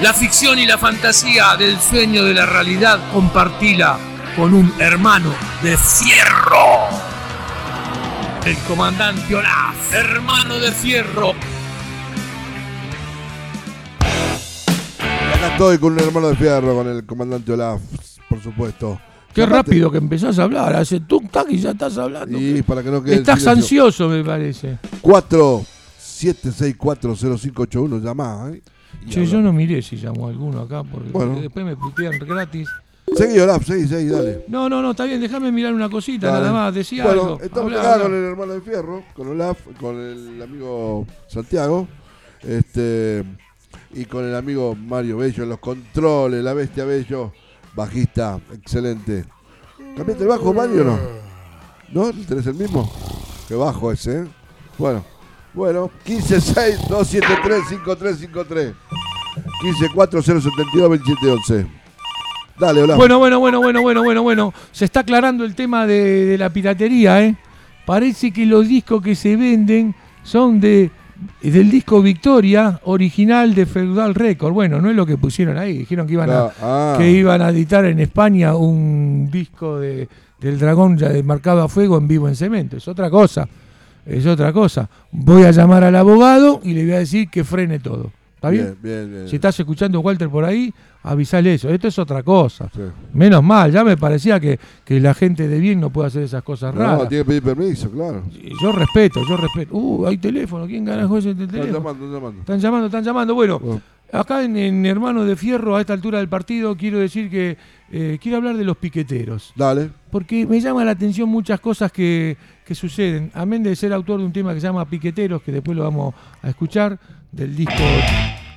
[0.02, 4.00] La ficción y la fantasía del sueño de la realidad compartila
[4.36, 5.32] con un hermano
[5.62, 6.90] de fierro.
[8.44, 11.36] El comandante Olaf, hermano de fierro,
[15.36, 17.82] acá estoy con un hermano de fierro, con el comandante Olaf,
[18.46, 19.00] supuesto.
[19.34, 20.74] Qué Aparte- rápido que empezás a hablar.
[20.76, 22.40] Hace tuk tac y ya estás hablando.
[22.40, 23.16] Y para que no quede.
[23.16, 24.78] Estás ansioso, me parece.
[25.02, 25.66] 4
[26.00, 28.62] 7640581 llamá, ¿eh?
[29.10, 31.40] Che, yo no miré si llamó alguno acá, porque Bueno.
[31.40, 32.68] después me putean gratis.
[33.16, 34.46] Seguí, Olaf, seguí, seguí, dale.
[34.48, 36.40] No, no, no, está bien, déjame mirar una cosita, Dale.
[36.48, 37.42] nada más, decía bueno, algo.
[37.42, 41.88] estamos acá con el hermano de Fierro, con Olaf, con el amigo Santiago,
[42.42, 43.24] este
[43.94, 47.32] y con el amigo Mario Bello los controles, la bestia Bello,
[47.76, 49.26] bajista, excelente.
[49.96, 51.00] ¿Cambiaste el bajo, Mario, o no?
[51.92, 52.12] ¿No?
[52.26, 52.92] ¿Tenés el mismo?
[53.48, 54.26] Qué bajo ese, ¿eh?
[54.78, 55.04] Bueno,
[55.54, 58.74] bueno, 1562735353.
[59.62, 61.68] 1540722711.
[62.58, 62.98] Dale, Olaf.
[62.98, 64.54] Bueno, bueno, bueno, bueno, bueno, bueno, bueno.
[64.72, 67.36] Se está aclarando el tema de la piratería, ¿eh?
[67.86, 70.92] Parece que los discos que se venden son de
[71.42, 74.54] del disco Victoria, original de Feudal Record.
[74.54, 75.80] Bueno, no es lo que pusieron ahí.
[75.80, 80.08] Dijeron que iban a, Ah, que iban a editar en España un disco de,
[80.40, 82.78] del dragón ya marcado a fuego en vivo en cemento.
[82.78, 83.48] Es otra cosa.
[84.06, 84.90] Es otra cosa.
[85.12, 88.12] Voy a llamar al abogado y le voy a decir que frene todo.
[88.46, 88.78] ¿Está bien?
[88.82, 89.28] Bien, bien.
[89.30, 90.74] Si estás escuchando Walter por ahí,
[91.04, 91.70] avisale eso.
[91.70, 92.70] Esto es otra cosa.
[92.74, 92.82] Sí.
[93.14, 96.44] Menos mal, ya me parecía que, que la gente de bien no puede hacer esas
[96.44, 97.10] cosas No, raras.
[97.10, 98.24] tiene que pedir permiso, claro.
[98.62, 99.76] Yo respeto, yo respeto.
[99.76, 100.66] Uh, hay teléfono.
[100.68, 101.74] ¿Quién carajo es el Están teléfono?
[101.80, 102.40] llamando, están llamando.
[102.42, 103.36] Están llamando, están llamando.
[103.36, 103.82] Bueno, Bueno.
[104.12, 107.58] Acá en, en Hermano de Fierro, a esta altura del partido, quiero decir que
[107.92, 109.52] eh, quiero hablar de los piqueteros.
[109.56, 109.90] Dale.
[110.12, 113.32] Porque me llama la atención muchas cosas que, que suceden.
[113.34, 116.14] Amén de ser autor de un tema que se llama Piqueteros, que después lo vamos
[116.42, 116.98] a escuchar,
[117.32, 117.74] del disco.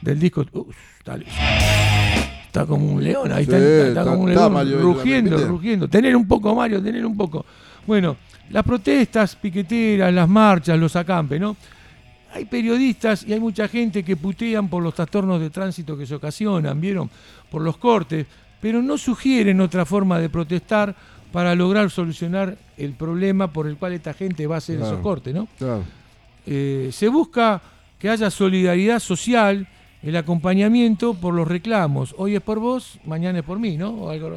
[0.02, 0.44] Del disco.
[0.52, 0.66] Uh,
[0.98, 1.18] está,
[2.46, 5.48] está como un león, ahí Sí, está, está- está está- como un león Mario rugiendo,
[5.48, 5.88] rugiendo.
[5.88, 7.44] Tener un poco, Mario, tener un poco.
[7.86, 8.16] Bueno,
[8.50, 11.56] las protestas piqueteras, las marchas, los acampes, ¿no?
[12.34, 16.14] Hay periodistas y hay mucha gente que putean por los trastornos de tránsito que se
[16.14, 17.08] ocasionan, ¿vieron?
[17.50, 18.26] Por los cortes,
[18.60, 20.94] pero no sugieren otra forma de protestar
[21.32, 24.92] para lograr solucionar el problema por el cual esta gente va a hacer Claro.
[24.92, 25.48] esos cortes, ¿no?
[25.58, 25.84] Claro.
[26.46, 27.60] Eh, se busca
[27.98, 29.66] que haya solidaridad social,
[30.02, 32.14] el acompañamiento por los reclamos.
[32.18, 33.90] Hoy es por vos, mañana es por mí, ¿no?
[33.90, 34.30] O algo,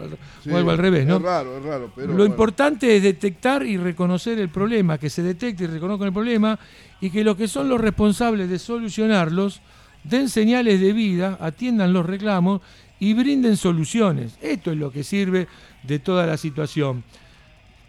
[0.44, 1.18] Sí, o algo al revés, ¿no?
[1.18, 1.92] Es raro, es raro.
[1.96, 2.26] Pero Lo bueno.
[2.26, 6.58] importante es detectar y reconocer el problema, que se detecte y reconozca el problema
[7.00, 9.62] y que los que son los responsables de solucionarlos
[10.04, 12.62] den señales de vida, atiendan los reclamos
[13.00, 14.38] y brinden soluciones.
[14.42, 15.48] Esto es lo que sirve
[15.84, 17.04] de toda la situación.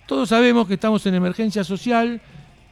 [0.07, 2.21] Todos sabemos que estamos en emergencia social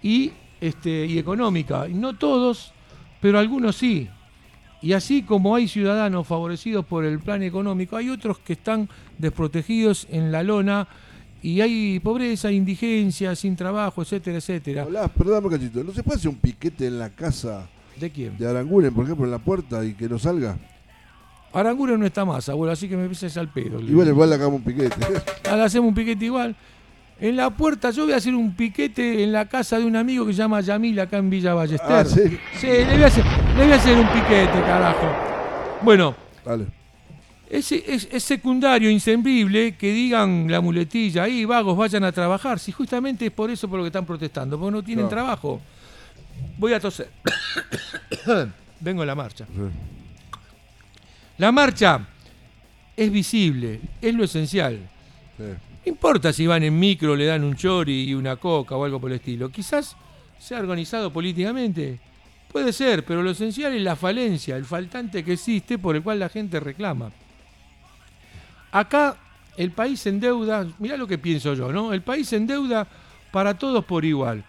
[0.02, 1.86] y, este, y económica.
[1.89, 2.72] No todos,
[3.22, 4.10] pero algunos sí.
[4.82, 8.89] Y así como hay ciudadanos favorecidos por el plan económico, hay otros que están
[9.19, 10.89] desprotegidos en la lona
[11.43, 14.85] y hay pobreza, indigencia, sin trabajo, etcétera, etcétera.
[14.86, 15.85] Hola, perdón cachito.
[15.85, 18.36] ¿No se puede hacer un piquete en la casa ¿De quién?
[18.39, 20.57] de Aranguren, por ejemplo, en la puerta y que no salga?
[21.52, 23.81] Aranguren no está más, abuelo, así que me pises al pedo.
[23.81, 24.97] Igual igual le hagamos un piquete.
[25.51, 26.55] Ahora hacemos un piquete igual.
[27.20, 30.24] En la puerta, yo voy a hacer un piquete en la casa de un amigo
[30.24, 31.90] que se llama Yamil acá en Villa Ballester.
[31.92, 32.38] ah, sí.
[32.59, 33.24] Sí, le voy, a hacer,
[33.56, 35.06] le voy a hacer un piquete, carajo.
[35.82, 36.14] Bueno,
[36.44, 36.66] Dale.
[37.51, 42.72] es, es, es secundario, inservible que digan la muletilla, ahí vagos vayan a trabajar, si
[42.72, 45.60] justamente es por eso por lo que están protestando, porque no tienen trabajo.
[46.56, 47.10] Voy a toser.
[48.80, 49.44] Vengo en la marcha.
[49.44, 49.60] Sí.
[51.36, 52.01] La marcha
[52.97, 54.78] es visible, es lo esencial.
[55.36, 55.44] Sí.
[55.90, 59.10] Importa si van en micro, le dan un chori y una coca o algo por
[59.10, 59.50] el estilo.
[59.50, 59.96] Quizás
[60.38, 61.98] sea organizado políticamente.
[62.52, 66.18] Puede ser, pero lo esencial es la falencia, el faltante que existe por el cual
[66.20, 67.10] la gente reclama.
[68.72, 69.16] Acá
[69.56, 71.92] el país en deuda, mirá lo que pienso yo, ¿no?
[71.92, 72.86] El país en deuda
[73.32, 74.44] para todos por igual,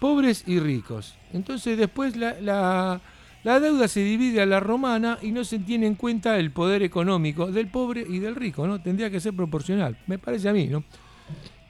[0.00, 1.14] pobres y ricos.
[1.32, 3.00] Entonces después la, la-
[3.44, 6.82] la deuda se divide a la romana y no se tiene en cuenta el poder
[6.82, 8.80] económico del pobre y del rico, ¿no?
[8.80, 10.82] Tendría que ser proporcional, me parece a mí, ¿no?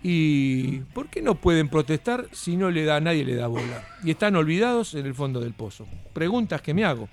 [0.02, 3.82] ¿Y por qué no pueden protestar si no le da nadie le da bola?
[4.04, 5.86] Y están olvidados en el fondo del pozo.
[6.12, 7.08] Preguntas que me hago.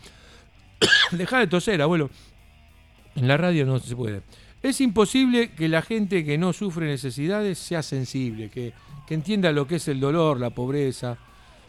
[1.12, 2.10] Deja de toser, abuelo.
[3.16, 4.22] En la radio no se puede.
[4.62, 8.74] Es imposible que la gente que no sufre necesidades sea sensible, que,
[9.08, 11.18] que entienda lo que es el dolor, la pobreza,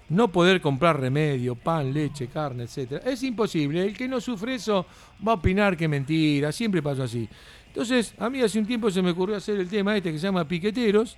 [0.08, 3.02] no poder comprar remedio, pan, leche, carne, etcétera.
[3.10, 3.84] Es imposible.
[3.84, 4.86] El que no sufre eso
[5.26, 6.52] va a opinar que mentira.
[6.52, 7.28] Siempre pasó así.
[7.68, 10.26] Entonces, a mí hace un tiempo se me ocurrió hacer el tema este que se
[10.26, 11.16] llama piqueteros,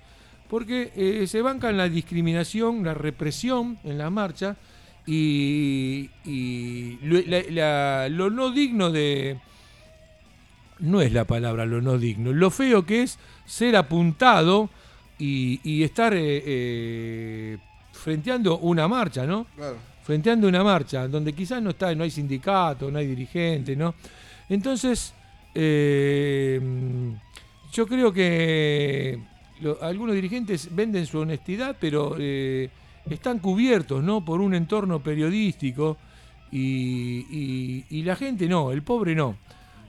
[0.49, 4.55] porque eh, se bancan la discriminación, la represión en la marcha
[5.05, 9.39] y, y lo, no digno de...
[10.79, 14.69] No es la palabra lo no digno, lo feo que es ser apuntado
[15.17, 17.57] y, y estar eh, eh,
[18.09, 19.47] frenteando una marcha, ¿no?
[19.55, 19.77] Claro.
[20.03, 23.95] frenteando una marcha donde quizás no está, no hay sindicato, no hay dirigente, ¿no?
[24.47, 25.11] Entonces,
[25.55, 26.61] eh,
[27.73, 29.17] yo creo que
[29.61, 32.69] lo- algunos dirigentes venden su honestidad, pero eh,
[33.09, 34.23] están cubiertos ¿no?
[34.23, 35.97] por un entorno periodístico
[36.51, 39.35] y, y- y la gente no, el pobre no.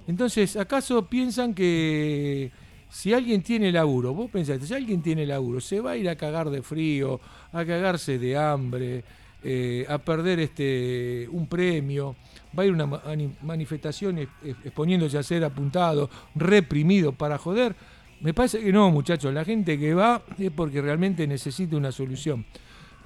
[0.08, 2.50] Entonces, ¿acaso piensan que
[2.88, 6.16] si alguien tiene laburo, vos pensaste, si alguien tiene laburo, se va a ir a
[6.16, 7.20] cagar de frío,
[7.52, 9.04] a cagarse de hambre,
[9.42, 12.16] eh, a perder este un premio,
[12.58, 17.38] va a ir una ma- ani- manifestación ex- ex- exponiéndose a ser apuntado, reprimido para
[17.38, 17.74] joder?
[18.20, 22.44] Me parece que no, muchachos, la gente que va es porque realmente necesita una solución.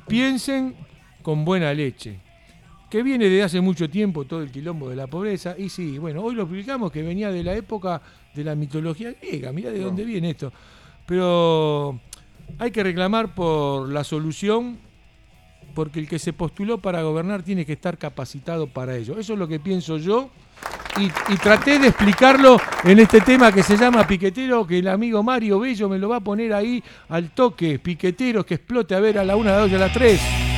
[0.07, 0.75] Piensen
[1.23, 2.19] con buena leche
[2.89, 5.55] que viene de hace mucho tiempo todo el quilombo de la pobreza.
[5.57, 8.01] Y sí, bueno, hoy lo explicamos que venía de la época
[8.35, 10.53] de la mitología griega, mirá de dónde viene esto.
[11.07, 12.01] Pero
[12.59, 14.78] hay que reclamar por la solución
[15.74, 19.18] porque el que se postuló para gobernar tiene que estar capacitado para ello.
[19.18, 20.31] Eso es lo que pienso yo
[20.98, 25.60] y, traté de explicarlo en este tema que se llama Piquetero, que el amigo Mario
[25.60, 27.78] Bello me lo va a poner ahí al toque.
[27.78, 30.49] Piqueteros que explote a ver a la 1, a la 2 y a las 3.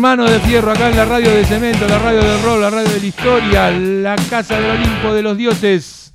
[0.00, 2.88] Hermano de Fierro, acá en la radio de Cemento, la radio del rol, la radio
[2.88, 6.14] de la historia, la casa del Olimpo de los dioses.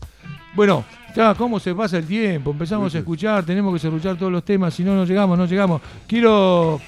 [0.55, 0.83] Bueno,
[1.15, 2.49] ya, ¿cómo se pasa el tiempo?
[2.49, 5.83] Empezamos a escuchar, tenemos que escuchar todos los temas, si no, no llegamos, no llegamos.
[6.07, 6.81] Quiero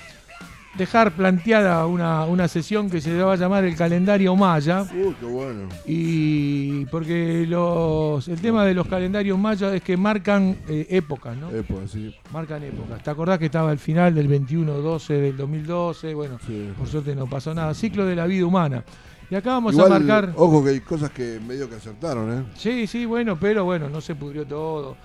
[0.75, 4.81] dejar planteada una, una sesión que se va a llamar el calendario maya.
[4.81, 5.69] Uy, qué bueno.
[5.85, 6.46] Y
[6.85, 11.49] porque los, el tema de los calendarios mayas es que marcan eh, épocas, ¿no?
[11.49, 13.03] Pues, sí, Marcan épocas.
[13.03, 16.13] ¿Te acordás que estaba el final del 21-12 del 2012?
[16.13, 16.69] Bueno, sí.
[16.77, 17.73] por suerte no pasó nada.
[17.73, 18.83] Ciclo de la vida humana.
[19.29, 20.33] Y acá vamos Igual, a marcar.
[20.35, 22.43] Ojo que hay cosas que medio que acertaron, ¿eh?
[22.55, 24.95] Sí, sí, bueno, pero bueno, no se pudrió todo.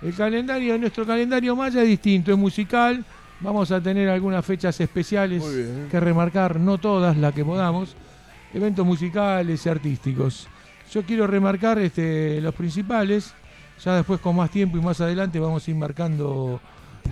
[0.00, 3.04] El calendario, nuestro calendario maya es distinto, es musical.
[3.40, 5.42] Vamos a tener algunas fechas especiales
[5.90, 7.96] que remarcar, no todas las que podamos.
[8.54, 10.48] Eventos musicales y artísticos.
[10.92, 13.32] Yo quiero remarcar este, los principales.
[13.82, 16.60] Ya después con más tiempo y más adelante vamos a ir marcando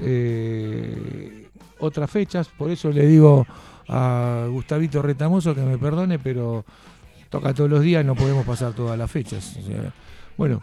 [0.02, 1.48] eh,
[1.78, 2.48] otras fechas.
[2.48, 3.46] Por eso le digo
[3.88, 6.64] a Gustavito Retamoso que me perdone, pero
[7.30, 9.56] toca todos los días, no podemos pasar todas las fechas.
[9.56, 9.92] O sea,
[10.36, 10.62] bueno,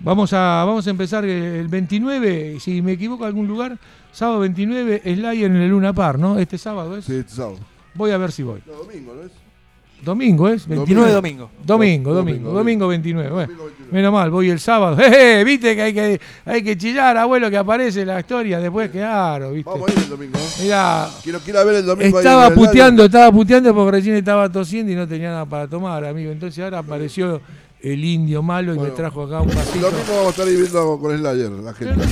[0.00, 3.78] vamos a, vamos a empezar el 29, si me equivoco algún lugar,
[4.12, 6.38] sábado 29, Slayer en el Luna Par, ¿no?
[6.38, 7.06] Este sábado es.
[7.06, 7.58] Sí, este sábado.
[7.94, 8.62] Voy a ver si voy.
[8.66, 9.47] No, domingo, ¿no es?
[10.02, 11.50] Domingo es, 29 de domingo.
[11.64, 13.30] Domingo, Domingo, domingo, domingo 29.
[13.30, 13.92] Bueno, Domingo 29.
[13.92, 14.96] menos mal, voy el sábado.
[14.98, 19.52] Jeje, Viste que hay que, hay que chillar, abuelo, que aparece la historia después, claro,
[19.52, 19.68] viste.
[19.68, 20.38] Vamos a ir el domingo.
[20.38, 20.62] ¿eh?
[20.62, 22.18] Mirá, Quiero, quiero ver el domingo.
[22.18, 26.04] estaba el puteando, estaba puteando porque recién estaba tosiendo y no tenía nada para tomar,
[26.04, 26.30] amigo.
[26.30, 27.40] Entonces ahora apareció
[27.80, 29.90] el indio malo y me trajo acá un El vasito.
[29.90, 32.06] domingo vamos a estar ahí viendo con Slayer, la Pero gente.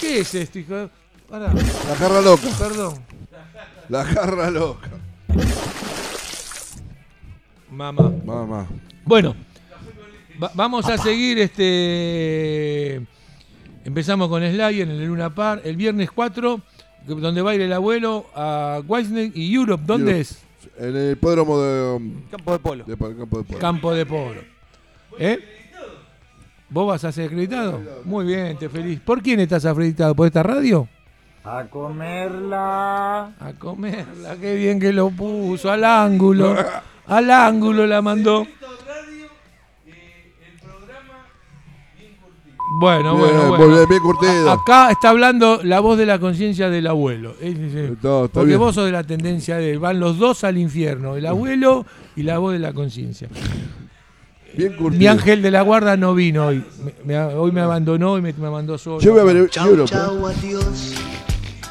[0.00, 0.90] ¿Qué es esto, hijo?
[1.30, 2.48] Pará, La jarra loca.
[2.58, 2.94] perdón.
[3.88, 4.88] La jarra loca.
[7.76, 8.10] Mamá.
[8.24, 8.66] Mamá.
[9.04, 9.34] Bueno,
[10.42, 13.02] va- vamos a seguir este.
[13.84, 15.60] Empezamos con Slayer en el Luna Par.
[15.62, 16.60] El viernes 4,
[17.06, 19.84] que- donde va a ir el abuelo a Wisney y Europe.
[19.86, 20.20] ¿Dónde Europe.
[20.22, 20.42] es?
[20.78, 22.84] En el hipódromo de, um, Campo de polo.
[22.84, 23.08] de, campo
[23.38, 23.58] de Polo.
[23.58, 24.40] Campo de Polo.
[25.18, 25.38] ¿Eh?
[26.68, 27.80] ¿Vos vas a ser acreditado?
[28.04, 29.00] Muy bien, te feliz.
[29.00, 30.14] ¿Por quién estás acreditado?
[30.14, 30.88] ¿Por esta radio?
[31.44, 33.26] A comerla.
[33.38, 36.56] A comerla, qué bien que lo puso, al ángulo.
[37.08, 38.46] Al ángulo la mandó.
[42.78, 43.66] Bueno, Bien, bueno, bueno.
[43.76, 44.50] bien, bien curtido.
[44.50, 47.34] Acá está hablando la voz de la conciencia del abuelo.
[47.40, 48.58] Es- es- es- No, está porque bien.
[48.58, 52.38] vos sos de la tendencia de van los dos al infierno, el abuelo y la
[52.38, 53.28] voz de la conciencia.
[54.54, 54.98] Bien curtido.
[54.98, 56.64] Mi ángel de la guarda no vino hoy.
[56.82, 59.00] Me- me- hoy me abandonó y me, me mandó solo.
[59.00, 59.94] Yo voy a ver Europe.
[59.94, 61.15] ¿eh?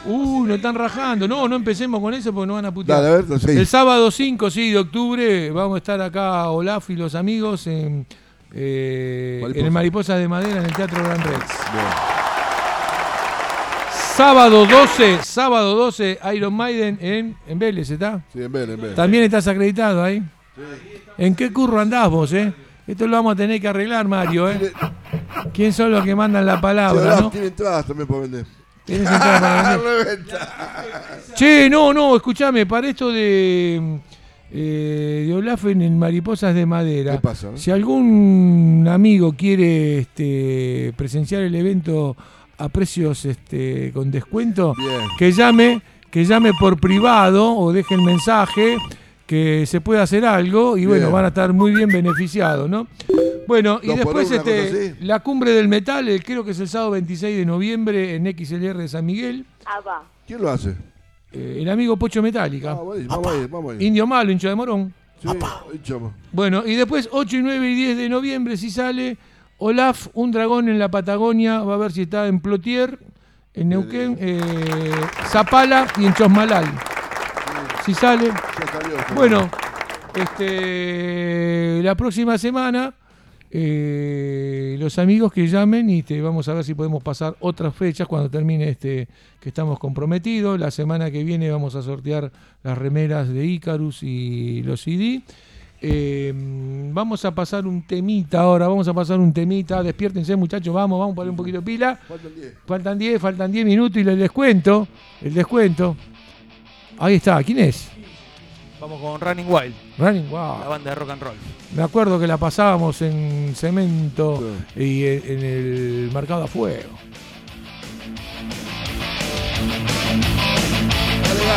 [0.07, 1.27] Uy, nos están rajando.
[1.27, 3.01] No, no empecemos con eso porque nos van a putear.
[3.01, 3.51] Dale, a ver, sí.
[3.51, 8.05] El sábado 5, sí, de octubre, vamos a estar acá Olaf y los amigos en,
[8.53, 11.45] eh, en el Mariposa de Madera, en el Teatro Gran Rex.
[14.15, 18.23] Sábado 12, sábado 12, Iron Maiden en, en Vélez, ¿está?
[18.31, 18.95] Sí, en Vélez, en Vélez.
[18.95, 20.23] También estás acreditado ahí.
[21.17, 22.53] ¿En qué curro andás vos, eh?
[22.87, 24.71] Esto lo vamos a tener que arreglar, Mario, ¿eh?
[25.53, 27.29] ¿Quién son los que mandan la Sí, palabra, Olaf no?
[27.29, 28.45] tiene entradas también para vender.
[31.35, 33.99] Che, no, no, escúchame, para esto de,
[34.51, 37.13] eh, de Olaf en el Mariposas de Madera.
[37.13, 37.49] ¿Qué pasa?
[37.55, 42.15] Si algún amigo quiere este, presenciar el evento
[42.57, 45.01] a precios este, con descuento, Bien.
[45.17, 45.81] que llame,
[46.11, 48.77] que llame por privado o deje el mensaje
[49.25, 51.13] que se puede hacer algo y bueno, Bien.
[51.13, 52.87] van a estar muy bien beneficiados, ¿no?
[53.47, 57.37] Bueno, y después uno, este, la cumbre del metal, creo que es el sábado 26
[57.37, 59.45] de noviembre en XLR de San Miguel.
[60.27, 60.75] ¿Quién lo hace?
[61.31, 62.71] Eh, el amigo Pocho Metálica.
[62.71, 63.81] Ah, vamos a ir, vamos a ir.
[63.81, 64.93] Indio Malo, hincha de Morón.
[65.21, 65.27] Sí.
[66.31, 69.17] Bueno, y después 8 y 9 y 10 de noviembre, si sale,
[69.57, 72.99] Olaf, un dragón en la Patagonia, va a ver si está en Plotier,
[73.53, 74.91] en Neuquén, eh,
[75.27, 76.65] Zapala y en Chosmalal.
[77.85, 78.27] Si sale.
[78.27, 78.97] Ya salió.
[78.97, 79.49] ya Bueno,
[80.15, 82.93] este, la próxima semana,
[83.57, 88.05] eh, los amigos que llamen y te vamos a ver si podemos pasar otras fechas
[88.05, 89.07] cuando termine este
[89.39, 90.59] que estamos comprometidos.
[90.59, 92.33] La semana que viene vamos a sortear
[92.63, 95.21] las remeras de Icarus y los CD.
[95.79, 96.33] Eh,
[96.91, 99.81] vamos a pasar un temita ahora, vamos a pasar un temita.
[99.81, 101.95] Despiértense, muchachos, vamos, vamos a poner un poquito de pila.
[101.95, 102.53] Faltan 10.
[102.65, 104.85] Faltan 10, faltan 10 minutos y el descuento.
[105.21, 105.95] El descuento.
[106.97, 107.89] Ahí está, ¿quién es?
[108.79, 110.69] Vamos con Running Wild, Running, la wow.
[110.69, 111.35] banda de rock and roll.
[111.75, 114.41] Me acuerdo que la pasábamos en cemento
[114.75, 116.89] y en, en el mercado a fuego.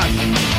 [0.01, 0.58] They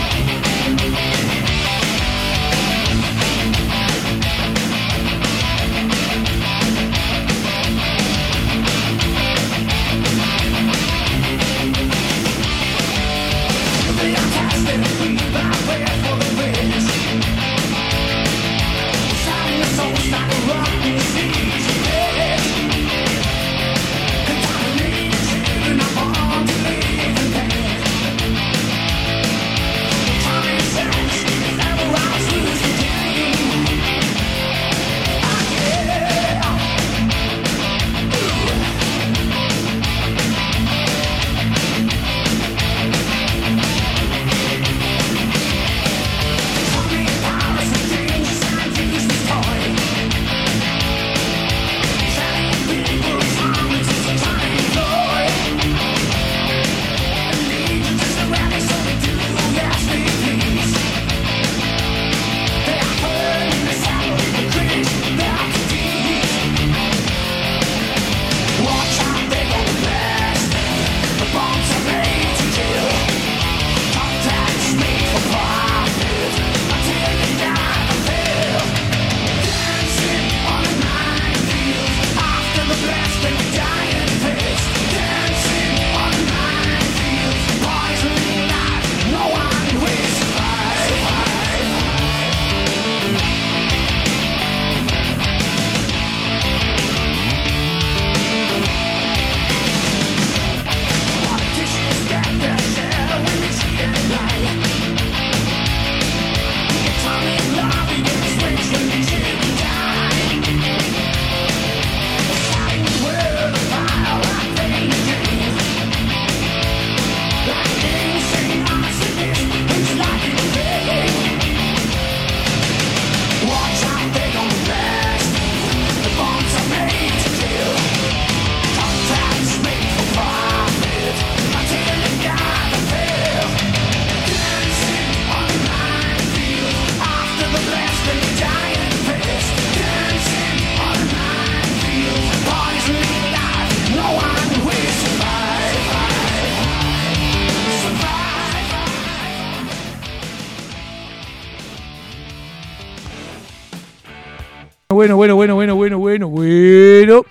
[155.19, 157.25] Bueno, bueno, bueno, bueno, bueno, bueno,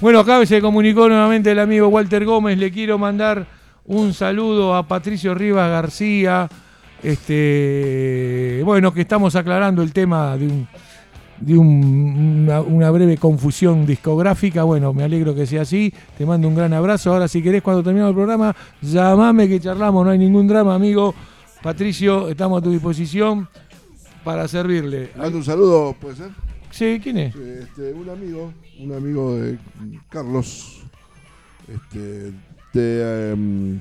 [0.00, 0.18] bueno.
[0.20, 2.56] Acá se comunicó nuevamente el amigo Walter Gómez.
[2.56, 3.46] Le quiero mandar
[3.84, 6.48] un saludo a Patricio Rivas García.
[7.02, 10.68] Este, bueno, que estamos aclarando el tema de un
[11.38, 14.62] de un- una, una breve confusión discográfica.
[14.62, 15.92] Bueno, me alegro que sea así.
[16.16, 17.12] Te mando un gran abrazo.
[17.12, 20.02] Ahora, si querés, cuando terminemos el programa, llamame que charlamos.
[20.02, 21.14] No hay ningún drama, amigo.
[21.62, 23.46] Patricio, estamos a tu disposición
[24.24, 25.10] para servirle.
[25.14, 26.28] Mando un saludo, ¿puede ser?
[26.74, 27.36] Sí, ¿quién es?
[27.36, 29.56] Este, un amigo, un amigo de
[30.10, 30.82] Carlos.
[31.68, 32.32] Este,
[32.72, 33.30] de.
[33.32, 33.78] em,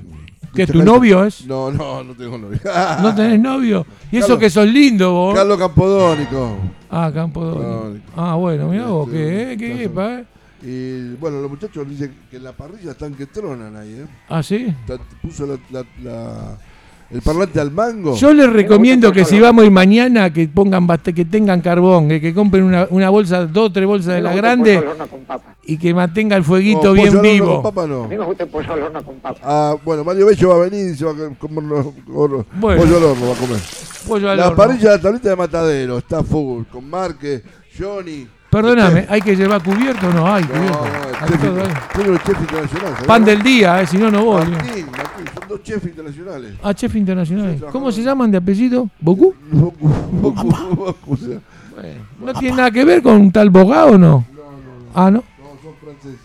[0.53, 1.48] ¿Qué, de tu novio es?
[1.48, 2.60] No, no, no tengo novio.
[3.02, 3.84] ¿No tenés novio?
[4.11, 5.34] Y eso que sos lindo vos.
[5.36, 6.57] Carlos Campodónico.
[6.91, 8.06] Ah, Campodónico.
[8.15, 9.57] Ah, bueno, mira vos, Este, ¿qué?
[9.57, 9.68] ¿Qué?
[9.70, 10.26] Carlos- epa, eh?
[10.65, 14.06] Y bueno, los muchachos dicen que en la parrilla están que tronan ahí, ¿eh?
[14.30, 14.72] Ah, ¿sí?
[15.22, 16.57] Puso la- la- la-
[17.14, 18.15] el parlante al mango.
[18.15, 22.19] Yo les recomiendo que si vamos a ir mañana que pongan que tengan carbón, que,
[22.19, 24.84] que compren una, una bolsa, dos o tres bolsas de la grande
[25.65, 27.53] y que mantenga el fueguito No, bien pollo al horno vivo.
[27.61, 28.03] con papa no.
[28.03, 29.40] A mí me gusta el pollo al horno con papa.
[29.44, 32.81] Ah, bueno, Mario Bello va a venir y se va a comer los- con- Bueno.
[32.81, 33.60] pollo al horno, va a comer.
[34.07, 34.57] Pollo al la horno.
[34.57, 37.44] parrilla de la tablita de Matadero está full, con Marque,
[37.77, 38.27] Johnny.
[38.54, 40.32] Perdóname, ¿hay que llevar cubierto o no?
[40.34, 41.52] Hay No, cubierto.
[41.54, 42.94] no, chef, los chefs internacionales.
[42.94, 43.08] ¿sabés?
[43.08, 44.46] Pan del día, eh, si no, no voy.
[44.46, 46.54] Martín, Martín, son dos chefs internacionales.
[46.62, 47.56] Ah, chef internacional.
[47.60, 48.90] Sí, ¿Cómo se llaman de apellido?
[49.00, 51.40] Bocu, Bocu, o sea,
[52.20, 54.26] ¿No tiene nada que ver con un tal Bogá o no?
[54.94, 55.24] Ah, ¿no?
[55.40, 56.20] no, son franceses.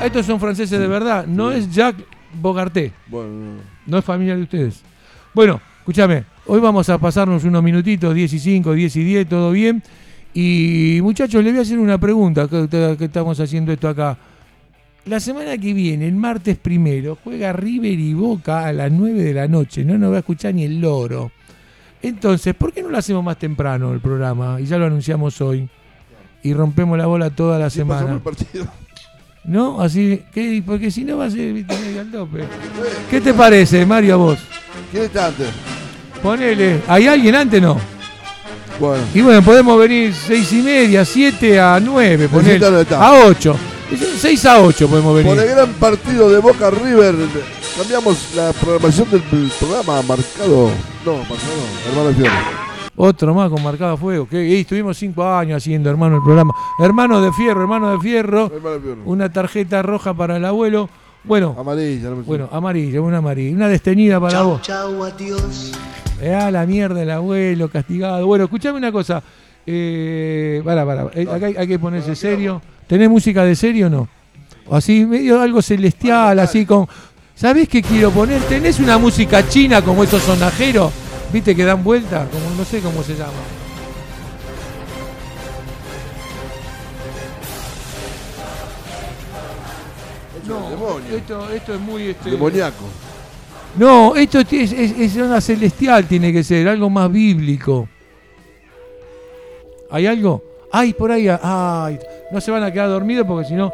[0.00, 1.26] Ah, Estos son franceses de verdad.
[1.26, 2.04] No es Jacques
[2.40, 2.92] Bogarté.
[3.08, 3.60] Bueno, no.
[3.86, 4.82] No es familiar de ustedes.
[5.34, 6.24] Bueno, escúchame.
[6.46, 9.82] Hoy vamos a pasarnos unos minutitos, 10 y 5, 10 y 10, todo bien.
[10.34, 14.16] Y muchachos, le voy a hacer una pregunta que, que estamos haciendo esto acá.
[15.06, 19.34] La semana que viene, el martes primero, juega River y Boca a las 9 de
[19.34, 19.84] la noche.
[19.84, 21.32] No nos va a escuchar ni el loro.
[22.02, 24.60] Entonces, ¿por qué no lo hacemos más temprano el programa?
[24.60, 25.68] Y ya lo anunciamos hoy.
[26.42, 28.12] Y rompemos la bola toda la semana.
[28.12, 28.66] el partido.
[29.44, 29.80] ¿No?
[29.80, 30.62] Así, ¿qué?
[30.64, 31.64] porque si no va a ser
[31.98, 32.44] al tope.
[33.10, 34.38] ¿Qué te parece, Mario, a vos?
[34.90, 35.48] ¿Quién está antes?
[36.22, 36.82] Ponele.
[36.86, 37.62] ¿Hay alguien antes?
[37.62, 37.78] No.
[38.78, 42.54] Bueno, Y bueno, podemos venir seis y media, 7 a 9, ponele.
[42.54, 43.06] Necesita no está.
[43.06, 43.56] A 8.
[44.18, 45.34] 6 a 8 podemos venir.
[45.34, 47.14] por el gran partido de Boca River,
[47.76, 49.22] cambiamos la programación del
[49.58, 50.70] programa marcado.
[51.04, 52.30] No, marcado, no, hermano Fiore.
[53.00, 54.28] Otro más con marcado a fuego.
[54.28, 56.52] Que y estuvimos 5 años haciendo, hermano, el programa.
[56.80, 58.50] Hermano de fierro, hermano de fierro.
[58.52, 59.00] Hermano Fiore.
[59.04, 60.88] Una tarjeta roja para el abuelo.
[61.24, 63.54] Bueno, Amarilla, no me bueno, amarilla, una amarilla.
[63.56, 64.62] Una desteñida para vos.
[64.62, 65.72] Chau, adiós.
[66.20, 68.26] Eh, ah, la mierda, el abuelo, castigado.
[68.26, 69.22] Bueno, escuchame una cosa.
[69.66, 71.10] Eh, para, para.
[71.14, 72.60] eh, acá hay, hay que ponerse serio.
[72.86, 74.08] ¿Tenés música de serio o no?
[74.66, 76.86] O así, medio algo celestial, así con.
[77.34, 78.40] ¿Sabés qué quiero poner?
[78.42, 80.92] ¿Tenés una música china como esos sonajeros?
[81.32, 82.26] ¿Viste que dan vuelta?
[82.32, 83.32] Como no sé cómo se llama.
[90.46, 91.16] No, demonio.
[91.16, 92.02] esto, esto es muy.
[92.08, 92.84] Este, Demoníaco.
[93.78, 97.88] No, esto es, es, es una celestial, tiene que ser, algo más bíblico.
[99.90, 100.42] ¿Hay algo?
[100.70, 101.98] Ay, por ahí, ay,
[102.30, 103.72] no se van a quedar dormidos porque si no,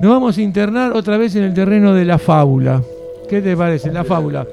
[0.00, 2.82] nos vamos a internar otra vez en el terreno de la fábula.
[3.28, 3.92] ¿Qué te parece?
[3.92, 4.46] La fábula.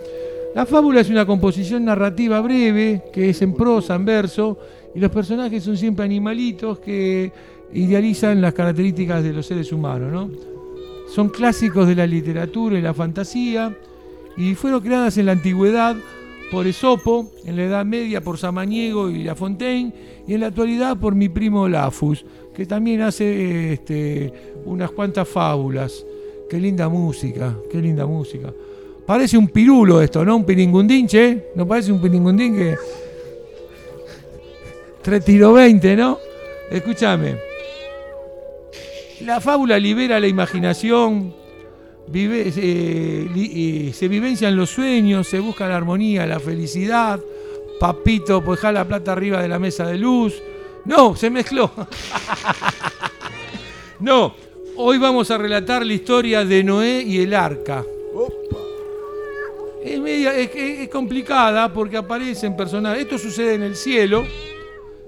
[0.54, 4.58] La fábula es una composición narrativa breve, que es en prosa, en verso,
[4.94, 7.32] y los personajes son siempre animalitos que
[7.74, 10.30] idealizan las características de los seres humanos, ¿no?
[11.14, 13.76] Son clásicos de la literatura y la fantasía
[14.40, 15.98] y fueron creadas en la antigüedad
[16.50, 19.94] por Esopo, en la Edad Media por Samaniego y La Fontaine
[20.26, 22.26] y en la actualidad por mi primo Lafus,
[22.56, 24.34] que también hace este,
[24.64, 26.06] unas cuantas fábulas.
[26.50, 28.52] Qué linda música, qué linda música.
[29.06, 30.38] Parece un pirulo esto, ¿no?
[30.38, 31.50] Un piringundín, che.
[31.56, 32.76] ¿No parece un piringundín que...
[35.02, 36.18] Tres tiro 20, ¿no?
[36.72, 37.36] Escúchame.
[39.22, 41.34] La fábula libera la imaginación,
[42.08, 47.20] vive- eh, li- eh, se vivencian los sueños, se busca la armonía, la felicidad.
[47.80, 50.34] Papito, pues dejar la plata arriba de la mesa de luz.
[50.86, 51.72] No, se mezcló.
[54.00, 54.34] no,
[54.78, 57.84] hoy vamos a relatar la historia de Noé y el arca.
[59.84, 63.04] Es, media- es- es- es complicada porque aparecen personajes.
[63.04, 64.26] Esto sucede en el cielo.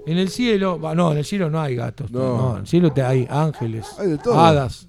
[0.06, 2.10] En el cielo, no, en el cielo no hay gatos.
[2.10, 2.36] No.
[2.38, 4.40] No, en el cielo te hay ángeles, Hay de todo.
[4.40, 4.88] hadas.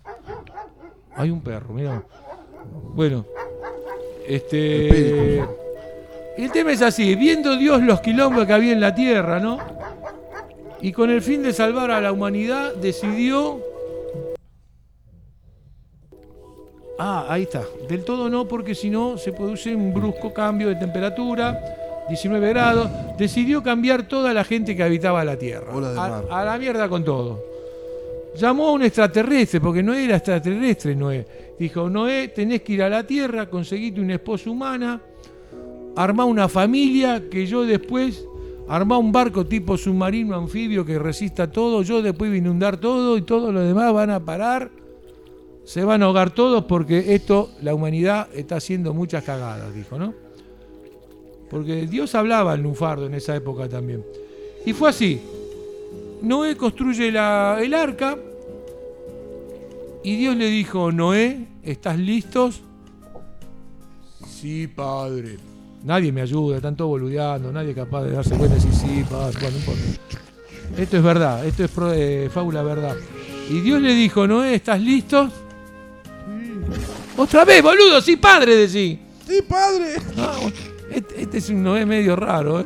[1.15, 2.03] Hay un perro, mira.
[2.95, 3.26] Bueno,
[4.27, 5.40] este.
[6.38, 9.60] El tema es así: viendo Dios los quilombos que había en la tierra, ¿no?
[10.81, 13.61] Y con el fin de salvar a la humanidad, decidió.
[16.99, 17.64] Ah, ahí está.
[17.88, 21.80] Del todo no, porque si no se produce un brusco cambio de temperatura.
[22.10, 25.72] 19 grados, decidió cambiar toda la gente que habitaba la Tierra.
[25.72, 26.26] A, mar.
[26.30, 27.52] a la mierda con todo.
[28.35, 31.26] Llamó a un extraterrestre, porque no era extraterrestre Noé.
[31.60, 35.01] Dijo, Noé, tenés que ir a la Tierra, conseguirte una esposa humana,
[35.95, 38.26] armá una familia, que yo después,
[38.68, 43.18] armá un barco tipo submarino anfibio que resista todo, yo después voy a inundar todo
[43.18, 44.72] y todos los demás van a parar,
[45.64, 50.14] se van a ahogar todos porque esto, la humanidad está haciendo muchas cagadas, dijo, ¿no?
[51.49, 54.03] Porque Dios hablaba al lunfardo en esa época también.
[54.65, 55.22] Y fue así.
[56.23, 58.17] Noé construye la- el arca
[60.03, 62.61] y Dios le dijo, Noé, ¿estás listos?
[64.27, 65.37] Sí, padre.
[65.83, 69.03] Nadie me ayuda, están todos boludeando, nadie es capaz de darse cuenta de si sí,
[69.09, 70.81] padre, bueno, no importa.
[70.81, 72.95] Esto es verdad, esto es pro- eh, fábula verdad.
[73.49, 75.29] Y Dios le dijo, Noé, ¿estás listos?
[77.17, 78.97] Otra vez, boludo, sí, padre, decí.
[79.27, 79.95] Sí, padre.
[80.17, 80.37] Ah,
[80.89, 82.65] este, este es un Noé medio raro, ¿eh?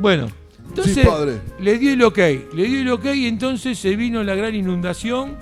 [0.00, 0.28] Bueno,
[0.76, 1.40] entonces Sí, padre.
[1.60, 2.18] le dio el ok,
[2.54, 5.36] le dio el ok y entonces se vino la gran inundación,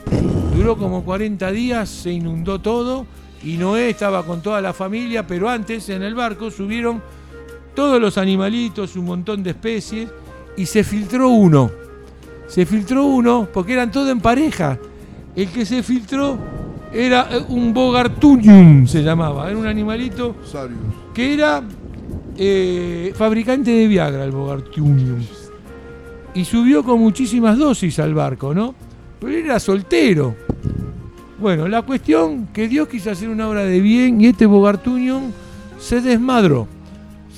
[0.56, 3.06] duró como 40 días, se inundó todo
[3.42, 7.02] y Noé estaba con toda la familia, pero antes en el barco subieron
[7.74, 10.08] todos los animalitos, un montón de especies
[10.56, 11.70] y se filtró uno.
[12.46, 14.78] Se filtró uno porque eran todos en pareja.
[15.34, 16.38] El que se filtró
[16.92, 20.78] era eh, un Bogartunium, se llamaba, era un animalito Sarius.
[21.12, 21.60] que era
[22.36, 25.20] eh, fabricante de Viagra, el Bogartunium.
[26.34, 28.74] Y subió con muchísimas dosis al barco, ¿no?
[29.20, 30.34] Pero él era soltero.
[31.38, 35.30] Bueno, la cuestión que Dios quiso hacer una obra de bien y este Bogartunium
[35.78, 36.66] se desmadró.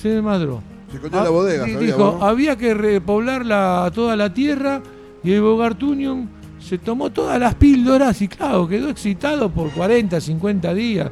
[0.01, 0.62] Se desmadró.
[0.90, 2.24] Se en la bodega, sabíamos, Dijo, ¿no?
[2.24, 4.81] había que repoblar la- toda la tierra
[5.24, 6.28] y el Bogartunium
[6.60, 11.10] se tomó todas las píldoras y claro, quedó excitado por 40, 50 días.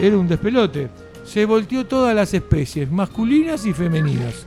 [0.00, 0.88] Era un despelote.
[1.26, 4.46] Se volteó todas las especies, masculinas y femeninas.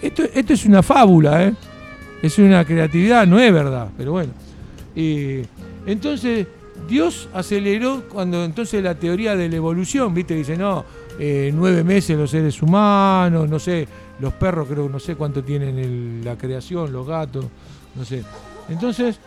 [0.00, 1.54] Esto, esto es una fábula, ¿eh?
[2.22, 4.32] Es una creatividad, no es verdad, pero bueno.
[5.86, 6.46] Entonces,
[6.88, 10.34] Dios aceleró cuando entonces la teoría de la evolución, ¿viste?
[10.34, 10.84] Dice, no,
[11.18, 13.86] eh, nueve meses los seres humanos, no sé,
[14.20, 17.46] los perros creo, no sé cuánto tienen la creación, los gatos,
[17.94, 18.22] no sé.
[18.68, 19.18] Entonces,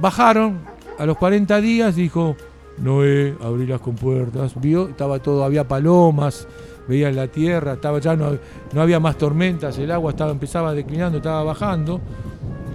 [0.00, 0.60] bajaron
[0.98, 2.36] a los 40 días, dijo,
[2.78, 6.46] Noé, abrí las compuertas, vio, estaba todo, había palomas,
[6.86, 8.36] veían la tierra, estaba ya no,
[8.72, 12.00] no había más tormentas, el agua estaba, empezaba declinando, estaba bajando.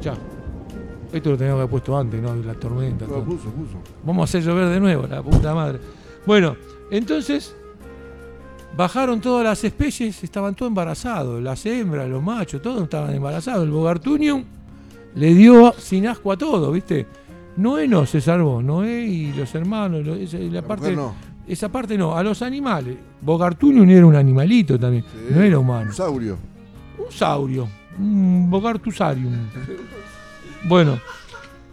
[0.01, 0.15] Ya.
[1.13, 2.33] Esto lo teníamos que haber puesto antes, ¿no?
[2.35, 3.05] La tormenta.
[3.05, 3.23] Todo.
[3.23, 3.77] puso, puso.
[4.03, 5.79] Vamos a hacer llover de nuevo, la puta madre.
[6.25, 6.55] Bueno,
[6.89, 7.55] entonces
[8.75, 13.63] bajaron todas las especies, estaban todos embarazados, las hembras, los machos, todos estaban embarazados.
[13.63, 14.43] El Bogartunium
[15.15, 17.05] le dio sin asco a todo, ¿viste?
[17.57, 21.13] Noé no se salvó, Noé y los hermanos, lo- esa, la parte, no.
[21.47, 22.97] esa parte no, a los animales.
[23.21, 25.33] Bogartunium era un animalito también, Sí.
[25.35, 25.91] no era humano.
[25.91, 26.37] Saurio.
[26.97, 27.67] Un saurio,
[27.99, 29.33] un Bogartusarium.
[30.63, 30.99] Bueno,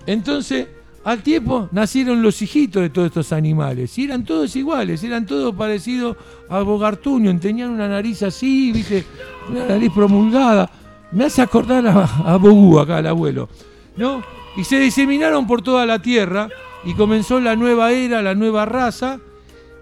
[0.07, 0.67] entonces
[1.05, 5.55] al tiempo nacieron los hijitos de todos estos animales y eran todos iguales, eran todos
[5.55, 6.17] parecidos
[6.49, 9.05] a Bogartunium, tenían una nariz así, viste,
[9.49, 10.71] una nariz promulgada.
[11.13, 13.49] Me hace acordar a, a Bogú acá, el abuelo,
[13.97, 14.23] ¿no?
[14.59, 16.49] Y se diseminaron por toda la tierra
[16.85, 19.21] y comenzó la nueva era, la nueva raza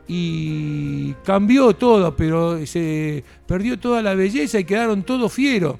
[0.06, 5.76] y cambió todo, pero se perdió toda la belleza y quedaron todos fieros.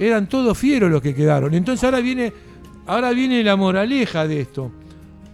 [0.00, 1.54] Eran todos fieros los que quedaron.
[1.54, 2.32] Entonces ahora viene,
[2.86, 4.72] ahora viene la moraleja de esto.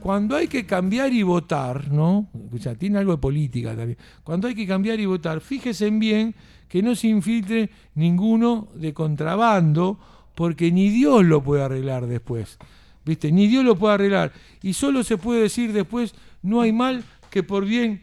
[0.03, 2.29] Cuando hay que cambiar y votar, ¿no?
[2.55, 3.97] O sea, tiene algo de política también.
[4.23, 6.35] Cuando hay que cambiar y votar, fíjense bien
[6.69, 9.99] que no se infiltre ninguno de contrabando,
[10.35, 12.59] porque ni Dios lo puede arreglar después.
[13.05, 13.33] ¿Viste?
[13.33, 14.33] Ni Dios lo puede arreglar.
[14.63, 18.03] Y solo se puede decir después, no hay mal que por bien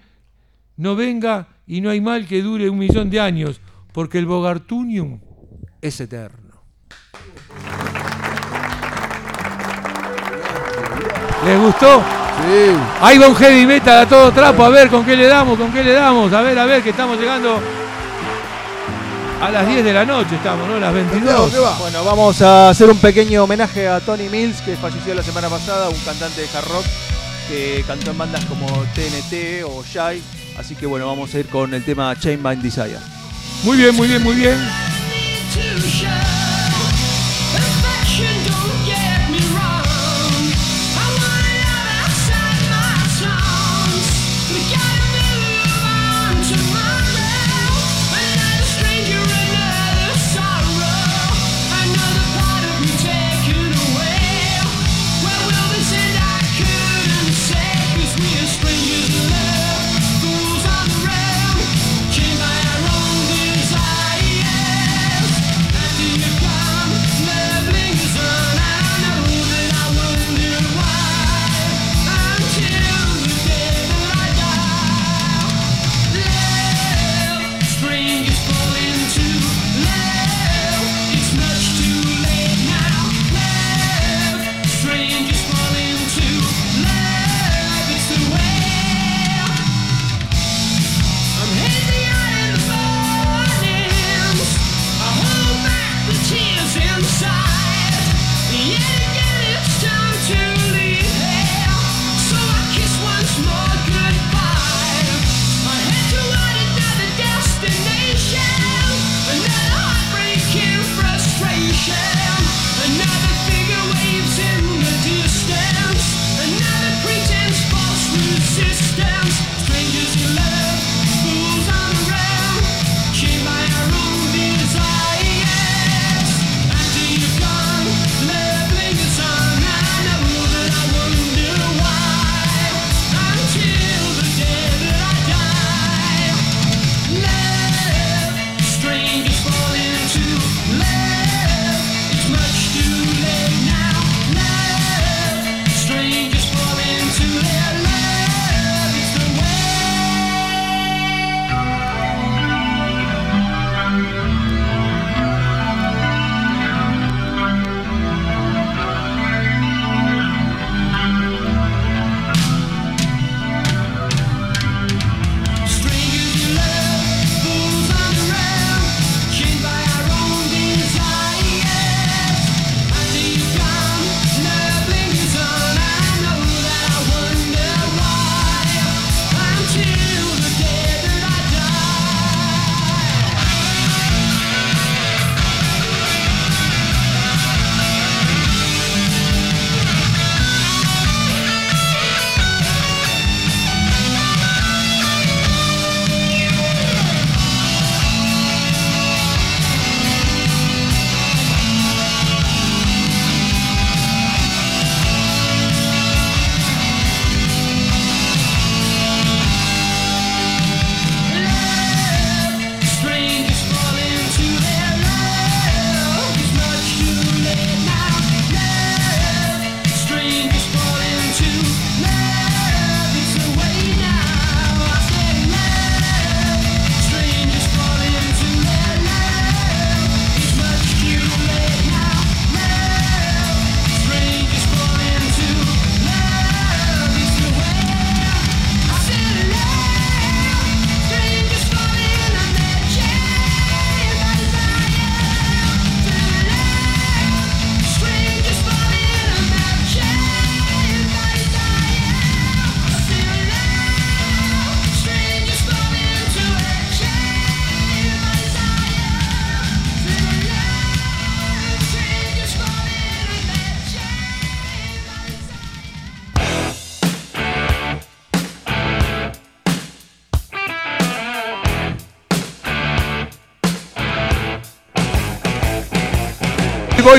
[0.76, 3.62] no venga y no hay mal que dure un millón de años,
[3.92, 5.20] porque el Bogartunium
[5.82, 6.64] es eterno.
[11.46, 12.00] ¿Les gustó?
[12.00, 12.76] Sí.
[13.02, 15.72] Ahí va un heavy metal a todo trapo, a ver con qué le damos, con
[15.72, 17.62] qué le damos, a ver, a ver, que estamos llegando
[19.42, 20.80] a las 10 de la noche, estamos, ¿no?
[20.80, 21.52] Las 22.
[21.52, 21.78] ¿Qué va?
[21.78, 25.90] Bueno, vamos a hacer un pequeño homenaje a Tony Mills, que falleció la semana pasada,
[25.90, 26.86] un cantante de hard rock
[27.48, 30.22] que cantó en bandas como TNT o Shy.
[30.58, 33.00] Así que bueno, vamos a ir con el tema Chain Bind Desire.
[33.64, 34.58] Muy bien, muy bien, muy bien.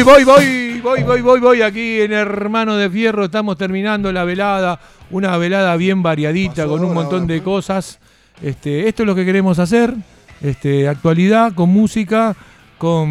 [0.02, 1.62] Voy, voy, voy, voy, voy, voy, voy.
[1.62, 4.80] Aquí en Hermano de Fierro estamos terminando la velada.
[5.10, 7.98] Una velada bien variadita, con un montón de cosas.
[8.42, 9.94] Este, esto es lo que queremos hacer.
[10.40, 12.34] Este, actualidad, con música,
[12.78, 13.08] con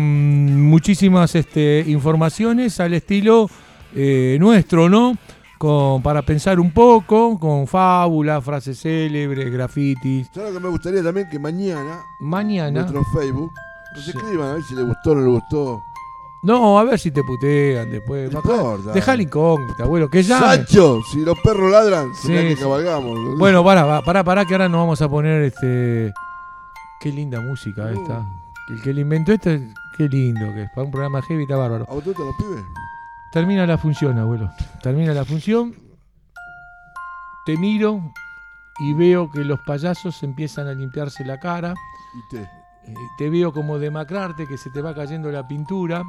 [0.63, 3.49] muchísimas este, informaciones al estilo
[3.95, 5.15] eh, nuestro, ¿no?
[5.57, 10.27] Con, para pensar un poco, con fábulas, frases célebres, grafitis.
[10.33, 11.27] ¿Sabes lo que me gustaría también?
[11.29, 12.71] Que mañana, Mañana.
[12.81, 13.51] nuestro Facebook,
[13.93, 14.11] nos Sí.
[14.15, 15.83] escriban a ver si le gustó o no le gustó.
[16.41, 18.31] No, a ver si te putean después.
[18.31, 18.93] No importa.
[18.93, 20.39] Dejá la incógnita, abuelo, que ya.
[20.39, 23.37] Sancho, si los perros ladran, Sí, será que cabalgamos.
[23.37, 26.13] Bueno, pará, pará, pará, que ahora nos vamos a poner este.
[27.01, 28.25] Qué linda música esta.
[28.69, 29.49] El que le inventó esto,
[29.97, 30.69] qué lindo que es.
[30.71, 31.85] Para un programa heavy está bárbaro.
[31.89, 32.63] ¿A vos te gustan los pibes?
[33.33, 34.49] Termina la función, abuelo.
[34.81, 35.75] Termina la función.
[37.45, 38.01] Te miro
[38.79, 41.73] y veo que los payasos empiezan a limpiarse la cara.
[42.13, 42.41] Y te.
[42.41, 46.01] Eh, te veo como demacrarte, que se te va cayendo la pintura,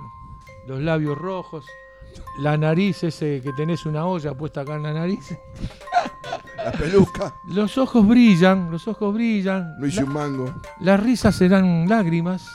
[0.66, 1.64] los labios rojos,
[2.38, 5.36] la nariz, ese que tenés una olla puesta acá en la nariz.
[6.56, 7.34] La peluca.
[7.48, 9.78] Los ojos brillan, los ojos brillan.
[9.78, 10.54] No hice un mango.
[10.80, 12.46] las risas serán lágrimas.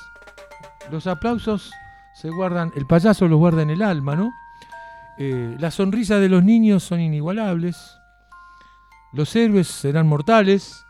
[0.92, 1.72] Los aplausos
[2.14, 4.32] se guardan, el payaso los guarda en el alma, ¿no?
[5.18, 7.98] Eh, las sonrisas de los niños son inigualables.
[9.12, 10.86] Los héroes serán mortales.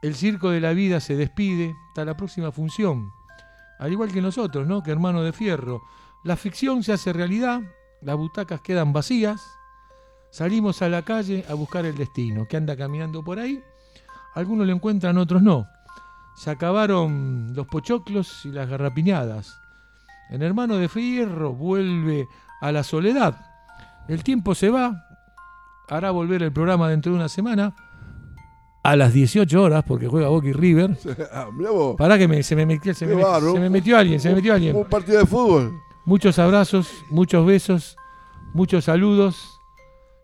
[0.00, 1.74] El circo de la vida se despide.
[1.88, 3.12] Hasta la próxima función.
[3.78, 4.82] Al igual que nosotros, ¿no?
[4.82, 5.82] Que hermano de fierro.
[6.24, 7.60] La ficción se hace realidad.
[8.00, 9.40] Las butacas quedan vacías.
[10.30, 12.46] Salimos a la calle a buscar el destino.
[12.48, 13.62] Que anda caminando por ahí.
[14.34, 15.66] Algunos lo encuentran, otros no.
[16.36, 19.58] Se acabaron los pochoclos y las garrapiñadas.
[20.30, 22.26] En Hermano de Fierro vuelve
[22.60, 23.38] a la soledad.
[24.08, 25.06] El tiempo se va.
[25.88, 27.74] Hará volver el programa dentro de una semana.
[28.84, 30.96] A las 18 horas, porque juega Boca y River.
[31.32, 31.46] Ah.
[31.98, 34.54] Pará que me- se, me metió, se, me, se me metió alguien, se me metió
[34.54, 34.74] alguien.
[34.74, 35.72] Un partido de fútbol.
[36.04, 37.96] Muchos abrazos, muchos besos,
[38.54, 39.58] muchos saludos.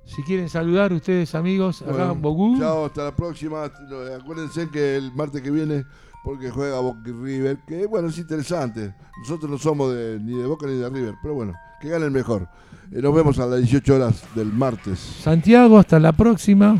[0.04, 2.58] Si quieren saludar ustedes, amigos, acá Bueno, en Bogú.
[2.58, 3.64] Chao, hasta la próxima.
[3.64, 5.84] Acuérdense que el martes que viene,
[6.24, 8.94] porque juega Boca y River, que bueno, es interesante.
[9.20, 12.48] Nosotros no somos de- ni de Boca ni de River, pero bueno, que ganen mejor.
[12.90, 14.98] Eh, nos vemos a las 18 horas del martes.
[14.98, 16.76] Santiago, hasta la próxima.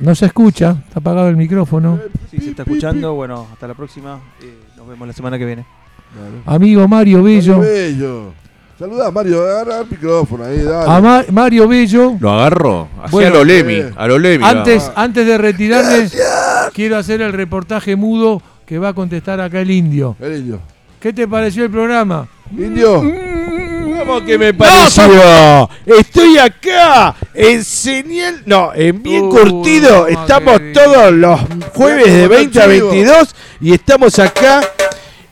[0.00, 1.98] No se escucha, está apagado el micrófono.
[2.30, 4.20] Si se está escuchando, bueno, hasta la próxima.
[4.42, 5.66] eh, nos vemos la semana que viene.
[6.46, 7.58] Amigo Mario Bello.
[7.58, 8.32] Mario Bello.
[8.78, 10.90] Saludá, Mario, agarra el micrófono ahí, dale.
[10.90, 12.14] A Ma- Mario Bello.
[12.20, 12.88] Lo agarro.
[13.02, 13.74] Así Bueno, a lo Lemi.
[13.74, 13.90] eh.
[13.96, 14.44] A lo Lemi.
[14.44, 16.08] Antes, antes de retirarme,
[16.72, 20.14] quiero hacer el reportaje mudo que va a contestar acá el indio.
[20.20, 20.60] El indio.
[21.00, 22.28] ¿Qué te pareció el programa?
[22.56, 23.02] Indio.
[23.98, 25.68] ¿Cómo que me pareció?
[25.84, 28.42] Estoy acá en señal.
[28.46, 30.06] No, en bien Uh, curtido.
[30.06, 31.40] estamos todos los
[31.74, 32.90] jueves de Como 20 a chivo.
[32.90, 34.60] 22 y estamos acá.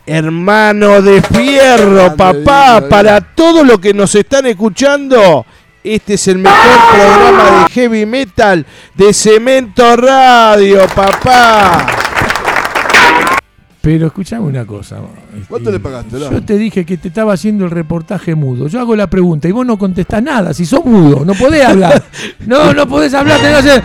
[0.06, 5.44] Hermano de fierro, Grande, papá, para todos los que nos están escuchando,
[5.82, 8.64] este es el mejor programa de heavy metal
[8.94, 11.86] de Cemento Radio, papá.
[13.80, 14.98] Pero escuchame una cosa.
[15.32, 16.30] este, ¿Cuánto le pagaste, la?
[16.30, 18.66] Yo te dije que te estaba haciendo el reportaje mudo.
[18.66, 20.52] Yo hago la pregunta y vos no contestás nada.
[20.54, 22.02] Si sos mudo, no podés hablar.
[22.46, 23.82] No, no podés hablar, tenés que hacer.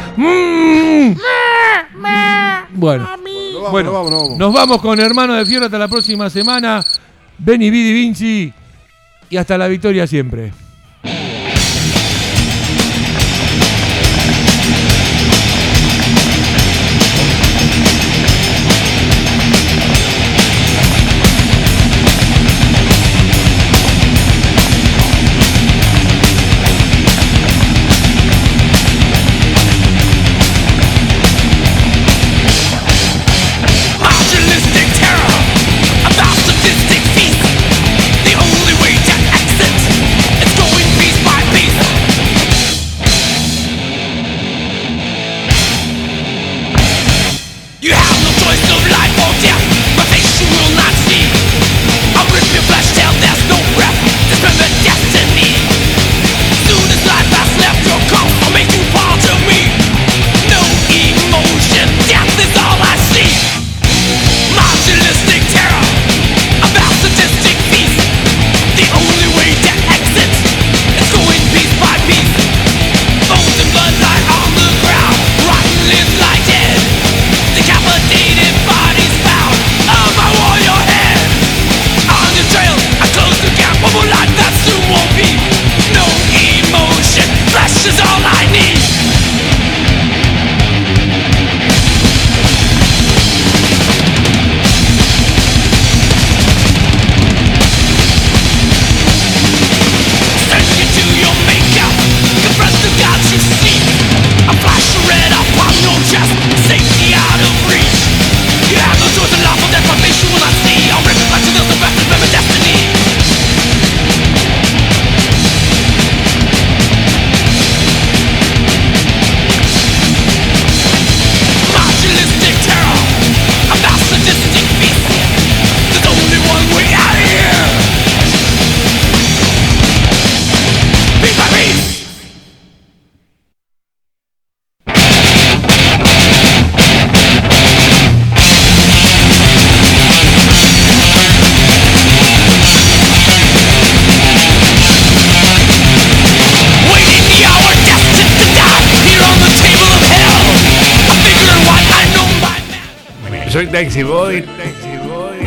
[2.74, 4.38] Bueno, Nos vamos, bueno, nos vamos, nos vamos.
[4.38, 6.84] nos vamos con Hermano de Fierro hasta la próxima semana.
[7.38, 8.54] Beni Vidi Vinci
[9.30, 10.52] y hasta la victoria siempre.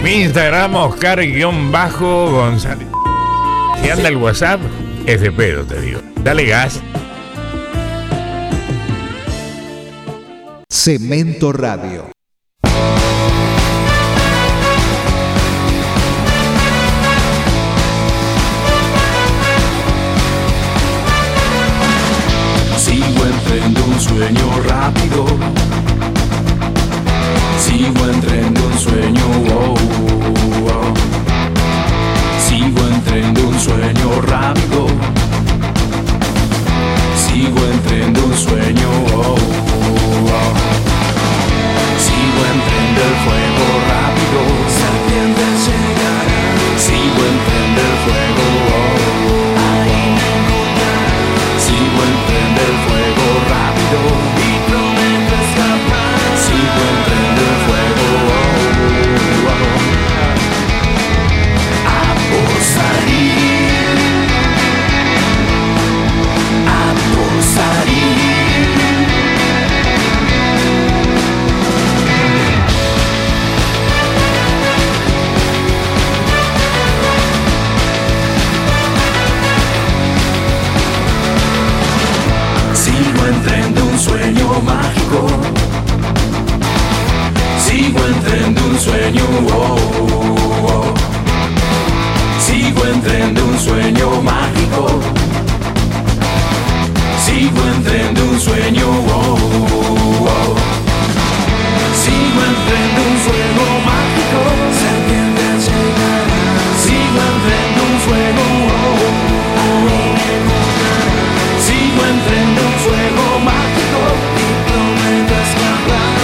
[0.03, 2.89] Mi Instagram, Oscar-González.
[3.83, 4.61] Si anda el WhatsApp,
[5.07, 6.01] es de pedo, te digo.
[6.23, 6.81] Dale gas.
[10.71, 12.14] Cemento Radio.